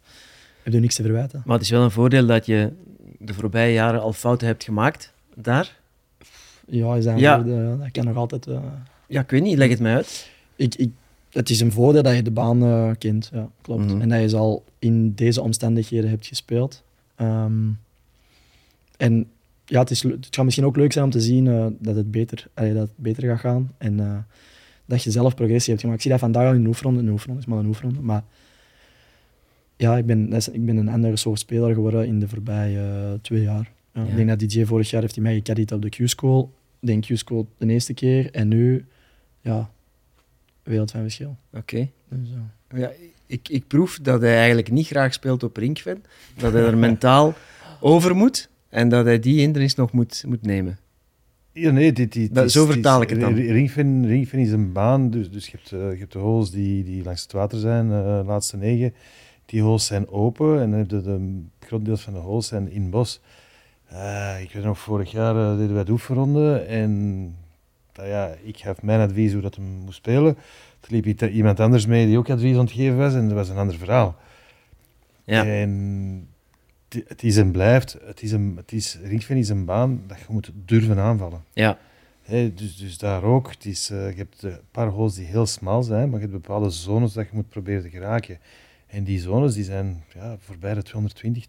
heb 0.62 0.72
je 0.72 0.80
niks 0.80 0.94
te 0.94 1.02
verwijten. 1.02 1.42
Maar 1.44 1.54
het 1.56 1.64
is 1.64 1.70
wel 1.70 1.82
een 1.82 1.90
voordeel 1.90 2.26
dat 2.26 2.46
je 2.46 2.72
de 3.18 3.34
voorbije 3.34 3.72
jaren 3.72 4.00
al 4.00 4.12
fouten 4.12 4.46
hebt 4.46 4.64
gemaakt 4.64 5.12
daar. 5.34 5.76
Ja, 6.66 6.94
is 6.94 7.04
dat, 7.04 7.14
een 7.14 7.20
Ja. 7.20 7.38
dat 7.76 7.90
kan 7.90 8.04
nog 8.04 8.16
altijd... 8.16 8.46
Ja, 9.06 9.20
ik 9.20 9.30
weet 9.30 9.42
niet, 9.42 9.58
leg 9.58 9.68
het 9.68 9.80
mij 9.80 9.94
uit. 9.94 10.30
ik, 10.56 10.74
ik, 10.74 10.90
het 11.32 11.50
is 11.50 11.60
een 11.60 11.72
voordeel 11.72 12.02
dat 12.02 12.14
je 12.14 12.22
de 12.22 12.30
baan 12.30 12.62
eh, 12.62 12.90
kent, 12.98 13.30
ja, 13.32 13.50
klopt. 13.60 13.84
Mhm. 13.84 14.00
En 14.00 14.08
dat 14.08 14.20
je 14.20 14.28
ze 14.28 14.36
al 14.36 14.64
in 14.78 15.14
deze 15.14 15.42
omstandigheden 15.42 16.10
hebt 16.10 16.26
gespeeld. 16.26 16.82
Ehm, 17.16 17.68
en 18.96 19.26
ja, 19.64 19.80
het, 19.80 19.90
is, 19.90 20.02
het 20.02 20.28
gaat 20.30 20.44
misschien 20.44 20.66
ook 20.66 20.76
leuk 20.76 20.92
zijn 20.92 21.04
om 21.04 21.10
te 21.10 21.20
zien 21.20 21.46
eh, 21.46 21.66
dat, 21.78 21.96
het 21.96 22.10
beter, 22.10 22.46
allee, 22.54 22.72
dat 22.72 22.82
het 22.82 22.96
beter 22.96 23.28
gaat 23.28 23.40
gaan. 23.40 23.72
En 23.78 24.00
eh, 24.00 24.18
dat 24.84 25.02
je 25.02 25.10
zelf 25.10 25.34
progressie 25.34 25.70
hebt 25.70 25.80
gemaakt. 25.80 25.98
Ik 25.98 26.02
zie 26.02 26.18
dat 26.18 26.20
vandaag 26.20 26.46
al 26.48 26.54
in 26.54 26.62
de 26.62 26.68
oefenronde. 26.68 27.00
Een 27.00 27.08
oefenronde 27.08 27.42
is 27.42 27.48
maar 27.48 27.58
een 27.58 27.66
oefenronde. 27.66 28.00
Maar 28.00 28.24
ja, 29.76 29.96
ik 29.96 30.06
ben, 30.06 30.32
ik 30.52 30.64
ben 30.64 30.76
een 30.76 30.88
andere 30.88 31.16
soort 31.16 31.38
speler 31.38 31.74
geworden 31.74 32.06
in 32.06 32.20
de 32.20 32.28
voorbije 32.28 33.18
twee 33.22 33.42
jaar. 33.42 33.72
Ja, 33.94 34.02
Ja. 34.02 34.08
Ik 34.08 34.16
denk 34.16 34.28
dat 34.28 34.38
DJ 34.38 34.64
vorig 34.64 34.90
jaar 34.90 35.00
heeft 35.00 35.14
hij 35.14 35.24
mij 35.24 35.34
gecaddied 35.34 35.72
op 35.72 35.82
de 35.82 35.88
Q-school. 35.88 36.52
Ik 36.80 36.86
denk 36.86 37.04
Q-school 37.06 37.48
de 37.58 37.66
eerste 37.66 37.94
keer. 37.94 38.30
En 38.30 38.48
nu, 38.48 38.84
ja, 39.40 39.70
wereld 40.62 40.90
van 40.90 41.00
verschil. 41.02 41.36
Oké. 41.52 41.88
Dus, 42.08 42.28
ja. 42.70 42.78
Ja, 42.78 42.90
ik, 43.26 43.48
ik 43.48 43.66
proef 43.66 43.98
dat 44.02 44.20
hij 44.20 44.36
eigenlijk 44.36 44.70
niet 44.70 44.86
graag 44.86 45.12
speelt 45.12 45.42
op 45.42 45.56
Ringfen. 45.56 46.04
Dat 46.36 46.52
hij 46.52 46.62
er 46.66 46.78
mentaal 46.78 47.34
over 47.80 48.16
moet. 48.16 48.48
En 48.68 48.88
dat 48.88 49.04
hij 49.04 49.18
die 49.18 49.40
hindernis 49.40 49.74
nog 49.74 49.92
moet, 49.92 50.24
moet 50.26 50.42
nemen. 50.42 50.78
Ja, 51.52 51.70
nee, 51.70 51.92
dit, 51.92 52.12
dit, 52.12 52.34
Dat- 52.34 52.44
is- 52.44 52.52
zo 52.52 52.62
het 52.64 52.72
vertaal 52.72 53.02
ik 53.02 53.10
het 53.10 53.20
dan. 53.20 53.34
Ringfin, 53.34 54.06
Ringfin 54.06 54.38
is 54.38 54.50
een 54.52 54.72
baan, 54.72 55.10
dus, 55.10 55.30
dus 55.30 55.46
je, 55.46 55.52
hebt, 55.56 55.72
eh, 55.72 55.92
je 55.92 55.98
hebt 55.98 56.12
de 56.12 56.18
holes 56.18 56.50
die, 56.50 56.84
die 56.84 57.02
langs 57.04 57.22
het 57.22 57.32
water 57.32 57.58
zijn, 57.58 57.90
eh, 57.92 58.18
de 58.18 58.24
laatste 58.26 58.56
negen. 58.56 58.94
Die 59.46 59.62
holes 59.62 59.86
zijn 59.86 60.08
open 60.08 60.60
en 60.60 60.70
dan 60.70 60.78
heb 60.78 60.90
je 60.90 61.00
de, 61.02 61.10
het 61.58 61.68
groot 61.68 61.84
deel 61.84 61.96
van 61.96 62.12
de 62.12 62.18
holes 62.18 62.46
zijn 62.46 62.70
in 62.70 62.90
bos. 62.90 63.20
Eh, 63.88 64.36
ik 64.42 64.52
weet 64.52 64.64
nog, 64.64 64.78
vorig 64.78 65.10
jaar 65.10 65.36
eh, 65.36 65.58
deden 65.58 65.74
wij 65.74 65.84
de 65.84 65.92
oefenronde 65.92 66.54
en 66.56 67.34
ja, 67.92 68.34
ik 68.42 68.58
gaf 68.58 68.82
mijn 68.82 69.00
advies 69.00 69.32
hoe 69.32 69.42
dat 69.42 69.54
hem 69.54 69.64
moest 69.64 69.96
spelen. 69.96 70.36
Er 70.80 70.88
liep 71.02 71.22
iemand 71.22 71.60
anders 71.60 71.86
mee 71.86 72.06
die 72.06 72.18
ook 72.18 72.30
advies 72.30 72.54
aan 72.56 72.64
het 72.64 72.72
geven 72.72 72.96
was 72.96 73.14
en 73.14 73.24
dat 73.28 73.36
was 73.36 73.48
een 73.48 73.56
ander 73.56 73.76
verhaal. 73.78 74.16
Ja, 75.24 75.44
En 75.46 76.28
het- 76.88 77.22
is 77.22 77.36
en 77.36 77.50
blijft, 77.50 77.96
het 78.04 78.22
is 78.22 78.32
een, 78.32 78.52
het 78.56 78.72
is, 78.72 78.98
Ringfin 79.02 79.36
is 79.36 79.48
een 79.48 79.64
baan 79.64 80.02
dat 80.06 80.18
je 80.18 80.24
moet 80.28 80.50
durven 80.64 80.98
aanvallen. 80.98 81.44
ja. 81.52 81.78
Dus, 82.54 82.76
dus 82.76 82.98
daar 82.98 83.22
ook. 83.22 83.50
Het 83.50 83.64
is, 83.64 83.90
eh, 83.90 84.10
je 84.10 84.16
hebt 84.16 84.42
een 84.42 84.58
paar 84.70 84.86
holes 84.88 85.14
die 85.14 85.26
heel 85.26 85.46
smal 85.46 85.82
zijn, 85.82 86.10
maar 86.10 86.20
je 86.20 86.26
hebt 86.26 86.40
bepaalde 86.42 86.70
zones 86.70 87.12
dat 87.12 87.24
je 87.26 87.30
moet 87.34 87.48
proberen 87.48 87.82
te 87.82 87.90
geraken. 87.90 88.38
En 88.86 89.04
die 89.04 89.20
zones 89.20 89.54
die 89.54 89.64
zijn 89.64 90.04
ja, 90.14 90.36
voorbij 90.38 90.74
de 90.74 90.82
220, 90.82 91.46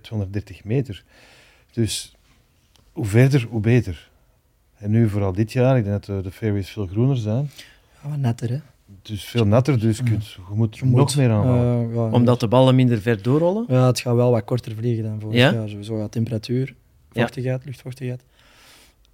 230 0.00 0.64
meter. 0.64 1.04
Dus 1.72 2.14
hoe 2.92 3.04
verder, 3.04 3.46
hoe 3.50 3.60
beter. 3.60 4.10
En 4.84 4.90
nu 4.90 5.08
vooral 5.08 5.32
dit 5.32 5.52
jaar, 5.52 5.76
ik 5.76 5.84
denk 5.84 6.04
dat 6.04 6.16
de, 6.16 6.22
de 6.22 6.30
fairways 6.34 6.68
veel 6.70 6.86
groener 6.86 7.16
zijn. 7.16 7.50
Ja, 8.02 8.08
wat 8.08 8.18
netter, 8.18 8.50
hè? 8.50 8.58
Dus 9.02 9.24
veel 9.24 9.46
natter, 9.46 9.80
dus 9.80 9.96
je, 9.96 10.02
kunt, 10.02 10.26
je 10.30 10.40
moet 10.50 10.82
nog 10.82 11.16
meer 11.16 11.30
aanvallen. 11.30 11.88
Eh, 11.88 11.94
ja, 11.94 12.00
Omdat 12.10 12.40
de 12.40 12.48
ballen 12.48 12.74
minder 12.74 13.00
ver 13.00 13.22
doorrollen. 13.22 13.64
Ja, 13.68 13.86
het 13.86 14.00
gaat 14.00 14.14
wel 14.14 14.30
wat 14.30 14.44
korter 14.44 14.74
vliegen 14.74 15.04
dan 15.04 15.20
vorig 15.20 15.36
Ja? 15.36 15.52
jaar. 15.52 15.68
Sowieso 15.68 15.98
gaat 15.98 16.12
temperatuur, 16.12 16.74
Ja. 17.12 17.20
vochtigheid, 17.22 17.64
luchtvochtigheid. 17.64 18.24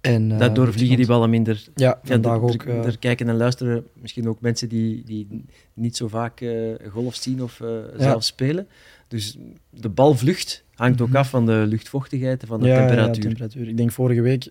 En, 0.01 0.31
eh, 0.31 0.37
Daardoor 0.37 0.73
vliegen 0.73 0.97
die 0.97 1.05
ballen 1.05 1.29
minder. 1.29 1.63
Ja, 1.75 1.85
Ja, 1.85 1.99
vandaag 2.03 2.35
er- 2.35 2.41
ook. 2.41 2.63
er, 2.63 2.79
eh, 2.79 2.85
er 2.85 2.97
kijken 2.99 3.29
en 3.29 3.37
luisteren 3.37 3.83
misschien 3.93 4.29
ook 4.29 4.41
mensen 4.41 4.69
die, 4.69 5.03
die 5.05 5.45
niet 5.73 5.97
zo 5.97 6.07
vaak 6.07 6.41
eh, 6.41 6.51
golf 6.91 7.15
zien 7.15 7.43
of 7.43 7.59
eh, 7.61 7.67
zelf 7.97 8.23
spelen. 8.23 8.67
Dus 9.07 9.37
de 9.69 9.89
balvlucht 9.89 10.63
hangt 10.75 11.01
ook 11.01 11.07
Mhm. 11.07 11.17
af 11.17 11.29
van 11.29 11.45
de 11.45 11.63
luchtvochtigheid 11.67 12.41
en 12.41 12.47
van 12.47 12.59
de 12.59 12.67
ja, 12.67 12.77
temperatuur. 12.77 13.15
Ja, 13.23 13.29
temperatuur. 13.29 13.67
Ik 13.67 13.77
denk 13.77 13.91
vorige 13.91 14.21
week, 14.21 14.47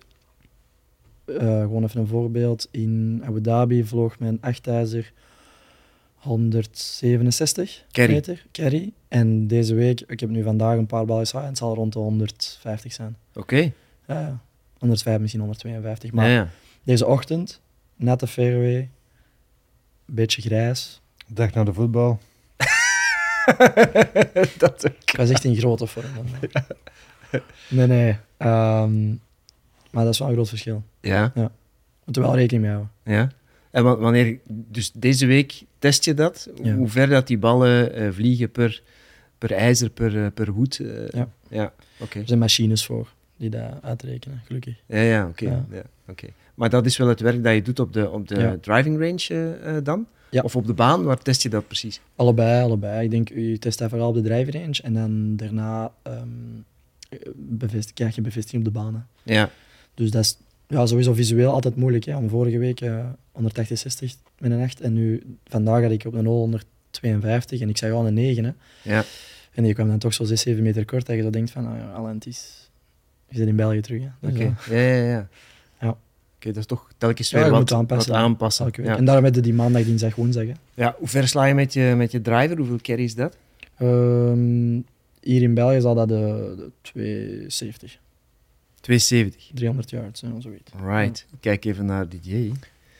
gewoon 1.39 1.83
even 1.83 1.99
een 1.99 2.07
voorbeeld, 2.07 2.67
in 2.71 3.21
Abu 3.25 3.41
Dhabi 3.41 3.83
vloog 3.83 4.19
mijn 4.19 4.37
achtijzer 4.41 5.11
167 6.15 7.83
Carry. 7.91 8.13
meter, 8.13 8.45
carry. 8.51 8.93
En 9.07 9.47
deze 9.47 9.73
week, 9.73 10.01
ik 10.07 10.19
heb 10.19 10.29
nu 10.29 10.43
vandaag 10.43 10.77
een 10.77 10.85
paar 10.85 11.05
ballen 11.05 11.27
gehad 11.27 11.43
en 11.43 11.49
het 11.49 11.57
zal 11.57 11.75
rond 11.75 11.93
de 11.93 11.99
150 11.99 12.93
zijn. 12.93 13.15
Oké, 13.33 13.55
Ja, 14.07 14.19
ja. 14.19 14.39
105, 14.79 15.19
misschien 15.19 15.39
152. 15.39 16.11
Maar 16.11 16.27
ja, 16.29 16.33
ja. 16.35 16.49
deze 16.83 17.05
ochtend, 17.05 17.61
nette 17.95 18.27
fairway, 18.27 18.89
beetje 20.05 20.41
grijs. 20.41 21.01
Dag 21.27 21.53
naar 21.53 21.65
de 21.65 21.73
voetbal. 21.73 22.19
dat 24.57 24.85
ook. 24.87 24.95
Ik 25.05 25.13
was 25.17 25.29
echt 25.29 25.43
in 25.43 25.55
grote 25.55 25.87
vorm. 25.87 26.05
dan. 26.15 26.25
Nee, 27.69 27.87
nee. 27.87 28.17
ehm, 28.37 29.13
maar 29.91 30.03
dat 30.03 30.13
is 30.13 30.19
wel 30.19 30.27
een 30.27 30.33
groot 30.33 30.49
verschil. 30.49 30.83
Ja, 31.01 31.31
Moet 32.05 32.15
er 32.15 32.21
wel 32.21 32.35
rekening 32.35 32.63
mee 32.63 32.71
houden. 32.73 32.91
ja. 33.03 33.29
En 33.71 33.83
wa- 33.83 33.97
wanneer, 33.97 34.39
dus 34.49 34.91
deze 34.91 35.25
week 35.25 35.63
test 35.79 36.05
je 36.05 36.13
dat, 36.13 36.49
Ja. 36.63 36.73
hoe 36.75 36.87
ver 36.87 37.07
dat 37.09 37.27
die 37.27 37.37
ballen 37.37 37.93
eh, 37.93 38.07
vliegen 38.11 38.51
per, 38.51 38.81
per 39.37 39.51
ijzer, 39.51 39.89
per, 39.89 40.23
eh, 40.25 40.31
per 40.33 40.47
hoed. 40.47 40.79
eh, 40.79 41.07
Ja. 41.09 41.29
ja. 41.49 41.73
Oké. 41.99 42.19
Er 42.19 42.27
zijn 42.27 42.39
machines 42.39 42.85
voor 42.85 43.13
die 43.37 43.49
dat 43.49 43.71
uitrekenen, 43.81 44.41
gelukkig. 44.45 44.75
Ja, 44.85 44.99
ja, 45.01 45.27
oké. 45.27 45.45
Ja. 45.45 45.65
Ja. 45.71 45.83
oké. 46.07 46.27
Maar 46.55 46.69
dat 46.69 46.85
is 46.85 46.97
wel 46.97 47.07
het 47.07 47.19
werk 47.19 47.43
dat 47.43 47.53
je 47.53 47.61
doet 47.61 47.79
op 47.79 47.93
de, 47.93 48.09
op 48.09 48.27
de 48.27 48.39
Ja. 48.39 48.57
driving 48.61 48.99
range 48.99 49.81
dan? 49.83 50.05
Ja. 50.29 50.41
Of 50.41 50.55
op 50.55 50.65
de 50.65 50.73
baan? 50.73 51.03
Waar 51.03 51.17
test 51.17 51.43
je 51.43 51.49
dat 51.49 51.67
precies? 51.67 52.01
Allebei, 52.15 52.63
allebei. 52.63 53.03
Ik 53.03 53.11
denk, 53.11 53.29
je 53.29 53.59
test 53.59 53.79
dat 53.79 53.89
vooral 53.89 54.07
op 54.09 54.15
de 54.15 54.21
drive 54.21 54.51
range 54.51 54.79
en 54.83 54.93
dan 54.93 55.35
daarna 55.35 55.91
ehm 56.03 56.27
krijg 57.93 58.15
je 58.15 58.21
bevestiging 58.21 58.67
op 58.67 58.73
de 58.73 58.79
banen. 58.79 59.07
Ja, 59.23 59.49
Dus 60.01 60.11
dat 60.11 60.23
is 60.23 60.37
ja, 60.67 60.85
sowieso 60.85 61.13
visueel 61.13 61.51
altijd 61.51 61.75
moeilijk. 61.75 62.03
Hè. 62.05 62.15
Om 62.17 62.29
vorige 62.29 62.57
week 62.57 62.81
eh 62.81 63.05
168 63.31 64.15
met 64.39 64.51
een 64.51 64.61
8 64.63 64.81
en 64.81 64.93
nu 64.93 65.23
vandaag 65.47 65.81
had 65.81 65.91
ik 65.91 66.05
op 66.05 66.13
een 66.13 66.23
0 66.23 66.33
152 66.37 67.61
en 67.61 67.69
ik 67.69 67.77
zei 67.77 67.91
al 67.93 68.07
een 68.07 68.13
9. 68.13 68.43
Hè. 68.43 68.51
ja. 68.81 69.03
En 69.53 69.63
die 69.63 69.73
kwam 69.73 69.87
dan 69.87 69.97
toch 69.97 70.13
zo 70.13 70.23
6, 70.23 70.41
7 70.41 70.63
meter 70.63 70.85
kort 70.85 71.05
dat 71.05 71.15
je 71.15 71.21
zo 71.21 71.29
denkt 71.29 71.51
van, 71.51 71.65
ah 71.67 71.77
ja, 71.77 71.91
Alain, 71.91 72.15
het 72.15 72.25
is... 72.25 72.69
Je 73.27 73.37
zit 73.37 73.47
in 73.47 73.55
België 73.55 73.81
terug. 73.81 74.01
Dus, 74.19 74.31
Oké. 74.31 74.55
eh, 74.69 74.89
Ja, 74.89 74.95
ja, 74.95 75.11
ja. 75.11 75.27
Ja. 75.81 75.89
Oké, 76.35 76.47
dat 76.47 76.55
is 76.57 76.65
toch 76.65 76.87
telkens 76.97 77.31
weer 77.31 77.45
je 77.45 77.49
wat, 77.51 77.71
aanpassen. 77.71 78.11
wat 78.11 78.21
aanpassen. 78.21 78.71
Ja. 78.83 78.97
En 78.97 79.05
daarom 79.05 79.23
heb 79.23 79.35
je 79.35 79.41
die 79.41 79.53
maandag, 79.53 79.83
dinsdag, 79.83 80.15
woensdag. 80.15 80.45
Hè. 80.45 80.53
Ja, 80.73 80.95
hoe 80.97 81.07
ver 81.07 81.27
sla 81.27 81.45
je 81.45 81.53
met 81.53 81.73
je, 81.73 81.93
met 81.97 82.11
je 82.11 82.21
driver? 82.21 82.57
Hoeveel 82.57 82.79
carry 82.81 83.03
is 83.03 83.15
dat? 83.15 83.37
Ehm, 83.77 84.79
hier 85.21 85.41
in 85.41 85.53
België 85.53 85.81
zal 85.81 85.95
dat 85.95 86.07
de, 86.07 86.53
de 86.57 86.71
270, 86.81 87.99
270. 88.81 89.51
300 89.53 89.89
yards, 89.89 90.21
hè, 90.21 90.27
zoiets. 90.39 90.71
Right. 90.85 91.25
Kijk 91.39 91.65
even 91.65 91.85
naar 91.85 92.05
DJ. 92.09 92.51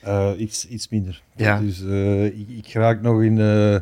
Eh, 0.01 0.31
iets, 0.37 0.67
iets 0.67 0.89
minder. 0.89 1.21
Ja. 1.35 1.59
Dus 1.59 1.81
eh, 1.83 2.25
ik, 2.25 2.49
ik 2.49 2.67
raak 2.73 3.01
nog 3.01 3.21
in, 3.21 3.39
eh, 3.39 3.75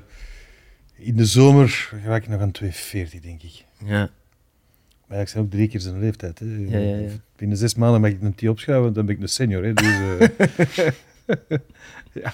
in 0.95 1.15
de 1.15 1.25
zomer 1.25 1.91
raak 2.05 2.23
ik 2.23 2.29
nog 2.29 2.41
aan 2.41 2.51
240, 2.51 3.19
denk 3.19 3.43
ik. 3.43 3.65
Ja. 3.85 4.09
Maar 5.07 5.21
ik 5.21 5.27
zijn 5.27 5.43
ook 5.43 5.51
drie 5.51 5.67
keer 5.67 5.79
zijn 5.79 5.99
leeftijd. 5.99 6.39
Hè. 6.39 6.45
Ja, 6.45 6.77
ja, 6.77 6.95
ja. 6.97 7.09
Binnen 7.35 7.57
zes 7.57 7.75
maanden 7.75 8.01
mag 8.01 8.09
ik 8.09 8.21
een 8.21 8.35
tee 8.35 8.49
opschuiven, 8.49 8.93
dan 8.93 9.05
ben 9.05 9.15
ik 9.15 9.21
een 9.21 9.29
senior. 9.29 9.63
Hè. 9.63 9.73
Dus, 9.73 9.87
eh, 9.87 10.87
ja. 12.23 12.33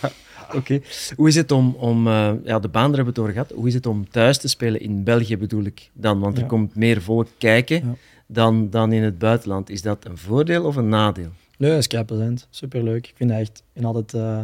Oké. 0.53 0.81
Hoe 1.15 1.27
is 1.27 1.35
het 1.35 1.51
om, 1.51 1.75
om 1.75 2.07
eh, 2.07 2.31
ja, 2.43 2.59
de 2.59 2.67
baan, 2.67 2.83
hebben 2.85 3.03
we 3.03 3.09
het 3.09 3.19
over 3.19 3.31
gehad. 3.31 3.51
Hoe 3.51 3.67
is 3.67 3.73
het 3.73 3.85
om 3.85 4.09
thuis 4.09 4.37
te 4.37 4.47
spelen 4.47 4.81
in 4.81 5.03
België 5.03 5.37
bedoel 5.37 5.63
ik 5.63 5.89
dan? 5.93 6.19
Want 6.19 6.35
er 6.35 6.41
Ja. 6.41 6.47
komt 6.47 6.75
meer 6.75 7.01
volk 7.01 7.27
kijken 7.37 7.75
Ja. 7.85 7.95
Dan, 8.27 8.69
dan 8.69 8.91
in 8.91 9.03
het 9.03 9.17
buitenland. 9.17 9.69
Is 9.69 9.81
dat 9.81 10.05
een 10.05 10.17
voordeel 10.17 10.63
of 10.65 10.75
een 10.75 10.89
nadeel? 10.89 11.29
Nee, 11.57 11.69
dat 11.69 11.79
is 11.79 11.87
kei 11.87 12.03
plezant. 12.03 12.47
Superleuk. 12.49 13.07
Ik 13.07 13.13
vind 13.15 13.29
het 13.29 13.39
echt 13.39 13.63
in 13.73 13.85
altijd 13.85 14.13
eh, 14.13 14.39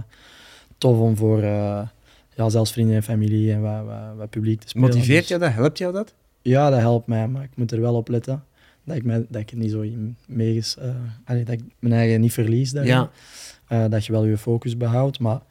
tof 0.78 1.00
om 1.00 1.18
voor 1.18 1.42
eh, 1.42 1.88
ja, 2.36 2.50
zelfs 2.50 2.72
vrienden 2.72 2.96
en 2.96 3.04
familie 3.04 3.52
en 3.52 3.62
wat, 3.62 3.86
wat, 3.86 4.16
wat 4.18 4.30
publiek 4.30 4.62
te 4.62 4.68
spelen. 4.68 4.88
Motiveert 4.88 5.20
Dus- 5.20 5.28
jou 5.28 5.42
dat? 5.42 5.54
Helpt 5.54 5.78
jou 5.78 5.94
dat? 5.94 6.14
Ja, 6.42 6.70
dat 6.70 6.80
helpt 6.80 7.08
mij, 7.08 7.28
maar 7.28 7.44
ik 7.44 7.56
moet 7.56 7.72
er 7.72 7.82
wel 7.82 7.96
op 7.96 8.08
letten. 8.08 8.44
Dat 8.84 8.96
ik, 8.96 9.04
mij, 9.04 9.26
dat 9.30 9.42
ik 9.42 9.54
niet 9.54 9.72
zo 9.72 9.86
meeges... 10.26 10.78
eh, 10.78 10.96
dat 11.26 11.50
ik 11.50 11.62
mijn 11.80 11.94
eigen 11.94 12.22
niet 12.22 12.34
verlies 12.34 12.72
daarin. 12.72 13.10
Ja. 13.68 13.88
Dat 13.88 14.06
je 14.06 14.12
wel 14.12 14.26
je 14.26 14.38
focus 14.38 14.78
behoudt, 14.78 15.20
maar 15.20 15.42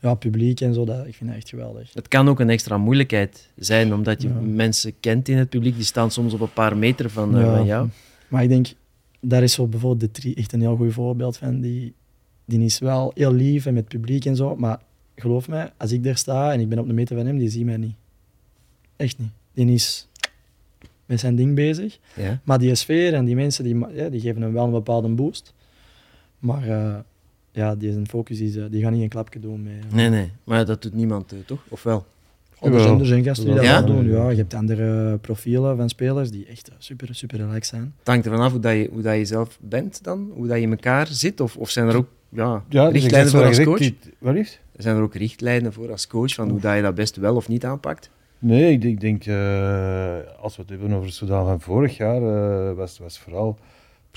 ja, 0.00 0.14
publiek 0.14 0.60
en 0.60 0.74
zo, 0.74 0.84
dat, 0.84 1.06
ik 1.06 1.14
vind 1.14 1.30
dat 1.30 1.38
echt 1.38 1.48
geweldig. 1.48 1.90
Het 1.94 2.08
kan 2.08 2.28
ook 2.28 2.40
een 2.40 2.50
extra 2.50 2.78
moeilijkheid 2.78 3.48
zijn, 3.56 3.94
omdat 3.94 4.22
je 4.22 4.28
Ja. 4.28 4.34
mensen 4.40 4.92
kent 5.00 5.28
in 5.28 5.36
het 5.36 5.48
publiek. 5.48 5.74
Die 5.74 5.84
staan 5.84 6.10
soms 6.10 6.32
op 6.32 6.40
een 6.40 6.52
paar 6.52 6.76
meter 6.76 7.10
van, 7.10 7.38
eh, 7.38 7.54
van 7.56 7.64
jou. 7.66 7.88
Maar 8.28 8.42
ik 8.42 8.48
denk, 8.48 8.66
daar 9.20 9.42
is 9.42 9.52
zo 9.52 9.66
bijvoorbeeld 9.66 10.00
de 10.00 10.20
Tri 10.20 10.34
echt 10.34 10.52
een 10.52 10.60
heel 10.60 10.76
goed 10.76 10.92
voorbeeld 10.92 11.36
van. 11.36 11.60
Die, 11.60 11.92
die 12.44 12.60
is 12.64 12.78
wel 12.78 13.10
heel 13.14 13.32
lief 13.32 13.66
en 13.66 13.74
met 13.74 13.88
publiek 13.88 14.24
en 14.24 14.36
zo, 14.36 14.56
maar 14.56 14.80
geloof 15.16 15.48
mij, 15.48 15.72
als 15.76 15.92
ik 15.92 16.04
daar 16.04 16.16
sta 16.16 16.52
en 16.52 16.60
ik 16.60 16.68
ben 16.68 16.78
op 16.78 16.86
de 16.86 16.92
meter 16.92 17.16
van 17.16 17.26
hem, 17.26 17.38
die 17.38 17.48
ziet 17.50 17.64
mij 17.64 17.76
niet. 17.76 17.94
Echt 18.96 19.18
niet. 19.18 19.30
Die 19.54 19.72
is 19.72 20.08
met 21.06 21.20
zijn 21.20 21.36
ding 21.36 21.54
bezig. 21.54 21.98
Ja. 22.16 22.40
Maar 22.44 22.58
die 22.58 22.74
sfeer 22.74 23.14
en 23.14 23.24
die 23.24 23.34
mensen, 23.34 23.64
die, 23.64 23.76
ja, 23.94 24.08
die 24.08 24.20
geven 24.20 24.42
hem 24.42 24.52
wel 24.52 24.64
een 24.64 24.70
bepaalde 24.70 25.08
boost. 25.08 25.54
Maar 26.38 26.68
eh, 26.68 26.96
ja, 27.58 27.74
die 27.74 27.92
zijn 27.92 28.08
focus, 28.08 28.40
is, 28.40 28.56
eh, 28.56 28.64
die 28.70 28.82
gaan 28.82 28.92
niet 28.92 29.02
een 29.02 29.08
klapje 29.08 29.40
doen 29.40 29.62
met... 29.62 29.72
eh, 29.88 29.94
Nee, 29.94 30.08
nee. 30.08 30.30
Maar 30.44 30.64
dat 30.66 30.82
doet 30.82 30.94
niemand, 30.94 31.32
eh, 31.32 31.38
toch? 31.46 31.60
Of 31.68 31.82
wel? 31.82 32.06
Oh, 32.60 32.74
er, 32.74 32.80
zijn, 32.80 32.98
er 33.00 33.06
zijn 33.06 33.24
gasten 33.24 33.44
die 33.46 33.54
dat 33.54 33.64
Ja? 33.64 33.84
wel 33.84 33.94
doen. 33.94 34.10
Ja, 34.10 34.28
je 34.30 34.36
hebt 34.36 34.54
andere 34.54 35.16
profielen 35.18 35.76
van 35.76 35.88
spelers 35.88 36.30
die 36.30 36.46
echt 36.46 36.70
super, 36.78 37.14
super 37.14 37.38
relaxed 37.38 37.66
zijn. 37.66 37.94
Het 37.98 38.08
hangt 38.08 38.26
ervan 38.26 38.40
af 38.40 38.50
hoe, 38.52 38.60
dat 38.60 38.72
je, 38.72 38.88
hoe 38.92 39.02
dat 39.02 39.16
je 39.16 39.24
zelf 39.24 39.58
bent 39.60 40.04
dan? 40.04 40.30
Hoe 40.34 40.46
dat 40.46 40.56
je 40.56 40.62
in 40.62 40.70
elkaar 40.70 41.06
zit? 41.06 41.40
Of, 41.40 41.56
of 41.56 41.70
zijn 41.70 41.88
er 41.88 41.96
ook 41.96 42.08
ja, 42.28 42.64
Ja, 42.68 42.84
dus 42.90 42.92
richtlijnen 43.00 43.30
voor 43.30 43.44
als 43.44 43.62
coach? 43.62 43.90
Wat 44.18 44.34
liefst? 44.34 44.60
Zijn 44.76 44.96
er 44.96 45.02
ook 45.02 45.14
richtlijnen 45.14 45.72
voor 45.72 45.90
als 45.90 46.06
coach 46.06 46.34
van 46.34 46.50
hoe 46.50 46.60
dat 46.60 46.76
je 46.76 46.82
dat 46.82 46.94
best 46.94 47.16
wel 47.16 47.36
of 47.36 47.48
niet 47.48 47.64
aanpakt? 47.64 48.10
Nee, 48.38 48.72
ik 48.72 48.80
denk, 48.80 48.94
ik 48.94 49.00
denk 49.00 49.26
eh, 49.26 50.16
als 50.40 50.56
we 50.56 50.62
het 50.62 50.70
hebben 50.70 50.92
over 50.92 51.12
Sudan 51.12 51.46
van 51.46 51.60
vorig 51.60 51.96
jaar, 51.96 52.22
eh, 52.22 52.74
was 52.76 52.98
was 52.98 53.18
vooral 53.18 53.58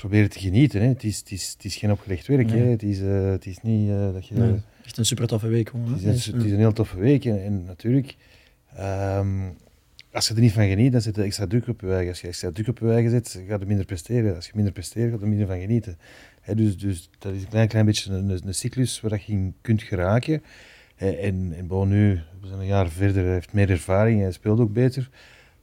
proberen 0.02 0.30
te 0.30 0.38
genieten. 0.38 0.80
Hè. 0.80 0.86
Het, 0.88 1.04
is, 1.04 1.18
het, 1.18 1.30
is, 1.30 1.52
het 1.52 1.64
is 1.64 1.76
geen 1.76 1.90
opgelegd 1.90 2.26
werk. 2.26 2.46
Nee. 2.46 2.60
Hè. 2.60 2.68
Het, 2.68 2.82
is, 2.82 3.00
eh, 3.00 3.30
het 3.30 3.46
is 3.46 3.58
niet 3.62 3.88
dat 4.12 4.26
je... 4.26 4.34
Nee, 4.34 4.60
echt 4.84 4.98
een 4.98 5.06
super 5.06 5.26
toffe 5.26 5.48
week. 5.48 5.72
Het 5.72 6.02
is, 6.02 6.26
een, 6.26 6.34
het 6.34 6.44
is 6.44 6.52
een 6.52 6.58
heel 6.58 6.72
toffe 6.72 6.98
week. 6.98 7.24
En, 7.24 7.44
en 7.44 7.64
natuurlijk, 7.64 8.16
ehm, 8.76 9.28
als 10.12 10.28
je 10.28 10.34
er 10.34 10.40
niet 10.40 10.52
van 10.52 10.68
geniet, 10.68 10.92
dan 10.92 11.00
zit 11.00 11.16
er 11.16 11.24
extra 11.24 11.46
druk 11.46 11.68
op 11.68 11.80
je 11.80 11.90
eigen. 11.92 12.08
Als 12.08 12.20
je 12.20 12.26
extra 12.26 12.50
druk 12.50 12.68
op 12.68 12.78
je 12.78 12.90
eigen 12.90 13.10
zet, 13.10 13.40
ga 13.48 13.56
je 13.58 13.66
minder 13.66 13.86
presteren. 13.86 14.34
Als 14.34 14.46
je 14.46 14.52
minder 14.54 14.72
presteert, 14.72 15.10
ga 15.10 15.16
je 15.16 15.22
er 15.22 15.28
minder 15.28 15.46
van 15.46 15.60
genieten. 15.60 15.98
Dus, 16.54 16.78
dus 16.78 17.10
dat 17.18 17.32
is 17.34 17.42
een 17.42 17.48
klein, 17.48 17.68
klein 17.68 17.84
beetje 17.84 18.12
een, 18.12 18.40
een 18.46 18.54
cyclus 18.54 19.00
waar 19.00 19.22
je 19.26 19.32
in 19.32 19.54
kunt 19.60 19.82
geraken. 19.82 20.42
En, 20.96 21.52
en 21.56 21.66
bon, 21.66 21.88
nu, 21.88 22.20
we 22.40 22.46
zijn 22.46 22.60
een 22.60 22.66
jaar 22.66 22.88
verder, 22.88 23.24
hij 23.24 23.32
heeft 23.32 23.52
meer 23.52 23.70
ervaring, 23.70 24.20
hij 24.20 24.32
speelt 24.32 24.60
ook 24.60 24.72
beter. 24.72 25.10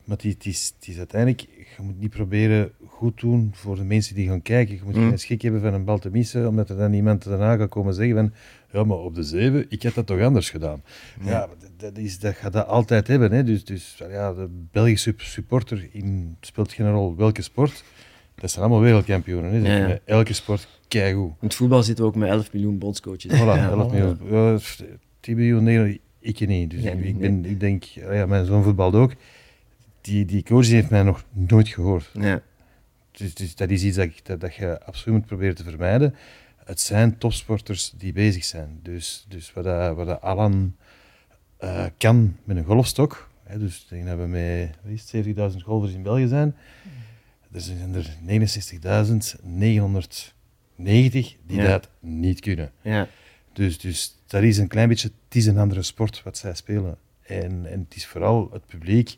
Maar 0.04 0.18
het 0.18 0.46
is, 0.46 0.74
het 0.80 0.88
is 0.88 0.98
uiteindelijk, 0.98 1.48
je 1.80 1.86
moet 1.86 2.00
niet 2.00 2.10
proberen 2.10 2.72
goed 2.88 3.20
doen 3.20 3.50
voor 3.54 3.76
de 3.76 3.84
mensen 3.84 4.16
die 4.16 4.28
gaan 4.28 4.42
kijken. 4.42 4.76
Je 4.76 4.82
moet 4.86 4.96
Mm. 4.96 5.08
geen 5.10 5.20
schik 5.20 5.42
hebben 5.42 5.62
van 5.62 5.74
een 5.74 5.84
bal 5.84 6.00
te 6.00 6.10
missen, 6.10 6.48
omdat 6.48 6.70
er 6.70 6.78
dan 6.78 6.94
iemand 6.94 7.24
daarna 7.24 7.56
gaat 7.58 7.70
komen 7.70 7.94
zeggen 7.94 8.16
van 8.16 8.32
ja, 8.72 8.84
maar 8.84 8.98
op 8.98 9.16
de 9.16 9.24
zeven, 9.24 9.66
ik 9.70 9.82
heb 9.82 9.94
dat 9.94 10.06
toch 10.06 10.22
anders 10.22 10.50
gedaan. 10.50 10.82
Ja, 11.24 11.46
maar 11.46 11.56
dat, 11.78 11.98
is, 11.98 12.20
dat 12.20 12.36
gaat 12.36 12.54
dat 12.54 12.68
altijd 12.68 13.08
hebben. 13.08 13.32
Hè. 13.32 13.44
Dus, 13.44 13.66
dus 13.66 14.04
ja, 14.10 14.34
de 14.34 14.48
Belgische 14.72 15.14
supporter 15.18 15.90
in, 15.92 16.36
speelt 16.42 16.72
geen 16.72 16.92
rol 16.92 17.16
welke 17.16 17.42
sport. 17.42 17.84
Dat 18.36 18.52
zijn 18.52 18.64
allemaal 18.66 18.84
wereldkampioenen. 18.84 19.52
Hè. 19.52 19.78
Ja, 19.78 19.88
ja. 19.88 20.00
Elke 20.06 20.34
sport 20.34 20.68
keigoed. 20.88 21.30
In 21.30 21.48
het 21.48 21.56
voetbal 21.56 21.84
zitten 21.84 22.04
we 22.04 22.10
ook 22.10 22.16
met 22.18 22.30
11 22.30 22.54
miljoen 22.54 22.78
bondscoaches. 22.78 23.32
Voilà, 23.34 23.38
Ja. 23.46 23.70
11 23.70 23.92
miljoen. 23.92 24.18
Ja, 24.32 24.58
10 25.20 25.36
miljoen, 25.36 25.64
nee, 25.64 26.02
ik 26.20 26.48
niet. 26.48 26.70
Dus 26.70 26.82
Ja, 26.82 26.92
ik, 26.92 27.18
ben, 27.18 27.46
ik 27.46 27.60
denk, 27.60 27.84
ja, 27.84 28.26
mijn 28.26 28.46
zoon 28.46 28.64
voetbalt 28.64 28.96
ook. 28.96 29.12
Die, 30.10 30.26
die 30.26 30.44
coach 30.44 30.66
die 30.66 30.76
heeft 30.76 30.90
mij 30.90 31.04
nog 31.04 31.24
nooit 31.32 31.68
gehoord. 31.68 32.10
Ja. 32.14 32.42
Dus, 33.12 33.34
dus 33.34 33.56
dat 33.56 33.70
is 33.70 33.84
iets 33.84 33.96
dat, 33.96 34.06
ik- 34.06 34.26
dat, 34.26 34.40
dat 34.42 34.56
je 34.56 34.84
absoluut 34.86 35.18
moet 35.18 35.28
proberen 35.28 35.56
te 35.56 35.64
vermijden. 35.64 36.16
Het 36.66 36.80
zijn 36.80 37.18
topsporters 37.18 37.94
die 37.98 38.14
bezig 38.14 38.44
zijn. 38.44 38.80
Dus, 38.84 39.26
dus 39.28 39.54
wat, 39.54 39.64
dat, 39.64 39.96
wat 39.96 40.08
dat 40.08 40.22
Alan 40.22 40.76
eh, 41.58 41.86
kan 41.98 42.36
met 42.44 42.58
een 42.58 42.64
golfstok. 42.64 43.30
Hè, 43.44 43.58
dus 43.60 43.82
ik 43.84 43.90
denk 43.90 44.06
dat 44.06 44.18
we 44.18 44.28
met 44.28 44.70
wat 44.84 44.92
is 44.92 45.12
het, 45.12 45.54
70.000 45.56 45.64
golfers 45.64 45.94
in 45.94 46.04
België 46.04 46.28
zijn. 46.28 46.56
Er 47.52 47.62
zijn 47.62 47.96
er 47.96 48.16
69.990 48.26 49.42
die 50.82 51.38
Ja. 51.48 51.66
dat 51.68 51.90
niet 52.00 52.40
kunnen. 52.40 52.72
Ja. 52.82 53.08
Dus, 53.54 53.80
dus 53.80 54.16
dat 54.28 54.44
is 54.44 54.58
een 54.58 54.68
klein 54.68 54.88
beetje, 54.88 55.12
het 55.28 55.36
is 55.36 55.46
een 55.46 55.58
andere 55.58 55.84
sport 55.84 56.24
wat 56.24 56.38
zij 56.38 56.56
spelen. 56.56 56.98
En, 57.22 57.66
en 57.72 57.80
het 57.88 57.96
is 57.96 58.06
vooral 58.06 58.50
het 58.52 58.66
publiek. 58.66 59.18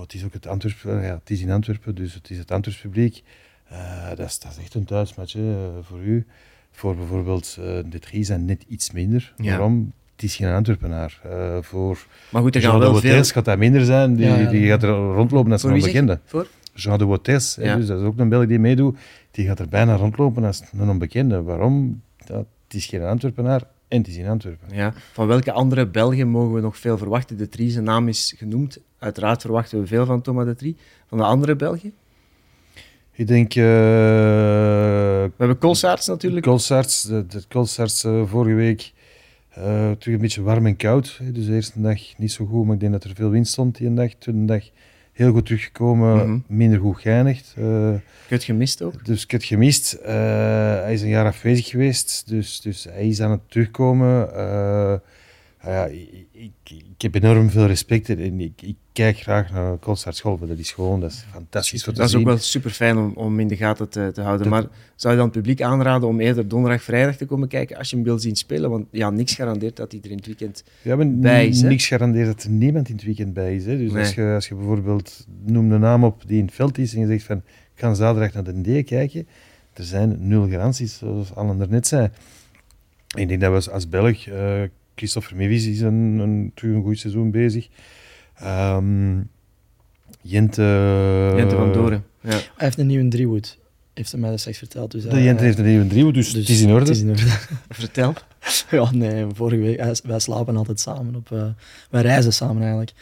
Het 0.00 0.14
is 0.14 0.24
ook 0.24 0.32
het 0.32 0.46
Antwerpen, 0.46 1.02
ja, 1.02 1.14
het 1.14 1.30
is 1.30 1.40
in 1.40 1.50
Antwerpen, 1.50 1.94
dus 1.94 2.14
het 2.14 2.30
is 2.30 2.38
het 2.38 2.50
Antwerps 2.50 2.80
publiek. 2.80 3.22
Eh, 3.68 4.08
dat, 4.08 4.28
is, 4.28 4.38
dat 4.38 4.52
is 4.52 4.58
echt 4.58 4.74
een 4.74 4.84
thuismatch 4.84 5.32
hè, 5.32 5.54
eh, 5.54 5.68
voor 5.82 6.00
u. 6.00 6.26
Voor 6.70 6.96
bijvoorbeeld 6.96 7.56
eh, 7.60 7.78
de 7.90 7.98
drie 7.98 8.24
zijn 8.24 8.44
net 8.44 8.64
iets 8.68 8.90
minder. 8.90 9.32
Ja. 9.36 9.50
Waarom? 9.50 9.92
Het 10.14 10.22
is 10.22 10.36
geen 10.36 10.52
Antwerpenaar. 10.52 11.20
Eh, 11.22 11.58
voor 11.60 12.06
Maar 12.30 12.42
goed, 12.42 12.54
er 12.54 12.60
gaan 12.60 12.78
wel 12.78 12.94
veel... 12.94 13.24
Gaat 13.24 13.44
dat 13.44 13.58
minder 13.58 13.84
zijn. 13.84 14.16
Die, 14.16 14.26
Ja, 14.26 14.50
die 14.50 14.68
gaat 14.68 14.82
er 14.82 15.14
rondlopen 15.14 15.52
als 15.52 15.62
een 15.62 15.72
onbekende. 15.72 16.20
Voor? 16.24 16.46
Jean 16.74 16.98
de 16.98 17.06
dus 17.22 17.56
dat 17.86 18.00
is 18.00 18.04
ook 18.04 18.18
een 18.18 18.28
Belg 18.28 18.46
die 18.46 18.58
meedoet. 18.58 18.98
Die 19.30 19.46
gaat 19.46 19.58
er 19.58 19.68
bijna 19.68 19.96
rondlopen 19.96 20.44
als 20.44 20.62
een 20.72 20.88
onbekende. 20.88 21.42
Waarom? 21.42 22.02
Ja, 22.26 22.36
het 22.36 22.74
is 22.74 22.86
geen 22.86 23.02
Antwerpenaar 23.02 23.62
en 23.88 23.98
het 23.98 24.08
is 24.08 24.16
in 24.16 24.26
Antwerpen. 24.26 24.68
Ja. 24.72 24.92
Van 25.12 25.26
welke 25.26 25.52
andere 25.52 25.86
Belgen 25.86 26.28
mogen 26.28 26.54
we 26.54 26.60
nog 26.60 26.76
veel 26.76 26.98
verwachten? 26.98 27.36
De 27.36 27.48
Trie, 27.48 27.70
zijn 27.70 27.84
naam 27.84 28.08
is 28.08 28.34
genoemd. 28.36 28.78
Uiteraard 29.00 29.40
verwachten 29.40 29.80
we 29.80 29.86
veel 29.86 30.06
van 30.06 30.20
Thomas 30.22 30.44
de 30.44 30.54
Trie. 30.54 30.76
Van 31.08 31.18
de 31.18 31.24
andere 31.24 31.56
Belgen? 31.56 31.92
Ik 33.12 33.26
denk... 33.26 33.54
eh 33.54 33.62
We 33.64 35.32
hebben 35.36 35.58
Kolsaerts 35.58 36.06
natuurlijk. 36.06 36.46
Kolsarts, 36.46 37.02
de, 37.02 37.26
de 37.26 37.42
eh, 38.04 38.22
vorige 38.26 38.54
week 38.54 38.92
eh, 39.50 39.90
terug 39.90 40.14
een 40.14 40.20
beetje 40.20 40.42
warm 40.42 40.66
en 40.66 40.76
koud. 40.76 41.20
Dus 41.22 41.46
de 41.46 41.54
eerste 41.54 41.80
dag 41.80 41.98
niet 42.16 42.32
zo 42.32 42.46
goed, 42.46 42.64
maar 42.64 42.74
ik 42.74 42.80
denk 42.80 42.92
dat 42.92 43.04
er 43.04 43.14
veel 43.14 43.30
wind 43.30 43.48
stond 43.48 43.76
die 43.76 43.94
dag. 43.94 44.12
Tweede 44.18 44.44
dag 44.44 44.62
heel 45.12 45.32
goed 45.32 45.44
teruggekomen, 45.46 46.16
Mhm. 46.28 46.38
minder 46.46 46.78
goed 46.80 47.00
geëindigd. 47.00 47.54
Eh, 47.56 47.94
Ik 47.94 48.00
heb 48.28 48.42
gemist 48.42 48.82
ook. 48.82 49.04
dus 49.04 49.22
ik 49.22 49.30
heb 49.30 49.42
gemist. 49.42 49.98
Hij 50.02 50.92
is 50.92 51.02
een 51.02 51.08
jaar 51.08 51.26
afwezig 51.26 51.66
geweest, 51.66 52.28
dus, 52.28 52.60
dus 52.60 52.84
hij 52.90 53.08
is 53.08 53.20
aan 53.20 53.30
het 53.30 53.40
terugkomen. 53.48 54.28
Eh, 55.60 55.72
ja, 55.72 55.86
ik, 55.86 56.26
ik, 56.32 56.50
ik 56.96 57.02
heb 57.02 57.14
enorm 57.14 57.50
veel 57.50 57.66
respect 57.66 58.08
en 58.08 58.40
ik, 58.40 58.62
ik 58.62 58.76
kijk 58.92 59.18
graag 59.18 59.52
naar 59.52 59.76
golven. 60.20 60.48
Dat 60.48 60.58
is 60.58 60.72
gewoon 60.72 61.00
dat 61.00 61.10
is 61.10 61.24
fantastisch 61.30 61.84
voor 61.84 61.92
te 61.92 61.98
Dat 61.98 62.08
is 62.08 62.14
zien. 62.14 62.20
ook 62.22 62.26
wel 62.28 62.38
super 62.38 62.70
fijn 62.70 62.96
om, 62.98 63.12
om 63.14 63.40
in 63.40 63.48
de 63.48 63.56
gaten 63.56 63.88
te, 63.88 64.10
te 64.14 64.20
houden. 64.20 64.50
Dat- 64.50 64.60
Maar 64.60 64.70
zou 64.96 65.12
je 65.12 65.18
dan 65.18 65.28
het 65.28 65.36
publiek 65.36 65.62
aanraden 65.62 66.08
om 66.08 66.20
eerder 66.20 66.48
donderdag, 66.48 66.82
vrijdag 66.82 67.16
te 67.16 67.26
komen 67.26 67.48
kijken 67.48 67.76
als 67.76 67.90
je 67.90 67.96
hem 67.96 68.04
wil 68.04 68.18
zien 68.18 68.36
spelen? 68.36 68.70
Want 68.70 68.86
ja, 68.90 69.10
niks 69.10 69.34
garandeert 69.34 69.76
dat 69.76 69.92
hij 69.92 70.00
er 70.04 70.10
in 70.10 70.16
het 70.16 70.26
weekend 70.26 70.64
bij 71.20 71.46
is, 71.48 71.60
hè? 71.62 71.68
niks 71.68 71.86
gegarandeerd 71.86 72.26
dat 72.26 72.42
er 72.42 72.50
niemand 72.50 72.88
in 72.88 72.94
het 72.94 73.04
weekend 73.04 73.32
bij 73.34 73.56
is. 73.56 73.64
Hè. 73.66 73.76
Dus 73.78 73.92
Nee. 73.92 74.02
als, 74.04 74.14
je, 74.14 74.32
als 74.34 74.48
je 74.48 74.54
bijvoorbeeld 74.54 75.26
noem 75.44 75.72
een 75.72 75.80
naam 75.80 76.04
op 76.04 76.22
die 76.26 76.38
in 76.38 76.44
het 76.44 76.54
veld 76.54 76.78
is 76.78 76.94
en 76.94 77.00
je 77.00 77.06
zegt 77.06 77.24
van 77.24 77.36
ik 77.74 77.86
ga 77.86 77.94
zaterdag 77.94 78.32
naar 78.32 78.44
de 78.62 78.82
D 78.82 78.86
kijken, 78.86 79.26
er 79.72 79.84
zijn 79.84 80.16
nul 80.28 80.48
garanties, 80.48 80.98
zoals 80.98 81.34
Alan 81.34 81.60
er 81.60 81.68
net 81.68 81.86
zei. 81.86 82.08
Ik 83.16 83.28
denk 83.28 83.40
dat 83.40 83.50
we 83.50 83.56
als, 83.56 83.70
als 83.70 83.88
Belg, 83.88 84.26
eh 84.26 84.62
Christopher 84.94 85.36
Mevis 85.36 85.66
is 85.66 85.80
een, 85.80 86.18
een, 86.18 86.52
een 86.54 86.82
goed 86.82 86.98
seizoen 86.98 87.30
bezig. 87.30 87.68
Ehm 88.34 89.18
Jente... 90.20 90.62
Jente 91.36 91.56
van 91.56 91.72
Doren. 91.72 92.04
Ja. 92.20 92.30
Hij 92.30 92.40
heeft 92.56 92.78
een 92.78 92.86
nieuwe 92.86 93.08
driewood, 93.08 93.58
heeft 93.94 94.12
hij 94.12 94.20
mij 94.20 94.36
straks 94.36 94.58
verteld. 94.58 94.90
Dus 94.90 95.04
De 95.04 95.22
Jente 95.22 95.44
heeft 95.44 95.58
een 95.58 95.64
nieuwe 95.64 95.86
driehoek, 95.86 96.14
dus, 96.14 96.32
het 96.32 96.48
is 96.48 96.60
in 96.60 96.70
orde. 96.70 96.86
Het 96.86 96.96
is 96.96 97.02
in 97.02 97.10
orde. 97.10 97.22
Vertel. 97.68 98.14
ja, 98.70 98.90
nee, 98.90 99.26
vorige 99.34 99.62
week, 99.62 100.00
wij 100.04 100.18
slapen 100.18 100.56
altijd 100.56 100.80
samen 100.80 101.14
op, 101.14 101.32
eh, 101.32 101.46
wij 101.90 102.02
reizen 102.02 102.32
samen 102.32 102.60
eigenlijk. 102.60 102.92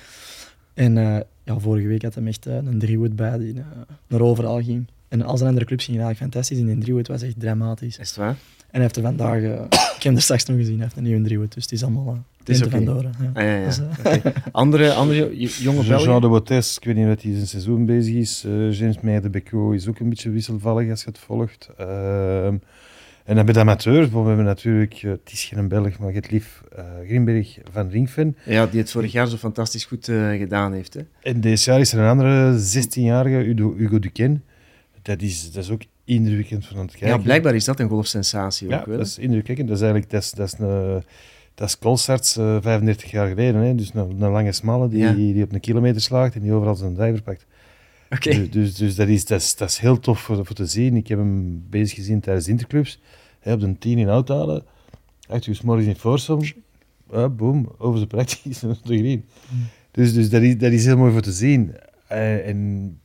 En 0.75 0.99
eh, 0.99 1.21
ja, 1.49 1.59
vorige 1.59 1.87
week 1.87 2.03
had 2.03 2.15
hij 2.15 2.25
echt 2.25 2.47
eh, 2.47 2.55
een 2.55 2.79
driewood 2.79 3.17
bij 3.17 3.39
die 3.39 3.55
eh, 3.55 3.65
naar 4.07 4.21
overal 4.21 4.63
ging. 4.63 4.87
En 5.09 5.23
al 5.23 5.37
zijn 5.37 5.49
andere 5.49 5.67
clubs 5.67 5.85
gingen 5.85 6.03
eigenlijk 6.03 6.33
fantastisch. 6.33 6.59
In 6.59 6.69
een 6.69 6.81
driewood 6.81 7.09
was 7.09 7.23
echt 7.23 7.41
dramatisch. 7.41 7.99
Is 7.99 8.09
het 8.09 8.17
waar? 8.17 8.29
En 8.29 8.37
hij 8.71 8.81
heeft 8.81 8.97
er 8.97 9.03
vandaag, 9.03 9.43
eh, 9.43 9.65
ik 9.99 10.05
heb 10.05 10.13
hem 10.13 10.17
er 10.17 10.23
straks 10.23 10.45
nog 10.45 10.57
gezien, 10.57 10.75
hij 10.75 10.83
heeft 10.83 10.97
een 10.97 11.03
nieuwe 11.03 11.23
driewood. 11.23 11.55
Dus 11.55 11.63
het 11.63 11.73
is 11.73 11.83
allemaal 11.83 12.13
uh, 12.15 12.19
Het 12.39 12.49
is 12.49 12.59
van 12.59 12.67
oké. 12.67 12.85
Doren. 12.85 13.13
Ja. 13.21 13.31
Ah, 13.35 13.43
ja, 13.43 13.55
ja. 13.57 13.65
Dus, 13.65 13.81
eh. 14.03 14.33
Andere, 14.53 14.93
andere 14.93 15.37
jonge 15.37 15.83
Jean 15.83 15.87
Belgen? 15.87 16.21
de 16.21 16.29
Botes, 16.29 16.77
ik 16.77 16.85
weet 16.85 16.97
niet 16.97 17.07
wat 17.07 17.23
hij 17.23 17.33
zijn 17.35 17.47
seizoen 17.47 17.87
bezig 17.87 18.15
is. 18.15 18.45
Eh, 18.45 18.73
James 18.73 19.01
Meijer 19.01 19.23
de 19.23 19.31
Becco 19.31 19.71
is 19.71 19.89
ook 19.89 19.99
een 19.99 20.09
beetje 20.09 20.31
wisselvallig 20.31 20.91
als 20.91 21.03
je 21.03 21.09
het 21.09 21.19
volgt. 21.19 21.69
Ehm, 21.77 22.57
en 23.25 23.35
dan 23.35 23.45
bij 23.45 23.55
de 23.55 23.61
amateurs, 23.61 24.09
we 24.09 24.19
hebben 24.19 24.45
natuurlijk, 24.45 24.95
eh, 24.95 25.11
het 25.11 25.33
is 25.33 25.45
geen 25.45 25.69
Belg, 25.69 25.99
maar 25.99 26.13
het 26.13 26.31
lief 26.31 26.63
eh 26.77 26.85
Grimberg 27.07 27.59
van 27.73 27.89
Ringfen. 27.89 28.37
Ja, 28.45 28.67
die 28.67 28.81
het 28.81 28.91
vorig 28.91 29.13
jaar 29.13 29.27
zo 29.27 29.37
fantastisch 29.37 29.85
goed 29.85 30.09
eh, 30.09 30.31
gedaan 30.31 30.73
heeft. 30.73 30.95
Hè? 30.95 31.01
En 31.23 31.41
deze 31.41 31.71
jaar 31.71 31.81
is 31.81 31.93
er 31.93 31.99
een 31.99 32.09
andere 32.09 32.59
16-jarige, 32.59 33.37
Hugo, 33.37 33.75
Hugo 33.77 33.99
Duquesne. 33.99 34.41
Dat 35.03 35.23
is, 35.23 35.53
dat 35.53 35.65
is 35.65 35.71
ook 35.71 35.83
indrukwekkend 36.09 36.67
van 36.67 36.77
aan 36.77 36.83
het 36.83 36.91
kijken. 36.97 37.09
Ja, 37.09 37.19
blijkbaar 37.23 37.55
is 37.55 37.65
dat 37.65 37.81
een 37.81 37.89
golfsensatie 37.89 38.69
Ja, 38.69 38.79
ook 38.79 38.87
wel. 38.87 38.97
dat 38.97 39.07
is 39.07 39.19
indrukwekkend. 39.19 39.69
Dat 39.69 39.77
is 39.77 39.83
eigenlijk 39.83 40.13
dat 40.13 40.23
is, 40.23 40.31
dat 40.31 40.47
is 40.47 40.59
een, 40.59 41.03
dat 41.55 41.69
is 41.69 41.79
Kolsarts 41.79 42.37
eh, 42.37 42.57
35 42.61 43.11
jaar 43.11 43.29
geleden. 43.29 43.61
Hè? 43.61 43.75
Dus 43.75 43.91
een, 43.95 44.23
een 44.23 44.31
lange 44.31 44.53
smalle 44.53 44.89
die, 44.89 44.99
Ja. 44.99 45.13
die 45.13 45.43
op 45.45 45.53
een 45.53 45.61
kilometer 45.61 46.01
slaagt 46.01 46.35
en 46.35 46.41
die 46.41 46.53
overal 46.53 46.75
zijn 46.75 46.95
driver 46.95 47.23
pakt. 47.23 47.47
Oké. 48.11 48.31
Dus, 48.31 48.51
dus, 48.51 48.75
dus 48.75 48.95
dat, 48.95 49.09
is, 49.09 49.25
dat, 49.27 49.41
is, 49.41 49.57
dat 49.57 49.69
is 49.71 49.79
heel 49.79 49.99
tof 49.99 50.21
voor, 50.21 50.47
voor 50.47 50.57
te 50.57 50.67
zien. 50.67 50.97
Ik 50.97 51.09
heb 51.09 51.19
hem 51.19 51.65
bezig 51.71 51.97
gezien 51.97 52.21
tijdens 52.21 52.45
de 52.47 52.51
interclubs. 52.51 53.01
Hij 53.41 53.53
op 53.53 53.61
de 53.61 53.79
10 53.79 53.99
in 53.99 54.09
Outhalen. 54.09 54.63
Acht 55.29 55.47
uur 55.47 55.55
's 55.55 55.61
morgens 55.61 55.87
in 55.87 55.97
Forsum. 55.97 56.41
Ja, 57.13 57.29
boom, 57.29 57.69
over 57.79 57.97
zijn 57.97 58.09
praktisch 58.09 58.59
de 58.61 58.77
green. 58.85 59.25
Dus, 59.91 60.13
dus 60.15 60.31
dat, 60.31 60.43
is, 60.43 60.59
dat 60.59 60.73
is 60.73 60.85
heel 60.85 60.97
mooi 60.97 61.13
voor 61.13 61.21
te 61.21 61.33
zien. 61.33 61.75
Eh, 62.07 62.49
en 62.49 62.99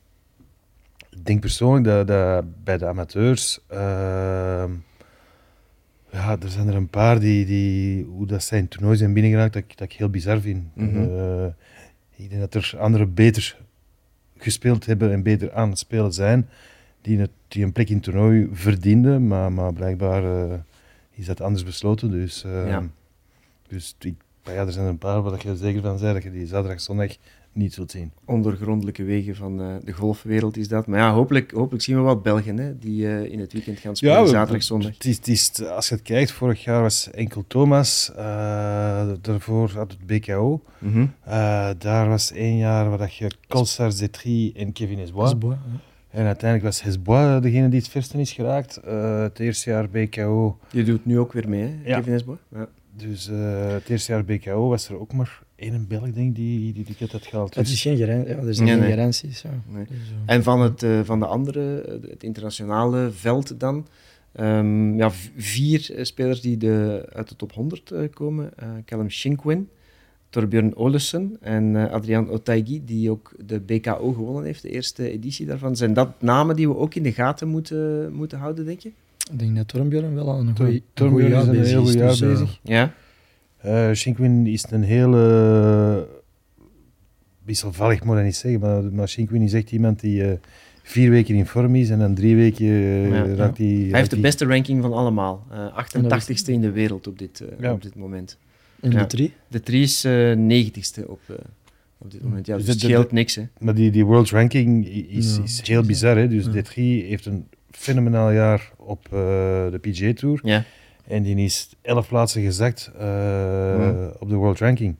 denk 1.26 1.40
persoonlijk 1.42 1.86
dat, 1.86 2.08
dat 2.08 2.64
bij 2.64 2.78
de 2.78 2.88
amateurs, 2.88 3.60
ehm, 3.68 4.72
ja, 6.12 6.38
er 6.42 6.50
zijn 6.50 6.68
er 6.68 6.76
een 6.76 6.90
paar 6.90 7.20
die, 7.20 7.46
die 7.46 8.04
hoe 8.06 8.26
dat 8.26 8.44
zijn 8.44 8.68
toernooien 8.68 8.98
zijn 8.98 9.14
binnengeraakt, 9.14 9.54
dat, 9.54 9.64
ik- 9.64 9.78
dat 9.78 9.92
ik 9.92 9.98
heel 9.98 10.10
bizar 10.10 10.40
vind. 10.42 10.64
Mhm. 10.76 10.98
Eh, 11.04 11.46
ik 12.16 12.30
denk 12.30 12.42
dat 12.42 12.54
er 12.54 12.76
anderen 12.80 13.14
beter 13.14 13.58
gespeeld 14.38 14.86
hebben 14.86 15.12
en 15.12 15.24
beter 15.24 15.54
aan 15.54 15.70
het 15.70 15.80
spelen 15.80 16.14
zijn, 16.14 16.50
die, 17.02 17.20
het, 17.20 17.30
die 17.48 17.64
een 17.64 17.72
plek 17.72 17.88
in 17.90 17.96
het 17.96 18.04
toernooi 18.04 18.50
verdienden, 18.52 19.28
maar, 19.28 19.52
maar 19.52 19.74
blijkbaar 19.74 20.24
eh, 20.52 20.58
is 21.12 21.26
dat 21.26 21.42
anders 21.42 21.64
besloten. 21.64 22.12
Dus, 22.12 22.44
eh, 22.44 22.68
Ja. 22.68 22.84
dus 23.68 23.96
ik, 24.00 24.16
ja, 24.44 24.52
er 24.52 24.72
zijn 24.72 24.86
een 24.86 24.98
paar 24.98 25.22
waar 25.22 25.40
je 25.44 25.50
er 25.50 25.56
zeker 25.58 25.82
van 25.82 26.00
bent 26.00 26.14
dat 26.14 26.24
je 26.24 26.32
die 26.32 26.48
zaterdag, 26.48 26.82
zondag 26.82 27.16
niet 27.54 27.74
zult 27.74 27.92
zien. 27.92 28.12
ondergrondelijke 28.26 29.04
wegen 29.04 29.36
van 29.36 29.62
eh, 29.62 29.68
de 29.84 29.92
golfwereld 29.92 30.58
is 30.58 30.68
dat. 30.68 30.88
Maar 30.88 31.00
ja, 31.00 31.12
hopelijk, 31.14 31.52
hopelijk 31.52 31.84
zien 31.84 31.96
we 31.96 32.02
wat 32.02 32.24
Belgen 32.24 32.58
hè, 32.58 32.78
die 32.80 33.08
eh, 33.08 33.32
in 33.32 33.40
het 33.40 33.54
weekend 33.54 33.80
gaan 33.80 33.96
spelen, 33.96 34.22
we- 34.24 34.28
zaterdag, 34.30 34.64
zondag. 34.64 34.94
Het 34.94 35.06
is, 35.06 35.16
het 35.18 35.28
is, 35.28 35.66
als 35.66 35.88
je 35.90 35.96
het 35.96 36.04
kijkt, 36.04 36.32
vorig 36.32 36.64
jaar 36.64 36.82
was 36.82 37.10
enkel 37.12 37.44
Thomas, 37.48 38.12
eh, 38.16 39.12
daarvoor 39.22 39.70
had 39.70 39.92
het 39.92 40.06
BKO. 40.06 40.62
Mhm. 40.80 41.06
Eh, 41.24 41.70
daar 41.78 42.08
was 42.10 42.32
één 42.32 42.58
jaar 42.58 42.90
waar 42.90 42.98
dat 42.98 43.16
je 43.16 43.32
Colsar, 43.48 43.92
Zetri 43.92 44.52
en 44.54 44.72
Kevin 44.72 45.00
Esbois. 45.00 45.34
Ja. 45.42 45.58
En 46.10 46.26
uiteindelijk 46.26 46.64
was 46.64 46.82
Hesbois 46.84 47.42
degene 47.42 47.70
die 47.70 47.80
het 47.80 47.88
verste 47.90 48.20
is 48.20 48.32
geraakt. 48.32 48.78
Eh, 48.78 49.22
het 49.22 49.40
eerste 49.40 49.70
jaar 49.70 49.90
BKO. 49.90 50.58
Die 50.72 50.84
doet 50.84 51.06
nu 51.06 51.20
ook 51.20 51.34
weer 51.34 51.50
mee, 51.50 51.62
hè, 51.62 51.90
Ja. 51.90 51.98
Kevin 51.98 52.14
Esbo. 52.14 52.38
Ja. 52.52 52.68
Dus 52.96 53.28
eh, 53.30 53.68
het 53.68 53.90
eerste 53.90 54.12
jaar 54.12 54.26
BKO 54.26 54.68
was 54.70 54.90
er 54.90 55.00
ook 55.00 55.14
maar 55.14 55.42
één 55.72 55.88
Belg, 55.88 56.12
denk 56.12 56.28
ik, 56.30 56.36
die 56.36 56.74
die 56.74 56.84
ticket 56.86 57.12
had 57.12 57.26
gehaald. 57.26 57.56
Het 57.56 57.64
Dus- 57.66 57.74
is 57.74 57.82
geen 57.82 57.98
garantie. 57.98 58.36
Ja, 58.36 58.42
er 58.42 58.54
zijn 58.56 58.68
Nee, 58.68 58.76
geen 58.78 58.84
nee. 58.86 58.94
garanties. 58.98 59.42
Ja. 59.42 59.50
Nee. 59.68 59.86
Dus, 59.90 59.98
eh, 60.26 60.36
En 60.36 60.44
van 60.44 60.62
het, 60.62 60.84
eh, 60.84 61.00
van 61.04 61.20
de 61.20 61.26
andere, 61.26 61.82
eh, 61.82 62.10
het 62.10 62.24
internationale 62.24 63.10
veld 63.12 63.60
dan. 63.60 63.88
Ehm, 64.32 64.96
ja, 64.98 65.12
vier 65.38 65.92
spelers 66.02 66.42
die 66.42 66.58
de, 66.58 67.06
uit 67.14 67.30
de 67.30 67.36
top 67.36 67.54
100 67.54 67.92
eh, 67.92 68.00
komen. 68.14 68.52
Eh 68.58 68.68
Callum 68.86 69.10
Shinkwin, 69.10 69.70
Torbjörn 70.30 70.76
Olesen 70.76 71.38
en 71.42 71.76
eh, 71.76 71.92
Adrian 71.94 72.30
Otaigi, 72.30 72.82
die 72.86 73.12
ook 73.12 73.34
de 73.46 73.60
BKO 73.60 74.12
gewonnen 74.14 74.44
heeft, 74.44 74.62
de 74.62 74.70
eerste 74.70 75.10
editie 75.10 75.46
daarvan. 75.46 75.76
Zijn 75.76 75.94
dat 75.94 76.22
namen 76.22 76.56
die 76.56 76.68
we 76.68 76.76
ook 76.78 76.96
in 76.96 77.04
de 77.04 77.12
gaten 77.12 77.48
moeten, 77.48 78.14
moeten 78.14 78.38
houden, 78.40 78.66
denk 78.66 78.80
je? 78.80 78.92
ik 79.32 79.40
denk 79.40 79.56
dat 79.56 79.68
Torbjörn 79.68 80.16
wel 80.16 80.30
al 80.30 80.40
een 80.40 80.56
goede 80.58 80.82
Torbjörn 80.94 81.34
is 81.34 81.48
een 81.48 81.64
heel 81.64 81.92
jaar 81.92 82.08
dus, 82.10 82.20
bezig. 82.20 82.60
Ja? 82.64 82.94
Eh 83.64 83.92
Shinkwin 83.94 84.48
is 84.48 84.66
een 84.70 84.84
hele... 84.84 86.08
wisselvallig 87.46 88.04
moet 88.04 88.18
ik 88.18 88.24
niet 88.24 88.36
zeggen, 88.36 88.60
maar, 88.60 88.84
maar 88.84 89.08
Shinkwin 89.08 89.42
is 89.42 89.54
echt 89.54 89.72
iemand 89.72 90.00
die 90.00 90.24
eh, 90.24 90.32
vier 90.84 91.10
weken 91.10 91.36
in 91.36 91.46
vorm 91.46 91.76
is 91.76 91.90
en 91.90 92.00
dan 92.00 92.14
drie 92.16 92.36
weken 92.36 92.66
eh, 92.66 93.10
Ja. 93.10 93.26
raakt 93.36 93.58
hij... 93.58 93.68
Hij 93.68 94.00
heeft 94.00 94.10
de 94.10 94.20
beste 94.20 94.46
ranking 94.46 94.82
van 94.82 94.94
allemaal. 94.94 95.46
Eh 95.52 95.84
88ste 96.04 96.46
in 96.52 96.62
de 96.62 96.72
wereld 96.72 97.08
op 97.08 97.20
dit, 97.20 97.40
eh, 97.42 97.48
Ja. 97.60 97.72
op 97.74 97.82
dit 97.82 97.96
moment. 97.96 98.38
En 98.82 98.92
Ja. 98.92 99.00
de 99.00 99.06
drie? 99.08 99.34
De 99.48 99.60
3 99.60 99.82
is 99.82 100.04
eh 100.04 100.34
90ste 100.36 101.08
op, 101.08 101.20
eh, 101.28 101.36
op 101.98 102.12
dit 102.12 102.24
moment. 102.24 102.46
Ja, 102.46 102.56
dus 102.56 102.66
Dus 102.66 102.74
het 102.74 102.82
de- 102.82 102.88
de- 102.88 102.94
scheelt 102.94 103.12
niks. 103.12 103.36
Hè. 103.36 103.44
Maar 103.60 103.76
die, 103.76 103.92
die 103.92 104.06
world 104.06 104.30
ranking 104.30 104.88
is, 105.10 105.36
Ja. 105.36 105.44
is 105.44 105.62
heel 105.68 105.84
bizar. 105.84 106.18
Hè? 106.18 106.28
Dus 106.28 106.46
Ja. 106.46 106.52
D3 106.52 106.74
heeft 107.08 107.26
een 107.26 107.48
fenomenaal 107.72 108.32
jaar 108.32 108.72
op 108.78 109.06
eh, 109.06 109.12
de 109.72 109.78
PGA 109.82 110.14
Tour. 110.14 110.40
Ja. 110.44 110.64
En 111.08 111.24
die 111.24 111.36
is 111.36 111.70
11 111.82 112.08
plaatsen 112.08 112.42
gezakt 112.44 112.92
eh, 112.98 113.06
Ja. 113.80 114.12
op 114.20 114.30
de 114.30 114.36
world 114.36 114.60
ranking. 114.60 114.96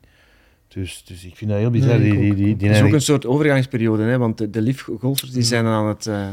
Dus, 0.68 1.04
dus 1.04 1.24
ik 1.24 1.36
vind 1.36 1.50
dat 1.50 1.58
heel 1.60 1.70
bizar. 1.70 1.98
Nee, 1.98 2.10
die, 2.10 2.20
die, 2.20 2.34
die, 2.34 2.56
die 2.56 2.68
is 2.68 2.82
ook 2.82 2.92
een 2.92 3.00
soort 3.00 3.26
overgangsperiode, 3.26 4.02
hè, 4.02 4.18
want 4.18 4.38
de, 4.38 4.50
de 4.50 4.60
lief-golfers 4.60 5.30
die 5.30 5.40
Ja. 5.40 5.46
zijn 5.46 5.64
aan 5.66 5.86
het, 5.88 6.06
eh, 6.06 6.28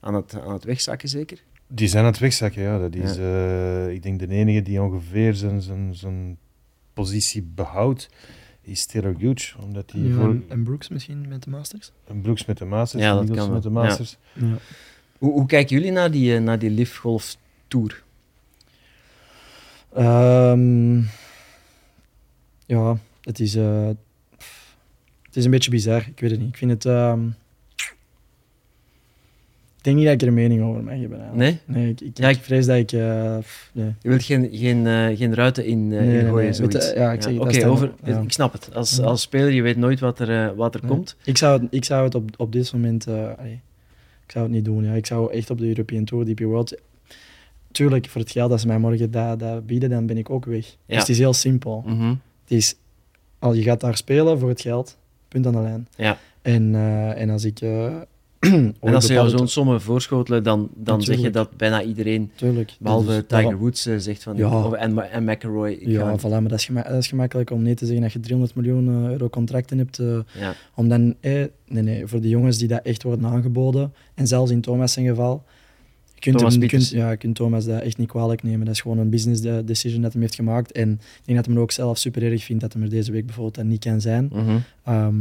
aan, 0.00 0.14
het, 0.14 0.40
aan 0.46 0.52
het 0.52 0.64
wegzakken, 0.64 1.08
zeker. 1.08 1.38
die 1.66 1.88
zijn 1.88 2.04
aan 2.04 2.10
het 2.10 2.20
wegzakken. 2.20 2.62
Ja. 2.62 2.78
Dat 2.78 2.94
is, 2.94 3.16
eh, 3.16 3.88
ik 3.92 4.02
denk 4.02 4.18
de 4.18 4.28
enige 4.28 4.62
die 4.62 4.82
ongeveer 4.82 5.34
zijn, 5.34 5.62
zijn, 5.62 5.94
zijn 5.94 6.36
positie 6.94 7.42
behoudt, 7.54 8.08
is 8.62 8.86
Taylor 8.86 9.14
Gooch. 9.18 9.56
Omdat 9.64 9.92
Ja, 9.94 10.14
voor 10.14 10.28
en- 10.30 10.44
en 10.48 10.62
Brooks 10.62 10.88
misschien 10.88 11.28
met 11.28 11.42
de 11.42 11.50
Masters? 11.50 11.92
een 12.06 12.20
Brooks 12.20 12.44
met 12.44 12.58
de 12.58 12.64
Masters, 12.64 13.02
Ja, 13.02 13.18
en 13.18 13.26
dat 13.26 13.36
kan 13.36 13.52
met 13.52 13.62
de. 13.62 13.70
Masters. 13.70 14.16
Ja. 14.32 14.46
Hoe, 15.18 15.32
hoe 15.32 15.46
kijken 15.46 15.76
jullie 15.76 15.92
naar 15.92 16.10
die, 16.10 16.38
naar 16.38 16.58
die 16.58 16.88
tour? 17.68 18.03
Ehm, 19.94 20.96
ja, 22.66 22.96
het 23.22 23.40
is, 23.40 23.54
eh, 23.54 23.86
het 25.22 25.36
is 25.36 25.44
een 25.44 25.50
beetje 25.50 25.70
bizar. 25.70 26.06
Ik 26.14 26.20
weet 26.20 26.30
het 26.30 26.40
niet. 26.40 26.48
Ik 26.48 26.56
vind 26.56 26.70
het... 26.70 26.84
ehm, 26.84 27.26
ik 29.76 29.90
denk 29.90 29.96
niet 29.96 30.04
dat 30.04 30.14
ik 30.14 30.22
er 30.22 30.28
een 30.28 30.34
mening 30.34 30.62
over 30.62 30.82
mag 30.82 30.94
hebben. 30.98 31.20
eigenlijk. 31.20 31.60
Nee? 31.66 31.76
Nee, 31.82 31.90
ik, 31.90 32.00
ik, 32.00 32.18
Ja, 32.18 32.28
ik 32.28 32.36
vrees 32.38 32.66
dat 32.66 32.76
ik... 32.76 32.92
eh, 32.92 33.38
pff, 33.38 33.70
nee. 33.72 33.94
Je 34.02 34.08
wilt 34.08 34.22
geen, 34.22 34.48
geen, 34.52 34.86
eh, 34.86 35.16
geen 35.16 35.34
ruiten 35.34 35.64
in, 35.64 35.88
Nee, 35.88 36.18
in 36.18 36.26
gooien, 36.26 36.44
nee. 36.44 36.52
zoiets. 36.52 36.92
Ja, 36.92 37.12
ik 37.12 37.22
zeg, 37.22 37.34
dat 37.34 37.42
Oké, 37.56 37.66
over, 37.68 37.92
ja. 38.04 38.20
ik 38.20 38.32
snap 38.32 38.52
het. 38.52 38.74
Als, 38.74 38.96
Ja. 38.96 39.02
als 39.04 39.20
speler, 39.22 39.50
je 39.52 39.62
weet 39.62 39.76
nooit 39.76 40.00
wat 40.00 40.18
er, 40.18 40.54
wat 40.54 40.74
er 40.74 40.80
komt. 40.86 41.16
Ik 41.24 41.36
zou 41.36 41.60
het, 41.62 41.68
ik 41.74 41.84
zou 41.84 42.04
het 42.04 42.14
op, 42.14 42.30
op 42.36 42.52
dit 42.52 42.72
moment... 42.72 43.06
allee, 43.08 43.60
ik 44.26 44.30
zou 44.32 44.44
het 44.44 44.54
niet 44.54 44.64
doen. 44.64 44.84
Ja. 44.84 44.92
Ik 44.92 45.06
zou 45.06 45.32
echt 45.32 45.50
op 45.50 45.58
de 45.58 45.66
European 45.66 46.04
Tour, 46.04 46.24
DP 46.24 46.40
World... 46.40 46.76
Tuurlijk, 47.74 48.08
voor 48.08 48.20
het 48.20 48.30
geld 48.30 48.50
dat 48.50 48.60
ze 48.60 48.66
mij 48.66 48.78
morgen 48.78 49.10
dat, 49.10 49.38
dat 49.38 49.66
bieden, 49.66 49.90
dan 49.90 50.06
ben 50.06 50.16
ik 50.18 50.30
ook 50.30 50.44
weg. 50.44 50.66
Ja. 50.66 50.76
Dus 50.86 50.96
het 50.98 51.08
is 51.08 51.18
heel 51.18 51.32
simpel. 51.32 51.82
Mhm. 51.86 52.08
Het 52.42 52.50
is, 52.58 52.74
al 53.38 53.52
je 53.54 53.62
gaat 53.62 53.80
daar 53.80 53.96
spelen 53.96 54.38
voor 54.38 54.48
het 54.48 54.60
geld, 54.60 54.96
punt 55.28 55.46
aan 55.46 55.52
de 55.52 55.60
lijn. 55.60 55.88
Ja. 55.96 56.18
En, 56.42 56.74
eh, 56.74 57.20
en 57.20 57.30
als 57.30 57.44
ik... 57.44 57.60
eh, 57.60 57.86
En 58.80 58.94
als 58.94 59.06
ze 59.06 59.12
jou 59.12 59.28
zo'n 59.28 59.48
sommen 59.48 59.80
voorschotelen, 59.80 60.42
dan, 60.42 60.68
dan 60.74 61.02
zeg 61.02 61.18
je 61.18 61.30
dat 61.30 61.56
bijna 61.56 61.82
iedereen, 61.82 62.30
Tuurlijk. 62.34 62.76
behalve 62.80 63.06
Dus- 63.06 63.22
Tiger 63.26 63.58
Woods, 63.58 63.86
eh, 63.86 63.94
zegt 63.98 64.22
van... 64.22 64.36
Ja. 64.36 64.64
Of, 64.64 64.72
en, 64.72 65.10
en 65.10 65.24
McElroy. 65.24 65.70
ik 65.70 65.86
Ja, 65.88 66.00
ga- 66.16 66.18
voilà, 66.18 66.30
maar 66.32 66.48
dat 66.48 66.58
is, 66.58 66.68
dat 66.74 66.86
is 66.92 67.06
gemakkelijk 67.08 67.50
om 67.50 67.62
nee 67.62 67.74
te 67.74 67.84
zeggen 67.84 68.02
dat 68.02 68.12
je 68.12 68.20
300 68.20 68.54
miljoen 68.54 68.88
euro 69.10 69.28
contracten 69.28 69.78
hebt. 69.78 69.96
ja. 70.38 70.54
om 70.74 70.88
dan, 70.88 71.14
eh, 71.20 71.32
nee, 71.66 71.82
nee, 71.82 72.06
voor 72.06 72.20
de 72.20 72.28
jongens 72.28 72.58
die 72.58 72.68
dat 72.68 72.80
echt 72.82 73.02
worden 73.02 73.26
aangeboden, 73.26 73.92
en 74.14 74.26
zelfs 74.26 74.50
in 74.50 74.60
Thomas 74.60 74.92
zijn 74.92 75.06
geval, 75.06 75.42
kunt, 76.24 76.38
Thomas 76.38 76.54
hem, 76.56 76.66
kunt, 76.68 76.88
ja, 76.88 77.14
kunt 77.14 77.34
Thomas 77.34 77.64
dat 77.64 77.80
echt 77.82 77.98
niet 77.98 78.08
kwalijk 78.08 78.42
nemen. 78.42 78.64
Dat 78.66 78.74
is 78.74 78.80
gewoon 78.80 78.98
een 78.98 79.10
business 79.10 79.40
de- 79.40 79.62
decision 79.64 80.02
dat 80.02 80.12
hij 80.12 80.20
heeft 80.22 80.34
gemaakt. 80.34 80.72
En 80.72 80.90
ik 80.90 81.24
denk 81.24 81.38
dat 81.38 81.46
hij 81.46 81.56
ook 81.56 81.72
zelf 81.72 81.98
super 81.98 82.22
erg 82.32 82.44
vindt 82.44 82.62
dat 82.62 82.72
hij 82.72 82.82
er 82.82 82.90
deze 82.90 83.12
week 83.12 83.24
bijvoorbeeld 83.26 83.54
dan 83.54 83.68
niet 83.68 83.84
kan 83.84 84.00
zijn. 84.00 84.28
Mhm. 84.32 84.56
Ehm, 84.84 85.14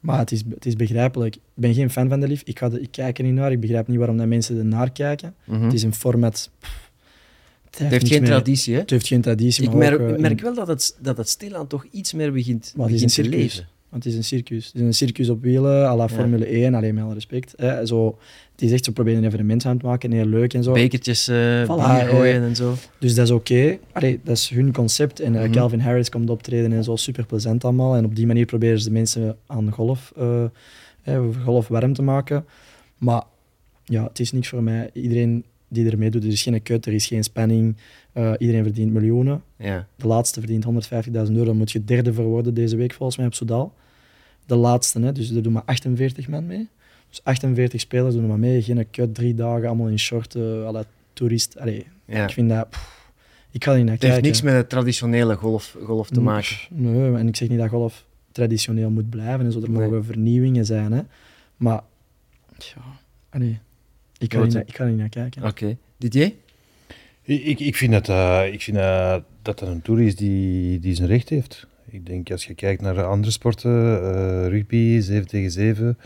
maar 0.00 0.18
het 0.18 0.32
is, 0.32 0.42
het 0.54 0.66
is 0.66 0.76
begrijpelijk. 0.76 1.34
Ik 1.34 1.40
ben 1.54 1.74
geen 1.74 1.90
fan 1.90 2.08
van 2.08 2.20
de 2.20 2.28
lief. 2.28 2.42
Ik, 2.44 2.58
ga 2.58 2.68
de, 2.68 2.80
ik 2.80 2.88
kijk 2.90 3.18
er 3.18 3.24
niet 3.24 3.34
naar. 3.34 3.52
Ik 3.52 3.60
begrijp 3.60 3.88
niet 3.88 3.98
waarom 3.98 4.16
dat 4.16 4.26
mensen 4.26 4.58
er 4.58 4.64
naar 4.64 4.90
kijken. 4.92 5.34
Mhm. 5.44 5.62
Het 5.62 5.72
is 5.72 5.82
een 5.82 5.94
format. 5.94 6.50
pff, 6.58 6.90
het 7.64 7.78
Het 7.78 7.90
heeft 7.90 8.08
geen 8.08 8.20
meer- 8.20 8.30
traditie, 8.30 8.74
hè? 8.74 8.80
Het 8.80 8.90
heeft 8.90 9.06
geen 9.06 9.20
traditie. 9.20 9.64
Ik 9.64 9.72
merk, 9.74 10.00
ook, 10.00 10.08
eh, 10.10 10.18
merk 10.18 10.40
wel 10.40 10.54
dat 10.54 10.66
het, 10.68 10.96
dat 11.00 11.16
het 11.16 11.28
stilaan 11.28 11.66
toch 11.66 11.86
iets 11.90 12.12
meer 12.12 12.32
begint, 12.32 12.72
begint 12.76 13.14
te 13.14 13.28
leven. 13.28 13.66
Want 13.90 14.04
het 14.04 14.12
is 14.12 14.18
een 14.18 14.24
circus. 14.24 14.66
Het 14.66 14.74
is 14.74 14.80
een 14.80 14.94
circus 14.94 15.28
op 15.28 15.42
wielen, 15.42 15.86
à 15.86 15.96
la 15.96 16.02
Ja. 16.02 16.08
Formule 16.08 16.44
1, 16.46 16.74
alleen 16.74 16.94
met 16.94 17.04
alle 17.04 17.14
respect. 17.14 17.52
Hè. 17.56 17.86
Zo, 17.86 18.18
het 18.52 18.62
is 18.62 18.72
echt, 18.72 18.84
ze 18.84 18.92
proberen 18.92 19.18
een 19.18 19.24
evenement 19.28 19.64
aan 19.64 19.78
te 19.78 19.86
maken, 19.86 20.12
heel 20.12 20.24
leuk 20.24 20.54
en 20.54 20.62
zo. 20.62 20.72
Bekertjes 20.72 21.28
eh 21.28 21.62
Voilà, 21.64 22.08
gooien 22.08 22.42
en 22.42 22.56
zo. 22.56 22.74
Dus 22.98 23.14
dat 23.14 23.26
is 23.26 23.32
oké. 23.32 23.78
Dat 24.24 24.36
is 24.36 24.48
hun 24.48 24.72
concept. 24.72 25.20
En 25.20 25.34
eh, 25.34 25.42
Mhm. 25.42 25.52
Calvin 25.52 25.80
Harris 25.80 26.08
komt 26.08 26.30
optreden 26.30 26.72
en 26.72 26.84
zo, 26.84 26.96
super 26.96 27.26
plezant 27.26 27.64
allemaal. 27.64 27.94
En 27.96 28.04
op 28.04 28.16
die 28.16 28.26
manier 28.26 28.46
proberen 28.46 28.78
ze 28.80 28.84
de 28.88 28.92
mensen 28.94 29.36
aan 29.46 29.70
golf, 29.72 30.12
eh, 30.16 30.44
golf 31.44 31.68
warm 31.68 31.92
te 31.92 32.02
maken. 32.02 32.44
Maar 32.98 33.22
ja, 33.84 34.04
het 34.04 34.20
is 34.20 34.32
niks 34.32 34.48
voor 34.48 34.62
mij. 34.62 34.90
Iedereen 34.92 35.44
die 35.70 35.90
ermee 35.90 36.10
doet, 36.10 36.24
er 36.24 36.30
is 36.30 36.42
geen 36.42 36.62
cut, 36.62 36.86
er 36.86 36.92
is 36.92 37.06
geen 37.06 37.24
spanning. 37.24 37.76
Eh, 38.12 38.32
iedereen 38.38 38.62
verdient 38.62 38.92
miljoenen. 38.92 39.42
Ja. 39.56 39.86
De 39.96 40.06
laatste 40.06 40.40
verdient 40.40 40.64
150.000 40.64 41.12
euro. 41.12 41.44
Dan 41.44 41.56
moet 41.56 41.70
je 41.72 41.84
derde 41.84 42.14
voor 42.14 42.24
worden 42.24 42.54
deze 42.54 42.76
week 42.76 42.92
volgens 42.92 43.18
mij 43.18 43.26
op 43.26 43.34
Soudal. 43.34 43.72
De 44.46 44.56
laatste, 44.56 45.00
hè, 45.00 45.12
dus 45.12 45.30
er 45.30 45.42
doen 45.42 45.52
maar 45.52 45.62
48 45.64 46.28
man 46.28 46.46
mee. 46.46 46.68
Dus 47.08 47.24
48 47.24 47.80
spelers 47.80 48.14
doen 48.14 48.22
er 48.22 48.28
maar 48.28 48.38
mee. 48.38 48.62
Geen 48.62 48.86
cut, 48.90 49.14
drie 49.14 49.34
dagen, 49.34 49.66
allemaal 49.66 49.88
in 49.88 49.98
short, 49.98 50.36
à 50.36 50.70
la 50.72 50.84
toerist. 51.12 51.58
Allee, 51.58 51.86
ja. 52.04 52.24
Ik 52.24 52.30
vind 52.32 52.48
dat... 52.48 52.70
pff, 52.70 53.10
ik 53.50 53.64
ga 53.64 53.70
er 53.70 53.76
niet 53.76 53.86
naar 53.86 53.94
Het 53.94 54.02
heeft 54.02 54.22
niks 54.22 54.42
met 54.42 54.54
het 54.54 54.68
traditionele 54.68 55.34
golf, 55.34 55.76
golf 55.84 56.08
te 56.10 56.20
maken. 56.20 56.56
Nee, 56.70 57.14
en 57.14 57.28
ik 57.28 57.36
zeg 57.36 57.48
niet 57.48 57.58
dat 57.58 57.68
golf 57.68 58.04
traditioneel 58.32 58.90
moet 58.90 59.10
blijven. 59.10 59.44
En 59.46 59.52
zo, 59.52 59.60
er 59.60 59.70
Nee. 59.70 59.80
mogen 59.80 60.04
vernieuwingen 60.04 60.66
zijn. 60.66 60.92
Hè. 60.92 61.00
Maar, 61.56 61.80
ja, 62.58 62.82
allee, 63.30 63.58
ik, 64.20 64.38
niet 64.42 64.52
naar, 64.52 64.62
ik 64.66 64.76
ga 64.76 64.84
er 64.84 64.90
niet 64.90 64.98
naar 64.98 65.08
kijken. 65.08 65.44
Oké. 65.44 65.76
Didier? 65.96 66.32
Ik, 67.22 67.44
ik, 67.44 67.60
ik 67.60 67.76
vind, 67.76 67.92
dat, 67.92 68.08
eh, 68.08 68.52
ik 68.52 68.62
vind 68.62 68.76
dat, 68.76 69.24
dat 69.42 69.58
dat 69.58 69.68
een 69.68 69.82
tour 69.82 70.00
is 70.00 70.16
die, 70.16 70.78
die 70.78 70.94
zijn 70.94 71.08
recht 71.08 71.28
heeft. 71.28 71.66
Ik 71.90 72.06
denk 72.06 72.30
als 72.30 72.46
je 72.46 72.54
kijkt 72.54 72.82
naar 72.82 72.94
de 72.94 73.02
andere 73.02 73.32
sporten, 73.32 74.02
eh, 74.02 74.48
rugby 74.48 75.00
7 75.00 75.28
tegen 75.28 75.50
7. 75.50 75.98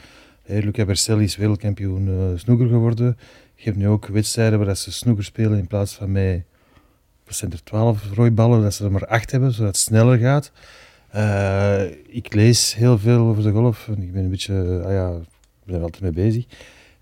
Hey, 0.42 0.62
Luca 0.62 0.84
Berselli 0.84 1.24
is 1.24 1.36
wereldkampioen 1.36 2.08
eh 2.08 2.38
snoeker 2.38 2.68
geworden. 2.68 3.18
Je 3.54 3.64
hebt 3.64 3.76
nu 3.76 3.88
ook 3.88 4.06
wedstrijden 4.06 4.58
waar 4.58 4.66
dat 4.66 4.78
ze 4.78 4.92
snoeker 4.92 5.24
spelen 5.24 5.58
in 5.58 5.66
plaats 5.66 5.94
van 5.94 6.12
met 6.12 6.42
wat 7.24 7.34
zijn 7.34 7.52
er 7.52 7.64
12 7.64 8.10
rooiballen, 8.14 8.62
dat 8.62 8.74
ze 8.74 8.84
er 8.84 8.92
maar 8.92 9.06
8 9.06 9.30
hebben, 9.30 9.52
zodat 9.52 9.66
het 9.66 9.76
sneller 9.76 10.18
gaat. 10.18 10.52
Eh, 11.10 11.84
ik 12.06 12.34
lees 12.34 12.74
heel 12.74 12.98
veel 12.98 13.18
over 13.18 13.42
de 13.42 13.50
golf 13.50 13.88
en 13.88 14.02
ik 14.02 14.12
ben 14.12 14.24
een 14.24 14.30
beetje, 14.30 14.82
ah 14.84 14.92
ja, 14.92 15.08
ik 15.16 15.64
ben 15.64 15.76
er 15.76 15.82
altijd 15.82 16.02
mee 16.02 16.12
bezig. 16.12 16.44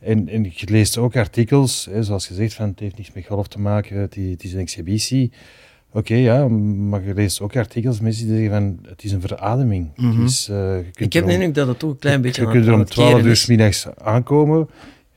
En, 0.03 0.28
en 0.28 0.53
je 0.55 0.70
leest 0.70 0.98
ook 0.98 1.16
artikels, 1.16 1.88
hè, 1.90 2.03
zoals 2.03 2.26
gezegd, 2.26 2.55
van 2.55 2.68
het 2.68 2.80
heeft 2.80 2.96
niets 2.96 3.12
met 3.12 3.26
golf 3.26 3.48
te 3.48 3.61
maken, 3.61 3.96
het, 3.96 4.16
is 4.44 4.53
een 4.53 4.61
exhibitie. 4.61 5.32
Oké, 5.92 6.14
ja, 6.14 6.48
maar 6.48 7.05
je 7.05 7.14
leest 7.14 7.40
ook 7.40 7.57
artikels, 7.57 8.00
mensen 8.00 8.26
die 8.26 8.36
zeggen 8.36 8.53
van 8.53 8.78
het 8.90 9.05
is 9.05 9.12
een 9.12 9.20
verademing. 9.20 9.90
Mhm. 9.96 10.24
Is, 10.24 10.48
eh, 10.48 10.76
je 10.76 10.82
kunt 10.82 11.00
Ik 11.00 11.12
heb 11.12 11.26
de 11.26 11.32
indruk 11.32 11.55
dat 11.55 11.66
het 11.68 11.78
toch 11.78 11.90
een 11.90 11.98
klein 11.98 12.20
beetje 12.20 12.40
je 12.40 12.46
aan, 12.46 12.53
kunt 12.53 12.66
er 12.66 12.72
om 12.72 12.78
het 12.78 12.90
12 12.90 13.11
keren 13.11 13.26
uur 13.26 13.44
middags 13.48 13.86
aankomen. 13.96 14.68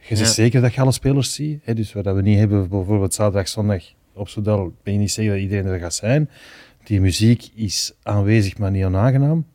Je 0.07 0.15
Ja. 0.15 0.25
zeker 0.25 0.61
dat 0.61 0.73
je 0.73 0.81
alle 0.81 0.91
spelers 0.91 1.33
ziet. 1.33 1.59
Hè? 1.63 1.73
Dus 1.73 1.93
wat 1.93 2.05
we 2.05 2.21
niet 2.21 2.37
hebben, 2.37 2.69
bijvoorbeeld 2.69 3.13
zaterdag, 3.13 3.47
zondag 3.47 3.83
op 4.13 4.29
Soudal, 4.29 4.73
ben 4.83 4.93
je 4.93 4.99
niet 4.99 5.11
zeggen 5.11 5.33
dat 5.33 5.43
iedereen 5.43 5.65
er 5.65 5.79
gaat 5.79 5.93
zijn. 5.93 6.29
Die 6.83 7.01
muziek 7.01 7.49
is 7.55 7.93
aanwezig, 8.03 8.57
maar 8.57 8.71
niet 8.71 8.85
onaangenaam. 8.85 9.45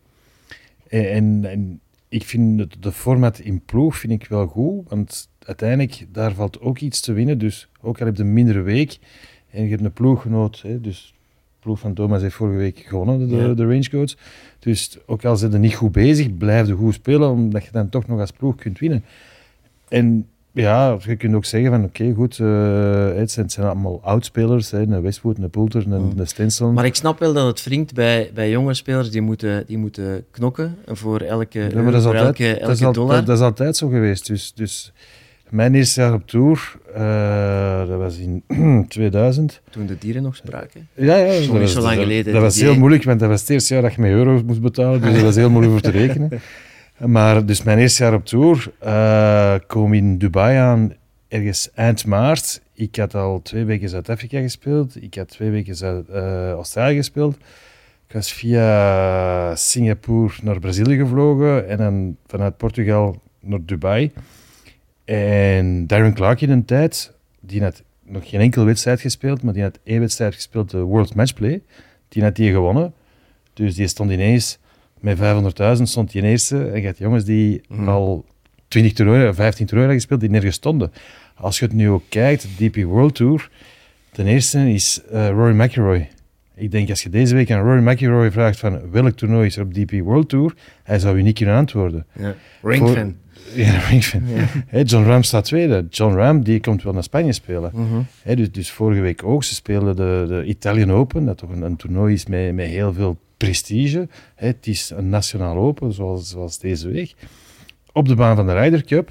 En, 0.88 1.10
en, 1.10 1.44
en 1.44 1.80
ik 2.10 2.24
vind 2.24 2.60
het, 2.60 2.76
de 2.80 2.92
format 2.92 3.38
in 3.38 3.62
ploeg 3.64 3.96
vind 3.96 4.12
ik 4.12 4.28
wel 4.28 4.46
goed, 4.46 4.88
want 4.88 5.28
uiteindelijk 5.38 6.06
daar 6.12 6.34
valt 6.34 6.60
ook 6.60 6.78
iets 6.78 7.00
te 7.00 7.12
winnen. 7.12 7.38
Dus 7.38 7.68
ook 7.80 8.00
al 8.00 8.06
heb 8.06 8.16
je 8.16 8.22
een 8.22 8.32
mindere 8.32 8.60
week 8.60 8.98
en 9.50 9.64
je 9.64 9.70
hebt 9.70 9.84
een 9.84 9.92
ploeggenoot, 9.92 10.60
hè, 10.62 10.80
dus 10.80 11.14
de 11.52 11.56
ploeg 11.60 11.78
van 11.78 11.94
Thomas 11.94 12.22
heeft 12.22 12.34
vorige 12.34 12.56
week 12.58 12.78
gewonnen, 12.78 13.28
de, 13.28 13.36
Ja. 13.36 13.54
de 13.54 13.66
rangecoach. 13.66 14.14
Dus 14.58 14.98
ook 15.06 15.24
al 15.24 15.36
zijn 15.36 15.52
ze 15.52 15.58
niet 15.58 15.74
goed 15.74 15.92
bezig, 15.92 16.36
blijf 16.36 16.66
je 16.66 16.74
goed 16.74 16.94
spelen, 16.94 17.30
omdat 17.30 17.64
je 17.64 17.70
dan 17.72 17.88
toch 17.88 18.06
nog 18.06 18.20
als 18.20 18.30
ploeg 18.30 18.54
kunt 18.54 18.78
winnen. 18.78 19.04
En 19.88 20.26
ja, 20.52 20.96
je 21.06 21.16
kunt 21.16 21.34
ook 21.34 21.44
zeggen 21.44 21.70
van 21.70 21.84
oké, 21.84 22.12
goed, 22.14 22.38
eh, 22.38 22.46
het, 23.16 23.30
zijn, 23.30 23.44
het 23.44 23.54
zijn 23.54 23.66
allemaal 23.66 24.00
oudspelers, 24.02 24.72
een 24.72 25.02
Westwood, 25.02 25.38
een 25.38 25.50
Poulter, 25.50 25.84
een, 25.92 26.00
Mm. 26.16 26.24
Stenson. 26.26 26.74
Maar 26.74 26.84
ik 26.84 26.94
snap 26.94 27.18
wel 27.18 27.32
dat 27.32 27.46
het 27.46 27.64
wringt 27.64 27.94
bij, 27.94 28.30
bij 28.34 28.50
jonge 28.50 28.74
spelers 28.74 29.10
die 29.10 29.20
moeten, 29.20 29.64
die 29.66 29.78
moeten 29.78 30.24
knokken 30.30 30.76
voor 30.86 31.20
elke, 31.20 31.58
Ja, 31.58 31.82
maar 31.82 31.92
dat 31.92 32.00
is 32.00 32.06
altijd, 32.06 32.24
elke, 32.24 32.56
dat 32.60 32.70
is 32.70 32.80
elke 32.80 32.84
al- 32.86 32.92
dollar. 32.92 33.16
dat- 33.16 33.26
dat 33.26 33.36
is 33.36 33.42
altijd 33.42 33.76
zo 33.76 33.88
geweest. 33.88 34.26
Dus, 34.26 34.52
dus 34.54 34.92
mijn 35.48 35.74
eerste 35.74 36.00
jaar 36.00 36.12
op 36.12 36.26
tour, 36.26 36.72
eh, 36.94 37.88
dat 37.88 37.98
was 37.98 38.18
in 38.18 38.42
2000. 38.88 39.60
Toen 39.70 39.86
de 39.86 39.98
dieren 39.98 40.22
nog 40.22 40.36
spraken. 40.36 40.88
Ja, 40.94 41.16
ja, 41.16 41.38
dat 41.46 41.46
was, 41.60 41.72
zo 41.72 41.80
lang 41.80 41.98
geleden, 42.00 42.32
Dat 42.32 42.42
was 42.42 42.60
heel 42.60 42.76
moeilijk, 42.76 43.04
want 43.04 43.20
dat 43.20 43.28
was 43.28 43.40
het 43.40 43.50
eerste 43.50 43.74
jaar 43.74 43.82
dat 43.82 43.94
je 43.94 44.00
met 44.00 44.10
euro's 44.10 44.42
moest 44.42 44.60
betalen, 44.60 45.00
dus 45.00 45.12
dat 45.14 45.22
was 45.22 45.34
heel 45.36 45.50
moeilijk 45.50 45.72
voor 45.72 45.92
te 45.92 45.98
rekenen. 45.98 46.28
Maar 47.06 47.46
dus 47.46 47.62
mijn 47.62 47.78
eerste 47.78 48.02
jaar 48.02 48.14
op 48.14 48.26
tour 48.26 48.72
eh 48.78 49.54
kwam 49.66 49.92
in 49.92 50.18
Dubai 50.18 50.56
aan, 50.56 50.94
ergens 51.28 51.70
eind 51.74 52.06
maart. 52.06 52.62
Ik 52.74 52.96
had 52.96 53.14
al 53.14 53.42
twee 53.42 53.64
weken 53.64 53.88
Zuid-Afrika 53.88 54.40
gespeeld, 54.40 55.02
ik 55.02 55.14
had 55.14 55.28
twee 55.28 55.50
weken 55.50 55.76
Zuid, 55.76 56.08
eh, 56.08 56.50
Australië 56.50 56.96
gespeeld. 56.96 57.36
Ik 58.06 58.14
was 58.14 58.32
via 58.32 59.54
Singapore 59.56 60.32
naar 60.42 60.58
Brazilië 60.58 60.96
gevlogen 60.96 61.68
en 61.68 61.76
dan 61.76 62.16
vanuit 62.26 62.56
Portugal 62.56 63.22
naar 63.40 63.64
Dubai. 63.64 64.12
En 65.04 65.86
Darren 65.86 66.14
Clark 66.14 66.40
in 66.40 66.50
een 66.50 66.64
tijd, 66.64 67.12
die 67.40 67.62
had 67.62 67.82
nog 68.02 68.28
geen 68.28 68.40
enkele 68.40 68.64
wedstrijd 68.64 69.00
gespeeld, 69.00 69.42
maar 69.42 69.52
die 69.52 69.62
had 69.62 69.78
één 69.84 70.00
wedstrijd 70.00 70.34
gespeeld, 70.34 70.70
de 70.70 70.78
World 70.78 71.14
Matchplay. 71.14 71.62
Die 72.08 72.22
had 72.22 72.36
die 72.36 72.52
gewonnen. 72.52 72.92
Dus 73.54 73.74
die 73.74 73.86
stond 73.86 74.10
ineens 74.10 74.58
met 75.00 75.18
500.000 75.76 75.82
stond 75.82 76.12
die 76.12 76.22
in 76.22 76.28
eerste. 76.28 76.64
En 76.70 76.80
je 76.80 76.86
had 76.86 76.98
jongens 76.98 77.24
die 77.24 77.60
Mhm. 77.68 77.88
al 77.88 78.24
20 78.68 78.92
toernooien, 78.92 79.34
15 79.34 79.66
toernooien 79.66 79.90
hadden 79.90 79.94
gespeeld, 79.94 80.20
die 80.20 80.30
nergens 80.30 80.56
stonden. 80.56 80.92
Als 81.34 81.58
je 81.58 81.64
het 81.64 81.74
nu 81.74 81.88
ook 81.90 82.02
kijkt, 82.08 82.46
DP 82.56 82.76
World 82.84 83.14
Tour, 83.14 83.50
ten 84.12 84.26
eerste 84.26 84.72
is 84.72 85.00
eh, 85.10 85.28
Rory 85.28 85.54
McIlroy. 85.60 86.08
Ik 86.54 86.70
denk, 86.70 86.90
als 86.90 87.02
je 87.02 87.08
deze 87.10 87.34
week 87.34 87.50
aan 87.50 87.62
Rory 87.62 87.88
McIlroy 87.88 88.30
vraagt 88.32 88.58
van 88.58 88.90
welk 88.90 89.16
toernooi 89.16 89.46
is 89.46 89.56
er 89.56 89.62
op 89.62 89.74
DP 89.74 89.90
World 90.02 90.28
Tour, 90.28 90.54
hij 90.82 90.98
zou 90.98 91.16
je 91.16 91.22
niet 91.22 91.36
kunnen 91.36 91.54
antwoorden. 91.56 92.06
Ja. 92.18 92.34
Ja, 93.54 93.78
ringfan. 93.88 94.22
Hè, 94.66 94.80
John 94.80 95.04
Ram 95.04 95.22
staat 95.22 95.44
tweede. 95.44 95.86
John 95.90 96.14
Ram 96.14 96.42
die 96.42 96.60
komt 96.60 96.82
wel 96.82 96.92
naar 96.92 97.02
Spanje 97.02 97.32
spelen. 97.32 97.70
Mhm. 97.74 98.36
Dus, 98.36 98.52
dus 98.52 98.70
vorige 98.70 99.00
week 99.00 99.24
ook. 99.24 99.44
Ze 99.44 99.54
speelden 99.54 99.96
de, 99.96 100.24
de 100.28 100.44
Italian 100.44 100.92
Open, 100.92 101.24
dat 101.24 101.38
toch 101.38 101.50
een, 101.50 101.62
een 101.62 101.76
toernooi 101.76 102.14
is 102.14 102.26
met, 102.26 102.54
met 102.54 102.66
heel 102.66 102.92
veel 102.92 103.18
prestige. 103.46 104.08
Het 104.34 104.66
is 104.66 104.90
een 104.96 105.08
nationaal 105.08 105.56
open, 105.56 105.92
zoals, 105.92 106.28
zoals 106.28 106.58
deze 106.58 106.88
week. 106.90 107.14
Op 107.92 108.08
de 108.08 108.14
baan 108.14 108.36
van 108.36 108.46
de 108.46 108.52
Ryder 108.60 108.84
Cup. 108.84 109.10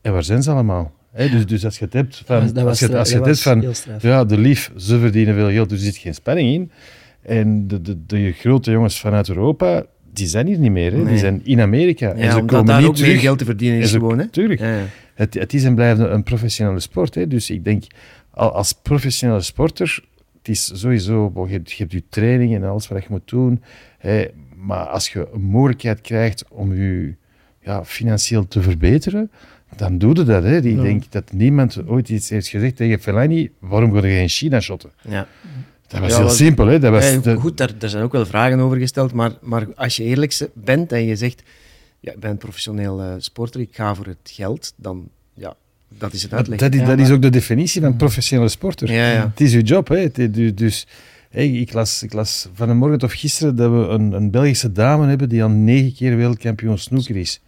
En 0.00 0.12
waar 0.12 0.24
zijn 0.24 0.42
ze 0.42 0.50
allemaal? 0.50 0.92
Hè, 1.12 1.28
dus, 1.30 1.46
dus 1.46 1.64
als 1.64 1.78
je 1.78 1.84
het 1.84 1.92
hebt 1.94 2.22
van... 2.26 2.40
Dat 2.52 2.52
was- 2.54 2.64
als 2.64 2.78
je, 2.90 2.98
als 2.98 3.08
je 3.10 3.16
het 3.16 3.24
hebt 3.26 3.40
van... 3.42 3.74
Ja, 4.00 4.24
de 4.24 4.38
lief, 4.38 4.72
ze 4.76 4.98
verdienen 4.98 5.34
veel 5.34 5.50
geld, 5.50 5.68
dus 5.68 5.78
er 5.78 5.84
zit 5.84 5.96
geen 5.96 6.14
spanning 6.14 6.48
in. 6.54 6.70
En 7.22 7.68
de, 7.68 7.82
de, 7.82 8.06
de 8.06 8.32
grote 8.32 8.70
jongens 8.70 9.00
vanuit 9.00 9.28
Europa, 9.28 9.84
die 10.12 10.26
zijn 10.26 10.46
hier 10.46 10.58
niet 10.58 10.70
meer. 10.70 10.92
Hè. 10.92 10.96
Nee. 10.98 11.06
Die 11.06 11.18
zijn 11.18 11.40
in 11.44 11.60
Amerika. 11.60 12.12
en 12.12 12.32
ze 12.32 12.42
komen 12.44 12.66
daar 12.66 12.78
niet 12.80 12.88
ook 12.88 12.94
terug. 12.96 13.10
meer 13.12 13.20
geld 13.20 13.38
te 13.38 13.44
verdienen 13.44 13.78
is 13.78 13.84
En 13.84 13.90
ze- 13.90 13.98
gewoon. 13.98 14.18
Hè? 14.18 14.26
Tuurlijk. 14.28 14.60
Ja, 14.60 14.76
ja. 14.76 14.84
Het, 15.14 15.34
het 15.34 15.54
is 15.54 15.64
en 15.64 15.74
blijft 15.74 16.00
een, 16.00 16.22
professionele 16.22 16.80
sport. 16.80 17.14
Hè. 17.14 17.26
Dus 17.28 17.50
ik 17.50 17.64
denk, 17.64 17.84
al- 18.30 18.52
als 18.52 18.72
professionele 18.82 19.40
sporter, 19.40 20.04
het 20.46 20.48
is 20.56 20.70
sowieso, 20.80 21.32
je, 21.46 21.52
hebt- 21.52 21.70
je 21.72 21.76
hebt 21.78 21.92
je 21.92 22.02
training 22.08 22.54
en 22.54 22.64
alles 22.64 22.88
wat 22.88 23.02
je 23.02 23.08
moet 23.10 23.28
doen. 23.28 23.62
Hè. 23.98 24.26
Maar 24.56 24.86
als 24.86 25.12
je 25.12 25.28
een 25.32 25.40
mogelijkheid 25.42 26.00
krijgt 26.00 26.44
om 26.48 26.74
je 26.74 27.14
ja, 27.60 27.84
financieel 27.84 28.48
te 28.48 28.62
verbeteren, 28.62 29.30
dan 29.76 29.98
doe 29.98 30.14
je 30.16 30.22
dat. 30.24 30.42
Hè. 30.42 30.56
Ik 30.56 30.64
Ja. 30.76 30.82
denk 30.82 31.12
dat 31.12 31.32
niemand 31.32 31.86
ooit 31.86 32.08
iets 32.08 32.28
heeft 32.28 32.48
gezegd 32.48 32.76
tegen 32.76 32.98
Fellaini, 33.00 33.50
waarom 33.58 33.92
ga 33.92 34.06
je 34.06 34.16
geen 34.16 34.28
China 34.28 34.60
shotten? 34.60 34.90
Ja. 35.08 35.26
Dat 35.86 36.00
was 36.00 36.10
Ja, 36.10 36.16
heel 36.16 36.26
wat- 36.26 36.34
simpel. 36.36 36.66
Hè. 36.66 36.78
Dat 36.78 36.92
was 36.92 37.10
Ja, 37.12 37.18
de- 37.20 37.34
goed, 37.36 37.56
daar, 37.56 37.78
daar 37.78 37.90
zijn 37.90 38.02
ook 38.04 38.12
wel 38.12 38.26
vragen 38.26 38.58
over 38.60 38.78
gesteld, 38.78 39.12
maar, 39.12 39.32
maar 39.40 39.74
als 39.74 39.96
je 39.96 40.02
eerlijk 40.04 40.48
bent 40.54 40.92
en 40.92 41.04
je 41.04 41.16
zegt, 41.16 41.42
ja, 42.00 42.12
ik 42.12 42.20
ben 42.20 42.30
een 42.30 42.36
professioneel 42.36 43.00
eh, 43.00 43.14
sporter, 43.18 43.60
ik 43.60 43.74
ga 43.76 43.94
voor 43.94 44.06
het 44.06 44.30
geld, 44.32 44.72
dan 44.76 45.08
ja, 45.34 45.54
dat 45.98 46.12
is 46.12 46.22
het 46.22 46.30
dat, 46.30 46.48
is, 46.48 46.80
Ja, 46.80 46.86
dat 46.86 46.98
is 46.98 47.04
maar- 47.06 47.12
ook 47.16 47.22
de 47.22 47.30
definitie 47.30 47.80
van 47.80 47.96
professionele 47.96 48.48
sporter. 48.48 48.92
Ja, 48.92 49.10
ja. 49.12 49.28
Het 49.30 49.40
is 49.40 49.54
uw 49.54 49.60
job, 49.60 49.88
hè. 49.88 49.96
Het- 49.96 50.56
Dus, 50.58 50.86
ik, 51.30 51.72
las, 51.72 52.02
ik 52.02 52.12
las 52.12 52.48
vanmorgen 52.54 53.02
of 53.02 53.12
gisteren 53.12 53.56
dat 53.56 53.70
we 53.70 53.76
een, 53.76 54.12
een 54.12 54.30
Belgische 54.30 54.72
dame 54.72 55.06
hebben 55.06 55.28
die 55.28 55.42
al 55.42 55.48
negen 55.48 55.94
keer 55.94 56.16
wereldkampioen 56.16 56.78
snooker 56.78 57.16
is. 57.16 57.40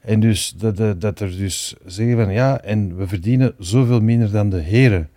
En 0.00 0.20
dus 0.20 0.54
dat, 0.56 0.76
dat, 0.76 1.00
dat 1.00 1.20
er 1.20 1.36
dus 1.36 1.74
zeggen 1.86 2.16
van 2.16 2.32
ja, 2.32 2.60
en 2.60 2.96
we 2.96 3.06
verdienen 3.08 3.54
zoveel 3.58 4.00
minder 4.00 4.30
dan 4.30 4.50
de 4.50 4.60
heren. 4.60 5.08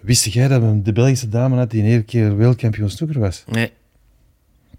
Wist 0.00 0.24
jij 0.24 0.48
dat 0.48 0.62
we 0.62 0.82
de 0.82 0.92
Belgische 0.92 1.28
dame 1.28 1.56
had 1.56 1.70
die 1.70 1.82
negen 1.82 2.04
keer 2.04 2.36
wereldkampioen 2.36 2.90
snooker 2.90 3.18
was? 3.20 3.44
Nee. 3.46 3.70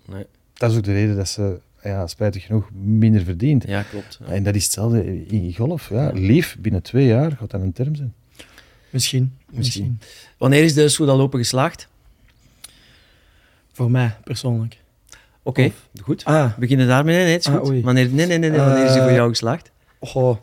nee. 0.05 0.25
Dat 0.53 0.71
is 0.71 0.77
ook 0.77 0.83
de 0.83 0.93
reden 0.93 1.15
dat 1.15 1.27
ze, 1.29 1.59
ja, 1.83 2.07
spijtig 2.07 2.43
genoeg, 2.45 2.69
minder 2.73 3.23
verdient. 3.23 3.63
Ja, 3.67 3.81
klopt. 3.83 4.19
Ja. 4.25 4.31
En 4.31 4.43
dat 4.43 4.55
is 4.55 4.63
hetzelfde 4.63 5.25
in 5.27 5.55
golf. 5.55 5.89
Ja. 5.89 6.11
Lief, 6.13 6.57
binnen 6.59 6.81
twee 6.81 7.05
jaar 7.05 7.31
gaat 7.31 7.51
dat 7.51 7.61
een 7.61 7.73
term 7.73 7.95
zijn. 7.95 8.13
Misschien. 8.89 9.35
Misschien. 9.49 9.57
Misschien. 9.57 9.99
Wanneer 10.37 10.63
is 10.63 10.73
de 10.73 10.89
Soudal 10.89 11.19
Open 11.21 11.39
geslaagd? 11.39 11.87
Voor 13.71 13.91
mij, 13.91 14.15
persoonlijk. 14.23 14.77
Oké, 15.43 15.71
goed. 16.01 16.25
Ah, 16.25 16.53
We 16.53 16.59
beginnen 16.59 16.87
daarmee. 16.87 17.15
Nee, 17.15 17.23
nee, 17.23 17.33
het 17.33 17.45
is 17.47 17.53
Ah, 17.53 17.59
goed. 17.59 17.81
wanneer, 17.83 18.09
nee, 18.09 18.25
nee, 18.25 18.37
nee, 18.37 18.49
nee, 18.49 18.59
wanneer 18.59 18.85
is 18.85 18.91
die 18.91 19.01
voor 19.01 19.09
Eh, 19.09 19.15
jou 19.15 19.29
geslaagd? 19.29 19.71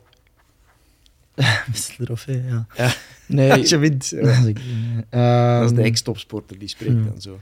Met 1.66 1.94
de 1.98 2.04
trofee, 2.04 2.42
ja. 2.48 2.66
Ja. 2.76 2.92
Nee, 3.26 3.52
Als 3.52 3.68
je 3.68 3.78
wint. 3.78 4.10
dat 4.10 4.26
is, 4.28 4.44
ik- 4.44 4.58
ehm, 5.10 5.60
Dat 5.60 5.70
is 5.70 5.76
de 5.76 5.82
ex-topsporter 5.82 6.58
die 6.58 6.68
spreekt 6.68 6.92
Hmm. 6.92 7.04
dan 7.08 7.20
zo. 7.20 7.38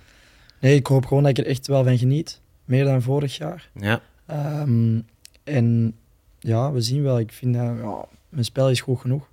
Nee, 0.60 0.74
ik 0.74 0.86
hoop 0.86 1.06
gewoon 1.06 1.22
dat 1.22 1.38
ik 1.38 1.44
er 1.44 1.50
echt 1.50 1.66
wel 1.66 1.84
van 1.84 1.98
geniet. 1.98 2.40
Meer 2.66 2.84
dan 2.84 3.02
vorig 3.02 3.36
jaar. 3.36 3.70
Ja. 3.74 4.02
Ehm, 4.26 5.00
en 5.44 5.94
ja, 6.38 6.72
we 6.72 6.80
zien 6.80 7.02
wel. 7.02 7.18
Ik 7.18 7.32
vind 7.32 7.54
dat 7.54 7.62
ja, 7.62 8.04
mijn 8.28 8.44
spel 8.44 8.70
is 8.70 8.80
goed 8.80 9.00
genoeg, 9.00 9.28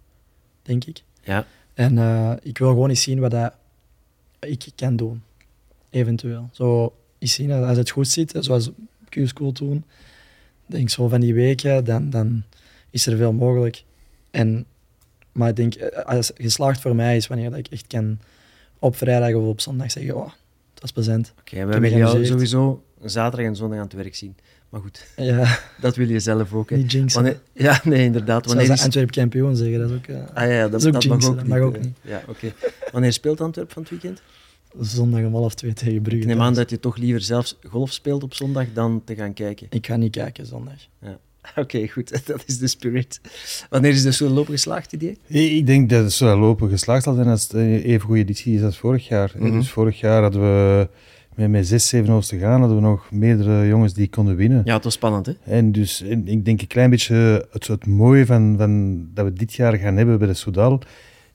denk 0.61 0.85
ik. 0.85 1.03
Ja. 1.21 1.45
En 1.73 1.97
eh, 1.97 2.33
ik 2.41 2.57
wil 2.57 2.69
gewoon 2.69 2.89
eens 2.89 3.01
zien 3.01 3.19
wat 3.19 3.31
dat 3.31 3.53
ik 4.39 4.65
kan 4.75 4.95
doen. 4.95 5.23
Eventueel. 5.89 6.49
Zo 6.51 6.93
eens 7.19 7.33
zien 7.33 7.51
als 7.51 7.77
het 7.77 7.89
goed 7.89 8.07
zit, 8.07 8.33
zoals 8.39 8.71
Q-School 9.09 9.51
toen. 9.51 9.83
Denk 10.65 10.89
zo 10.89 11.07
van 11.07 11.19
die 11.19 11.33
weken, 11.33 11.85
dan, 11.85 12.09
dan 12.09 12.43
is 12.89 13.05
er 13.05 13.17
veel 13.17 13.33
mogelijk. 13.33 13.83
En, 14.31 14.65
maar 15.31 15.49
ik 15.49 15.55
denk, 15.55 15.73
eh, 15.73 16.05
als 16.05 16.31
geslaagd 16.35 16.81
voor 16.81 16.95
mij 16.95 17.15
is 17.15 17.27
wanneer 17.27 17.49
dat 17.49 17.59
ik 17.59 17.67
echt 17.67 17.87
kan 17.87 18.19
op 18.79 18.95
vrijdag 18.95 19.33
of 19.33 19.47
op 19.47 19.61
zondag 19.61 19.91
zeggen, 19.91 20.15
oh, 20.15 20.31
dat 20.73 20.83
is 20.83 20.91
plezant. 20.91 21.33
Oké, 21.39 21.51
we 21.51 21.59
heb 21.59 21.71
hebben 21.71 21.97
jou 21.97 22.25
sowieso 22.25 22.83
zaterdag 23.09 23.45
en 23.47 23.55
zondag 23.55 23.77
aan 23.77 23.83
het 23.83 23.93
werk 23.93 24.15
zien. 24.15 24.35
Maar 24.69 24.81
goed, 24.81 25.07
Ja, 25.15 25.59
dat 25.81 25.95
wil 25.95 26.09
je 26.09 26.19
zelf 26.19 26.53
ook. 26.53 26.69
Hè. 26.69 26.75
niet 26.77 26.91
jinxen. 26.91 27.21
Wanneer, 27.23 27.41
ja, 27.53 27.81
nee, 27.83 28.03
inderdaad. 28.03 28.27
Zoals 28.43 28.47
Wanneer 28.47 28.67
de 28.67 28.73
is... 28.73 28.83
Antwerp 28.83 29.11
kampioen 29.11 29.55
zeggen, 29.55 29.79
dat 29.79 29.89
is 29.89 29.95
ook... 29.95 30.05
eh, 30.07 30.15
Ah 30.33 30.43
ja, 30.47 30.53
ja, 30.53 30.61
dat, 30.61 30.71
Dat 30.71 30.81
is 30.81 30.87
ook 30.87 30.93
dat 30.93 31.03
mag 31.05 31.11
jinxen, 31.11 31.29
ook 31.31 31.35
dat 31.35 31.45
niet. 31.45 31.53
mag 31.55 31.63
ook 31.63 31.75
eh. 31.75 31.81
niet. 31.81 31.97
Ja, 32.01 32.23
oké. 32.27 32.53
Wanneer 32.91 33.13
speelt 33.13 33.41
Antwerp 33.41 33.71
van 33.71 33.81
het 33.81 33.91
weekend? 33.91 34.21
zondag 34.79 35.23
om 35.23 35.33
half 35.33 35.53
twee 35.53 35.73
tegen 35.73 36.01
Brugge. 36.01 36.21
Ik 36.21 36.27
neem 36.27 36.41
aan 36.41 36.53
dat 36.53 36.69
je 36.69 36.79
toch 36.79 36.97
liever 36.97 37.21
zelfs 37.21 37.57
golf 37.69 37.91
speelt 37.91 38.23
op 38.23 38.33
zondag 38.33 38.65
dan 38.73 39.01
te 39.05 39.15
gaan 39.15 39.33
kijken. 39.33 39.67
Ik 39.69 39.85
ga 39.85 39.95
niet 39.95 40.11
kijken 40.11 40.45
zondag. 40.45 40.73
Oké, 41.55 41.87
goed. 41.87 42.21
Dat 42.27 42.43
is 42.45 42.57
de 42.57 42.67
spirit. 42.67 43.19
Wanneer 43.69 43.91
is 43.91 44.03
de 44.03 44.11
Soudal 44.11 44.37
Open 44.37 44.53
geslaagd, 44.53 44.93
idee? 44.93 45.17
Ik 45.27 45.65
denk 45.65 45.89
dat 45.89 46.03
het 46.03 46.13
zo 46.13 46.37
lopen 46.39 46.69
geslaagd 46.69 47.03
zal 47.03 47.13
zijn 47.15 47.27
als 47.27 47.43
het 47.43 47.53
een 47.53 47.81
even 47.81 48.05
goede 48.05 48.21
editie 48.21 48.55
is 48.55 48.63
als 48.63 48.77
vorig 48.77 49.07
jaar. 49.07 49.31
Mhm. 49.37 49.51
Dus 49.51 49.69
vorig 49.69 49.99
jaar 49.99 50.21
hadden 50.21 50.41
we 50.41 50.87
met, 51.35 51.49
met 51.49 51.67
zes, 51.67 51.87
zeven 51.87 52.19
te 52.19 52.37
gaan, 52.37 52.59
hadden 52.59 52.77
we 52.77 52.83
nog 52.83 53.11
meerdere 53.11 53.67
jongens 53.67 53.93
die 53.93 54.09
konden 54.09 54.35
winnen. 54.35 54.61
Ja, 54.65 54.73
het 54.73 54.83
was 54.83 54.93
spannend, 54.93 55.25
hè? 55.25 55.33
En 55.43 55.71
dus 55.71 56.01
en 56.01 56.27
ik 56.27 56.45
denk 56.45 56.61
een 56.61 56.67
klein 56.67 56.89
beetje 56.89 57.47
het, 57.51 57.67
het 57.67 57.85
mooie 57.85 58.25
van, 58.25 58.55
van 58.57 59.01
dat 59.13 59.25
we 59.25 59.33
dit 59.33 59.53
jaar 59.53 59.73
gaan 59.77 59.97
hebben 59.97 60.17
bij 60.17 60.27
de 60.27 60.33
Soudal, 60.33 60.81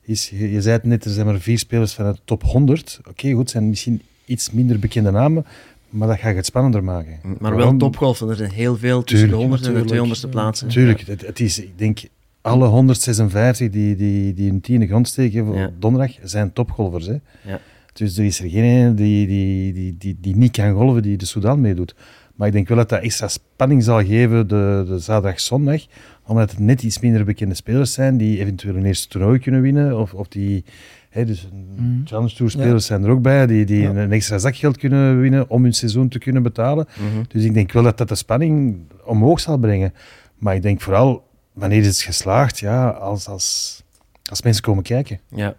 is, 0.01 0.29
je, 0.29 0.51
je 0.51 0.61
zei 0.61 0.75
het 0.75 0.83
net, 0.85 1.05
er 1.05 1.11
zijn 1.11 1.25
maar 1.25 1.39
vier 1.39 1.59
spelers 1.59 1.93
van 1.93 2.11
de 2.11 2.19
top 2.25 2.43
100. 2.43 2.99
Oké, 3.09 3.31
goed, 3.31 3.49
zijn 3.49 3.69
misschien 3.69 4.01
iets 4.25 4.51
minder 4.51 4.79
bekende 4.79 5.11
namen, 5.11 5.45
maar 5.89 6.07
dat 6.07 6.17
gaat 6.19 6.35
het 6.35 6.45
spannender 6.45 6.83
maken. 6.83 7.19
Maar 7.39 7.55
wel 7.55 7.77
topgolfen, 7.77 8.29
er 8.29 8.35
zijn 8.35 8.51
heel 8.51 8.77
veel 8.77 9.03
tussen 9.03 9.29
de 9.29 9.35
100 9.35 9.67
en 9.67 9.85
de 9.87 10.15
200ste 10.25 10.29
plaatsen. 10.29 10.67
Tuurlijk, 10.67 11.01
het, 11.01 11.21
het 11.25 11.39
is, 11.39 11.59
ik 11.59 11.77
denk, 11.77 11.99
alle 12.41 12.67
156 12.67 13.69
die, 13.69 13.95
die, 13.95 14.33
die 14.33 14.51
een 14.51 14.61
tiende 14.61 14.87
grond 14.87 15.07
steken 15.07 15.45
voor 15.45 15.55
Ja. 15.55 15.71
donderdag 15.79 16.11
zijn 16.23 16.53
topgolfers. 16.53 17.05
Hè. 17.05 17.15
Ja. 17.45 17.59
Dus 17.93 18.17
er 18.17 18.25
is 18.25 18.39
er 18.39 18.49
geen 18.49 18.63
ene 18.63 18.93
die, 18.93 19.27
die, 19.27 19.73
die, 19.73 19.95
die, 19.97 20.17
die 20.21 20.35
niet 20.35 20.51
kan 20.51 20.73
golven 20.73 21.01
die 21.01 21.17
de 21.17 21.25
Sudan 21.25 21.61
meedoet. 21.61 21.95
Maar 22.35 22.47
ik 22.47 22.53
denk 22.53 22.67
wel 22.67 22.77
dat 22.77 22.89
dat 22.89 23.01
extra 23.01 23.27
spanning 23.27 23.83
zal 23.83 24.03
geven 24.05 24.47
de, 24.47 24.83
de 24.87 24.99
zaterdag, 24.99 25.39
zondag. 25.39 25.81
Omdat 26.25 26.49
het 26.51 26.59
net 26.59 26.83
iets 26.83 26.99
minder 26.99 27.25
bekende 27.25 27.55
spelers 27.55 27.93
zijn 27.93 28.17
die 28.17 28.39
eventueel 28.39 28.75
een 28.75 28.85
eerste 28.85 29.07
toernooi 29.07 29.39
kunnen 29.39 29.61
winnen. 29.61 29.99
Of, 29.99 30.13
of 30.13 30.27
die, 30.27 30.63
hè, 31.09 31.25
dus 31.25 31.47
Mhm. 31.75 32.05
Challenge 32.05 32.33
Tour 32.35 32.51
spelers 32.51 32.85
zijn 32.85 33.03
er 33.03 33.09
ook 33.09 33.21
bij, 33.21 33.47
die, 33.47 33.65
die 33.65 33.81
Ja. 33.81 33.89
een, 33.89 33.95
een 33.97 34.11
extra 34.11 34.37
zakgeld 34.37 34.77
kunnen 34.77 35.19
winnen 35.21 35.49
om 35.49 35.63
hun 35.63 35.73
seizoen 35.73 36.07
te 36.09 36.19
kunnen 36.19 36.43
betalen. 36.43 36.87
Mhm. 36.97 37.23
Dus 37.27 37.43
ik 37.43 37.53
denk 37.53 37.71
wel 37.71 37.83
dat 37.83 37.97
dat 37.97 38.07
de 38.09 38.15
spanning 38.15 38.77
omhoog 39.05 39.39
zal 39.39 39.57
brengen. 39.57 39.93
Maar 40.37 40.55
ik 40.55 40.61
denk 40.61 40.81
vooral, 40.81 41.23
wanneer 41.53 41.79
is 41.79 41.85
het 41.87 42.01
geslaagd? 42.01 42.59
Ja, 42.59 42.89
als, 42.89 43.27
als, 43.27 43.83
als 44.29 44.41
mensen 44.41 44.63
komen 44.63 44.83
kijken. 44.83 45.19
Ja. 45.35 45.55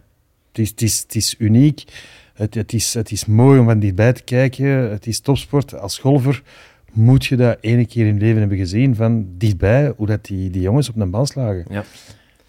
Het 0.49 0.59
is, 0.59 0.69
het 0.71 0.83
is, 0.83 0.99
het 1.01 1.15
is 1.15 1.35
uniek. 1.39 1.85
Het, 2.41 2.55
het, 2.55 2.73
is, 2.73 2.95
het 2.95 3.11
is 3.11 3.25
mooi 3.25 3.59
om 3.59 3.67
van 3.67 3.79
dichtbij 3.79 4.13
te 4.13 4.23
kijken. 4.23 4.67
Het 4.67 5.07
is 5.07 5.21
topsport. 5.21 5.75
Als 5.75 5.99
golfer 5.99 6.43
moet 6.93 7.27
je 7.27 7.37
dat 7.37 7.59
ene 7.61 7.87
keer 7.87 8.07
in 8.07 8.15
je 8.15 8.21
leven 8.21 8.39
hebben 8.39 8.59
gezien 8.59 8.95
van 8.95 9.27
dichtbij, 9.37 9.93
hoe 9.97 10.07
dat 10.07 10.25
die, 10.25 10.51
die 10.51 10.63
jongens 10.63 10.89
op 10.89 10.97
een 10.97 11.11
bal 11.11 11.27
slagen. 11.27 11.65
Ja. 11.69 11.85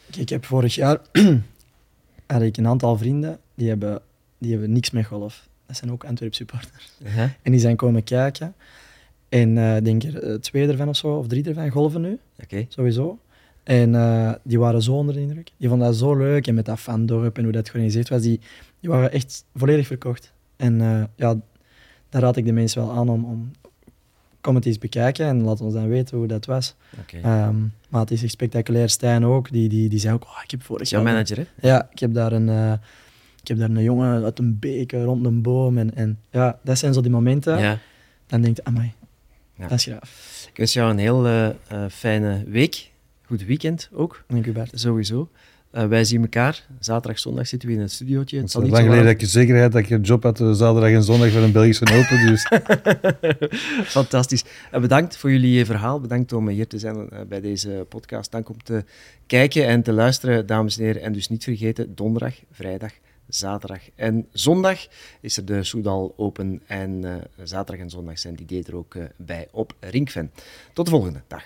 Kijk, 0.09 0.21
ik 0.21 0.29
heb 0.29 0.45
vorig 0.45 0.75
jaar 0.75 0.97
had 2.27 2.41
ik 2.41 2.57
een 2.57 2.67
aantal 2.67 2.97
vrienden 2.97 3.39
die 3.55 3.67
hebben, 3.67 4.01
die 4.37 4.51
hebben 4.51 4.71
niks 4.71 4.91
met 4.91 5.05
golf. 5.05 5.47
Dat 5.65 5.77
zijn 5.77 5.91
ook 5.91 6.03
Antwerp 6.03 6.33
supporters. 6.33 6.91
En 7.41 7.51
die 7.51 7.59
zijn 7.59 7.75
komen 7.75 8.03
kijken. 8.03 8.53
En 9.29 9.57
eh, 9.57 9.77
ik 9.77 9.85
denk 9.85 10.03
er 10.03 10.23
eh, 10.23 10.35
twee 10.35 10.67
ervan 10.67 10.89
of 10.89 10.95
zo, 10.95 11.07
of 11.07 11.27
drie 11.27 11.43
ervan 11.43 11.69
golven 11.69 12.01
nu, 12.01 12.19
Oké. 12.43 12.65
sowieso. 12.69 13.19
En 13.63 13.95
eh, 13.95 14.33
die 14.43 14.59
waren 14.59 14.81
zo 14.81 14.93
onder 14.93 15.15
de 15.15 15.21
indruk. 15.21 15.51
Die 15.57 15.69
vonden 15.69 15.87
dat 15.87 15.97
zo 15.97 16.15
leuk. 16.15 16.47
En 16.47 16.55
met 16.55 16.65
dat 16.65 16.79
fandorp 16.79 17.37
en 17.37 17.43
hoe 17.43 17.51
dat 17.51 17.69
georganiseerd 17.69 18.09
was, 18.09 18.21
die, 18.21 18.39
die 18.81 18.89
waren 18.89 19.11
echt 19.11 19.45
volledig 19.55 19.87
verkocht. 19.87 20.33
En 20.55 20.81
eh, 20.81 21.03
ja, 21.15 21.35
daar 22.09 22.21
raad 22.21 22.37
ik 22.37 22.45
de 22.45 22.51
mensen 22.51 22.81
wel 22.85 22.91
aan 22.95 23.09
om, 23.09 23.25
om 23.25 23.51
kom 24.41 24.55
het 24.55 24.65
eens 24.65 24.77
bekijken 24.77 25.25
en 25.25 25.41
laat 25.41 25.61
ons 25.61 25.73
dan 25.73 25.87
weten 25.87 26.17
hoe 26.17 26.27
dat 26.27 26.45
was. 26.45 26.75
Ehm, 27.21 27.55
maar 27.89 28.01
het 28.01 28.11
is 28.11 28.23
echt 28.23 28.31
spectaculair. 28.31 28.89
Stijn 28.89 29.25
ook, 29.25 29.51
die, 29.51 29.69
die, 29.69 29.89
die 29.89 29.99
zei 29.99 30.13
ook, 30.13 30.23
oh, 30.23 30.39
ik 30.43 30.51
heb 30.51 30.63
vorig 30.63 30.81
is 30.81 30.89
jouw 30.89 31.03
jaar... 31.03 31.11
manager, 31.13 31.37
hè? 31.37 31.67
Ja, 31.67 31.87
ik 31.91 31.99
heb 31.99 32.13
daar 32.13 32.31
een, 32.31 32.49
eh, 32.49 32.73
ik 33.41 33.47
heb 33.47 33.57
daar 33.57 33.69
een 33.69 33.83
jongen 33.83 34.23
uit 34.23 34.39
een 34.39 34.59
beek 34.59 34.91
rond 34.91 35.25
een 35.25 35.41
boom. 35.41 35.77
En, 35.77 35.95
en 35.95 36.19
ja, 36.29 36.59
dat 36.63 36.77
zijn 36.77 36.93
zo 36.93 37.01
die 37.01 37.11
momenten. 37.11 37.59
Ja. 37.59 37.77
Dan 38.27 38.41
denk 38.41 38.55
je, 38.55 38.63
amai, 38.63 38.93
Ja. 39.55 39.67
dat 39.67 39.77
is 39.77 39.83
graaf. 39.83 40.45
Ik 40.51 40.57
wens 40.57 40.73
jou 40.73 40.91
een 40.91 40.97
heel 40.97 41.27
eh, 41.27 41.49
fijne 41.89 42.43
week. 42.47 42.89
Goed 43.25 43.45
weekend 43.45 43.89
ook, 43.93 44.23
Dank 44.27 44.45
u, 44.45 44.51
Bart. 44.51 44.71
sowieso. 44.73 45.29
Eh, 45.71 45.85
wij 45.85 46.03
zien 46.03 46.21
elkaar. 46.21 46.65
Zaterdag, 46.79 47.19
zondag 47.19 47.47
zitten 47.47 47.69
we 47.69 47.75
in 47.75 47.81
het 47.81 47.91
studiootje. 47.91 48.35
Het 48.35 48.43
Het 48.43 48.51
zal 48.51 48.61
niet 48.61 48.71
lang 48.71 48.83
geleden 48.83 49.05
dat 49.05 49.21
je 49.21 49.27
zekerheid 49.27 49.71
dat 49.71 49.81
ik 49.81 49.89
een 49.89 50.01
job 50.01 50.23
had 50.23 50.39
eh, 50.39 50.51
zaterdag 50.51 50.91
en 50.91 51.03
zondag 51.03 51.31
voor 51.31 51.41
een 51.41 51.51
Belgische 51.51 51.85
Open. 51.93 52.27
Dus 52.27 52.47
Fantastisch. 53.97 54.43
En 54.71 54.81
bedankt 54.81 55.17
voor 55.17 55.31
jullie 55.31 55.59
eh, 55.59 55.65
verhaal. 55.65 55.99
Bedankt 55.99 56.33
om 56.33 56.47
hier 56.47 56.67
te 56.67 56.79
zijn 56.79 57.09
eh, 57.09 57.19
bij 57.27 57.41
deze 57.41 57.85
podcast. 57.89 58.31
Dank 58.31 58.49
om 58.49 58.63
te 58.63 58.83
kijken 59.27 59.67
en 59.67 59.83
te 59.83 59.91
luisteren, 59.91 60.45
dames 60.45 60.77
en 60.77 60.83
heren. 60.83 61.01
En 61.01 61.13
dus 61.13 61.29
niet 61.29 61.43
vergeten, 61.43 61.95
donderdag, 61.95 62.33
vrijdag, 62.51 62.91
zaterdag 63.27 63.81
en 63.95 64.27
zondag 64.31 64.87
is 65.21 65.37
er 65.37 65.45
de 65.45 65.63
Soudal 65.63 66.13
Open. 66.17 66.61
En 66.67 67.03
eh, 67.03 67.15
zaterdag 67.43 67.83
en 67.83 67.89
zondag 67.89 68.19
zijn 68.19 68.35
die 68.35 68.63
er 68.67 68.75
ook 68.75 68.95
eh, 68.95 69.03
bij 69.17 69.47
op 69.51 69.73
Ringfen. 69.79 70.31
Tot 70.73 70.85
de 70.85 70.91
volgende 70.91 71.21
dag. 71.27 71.43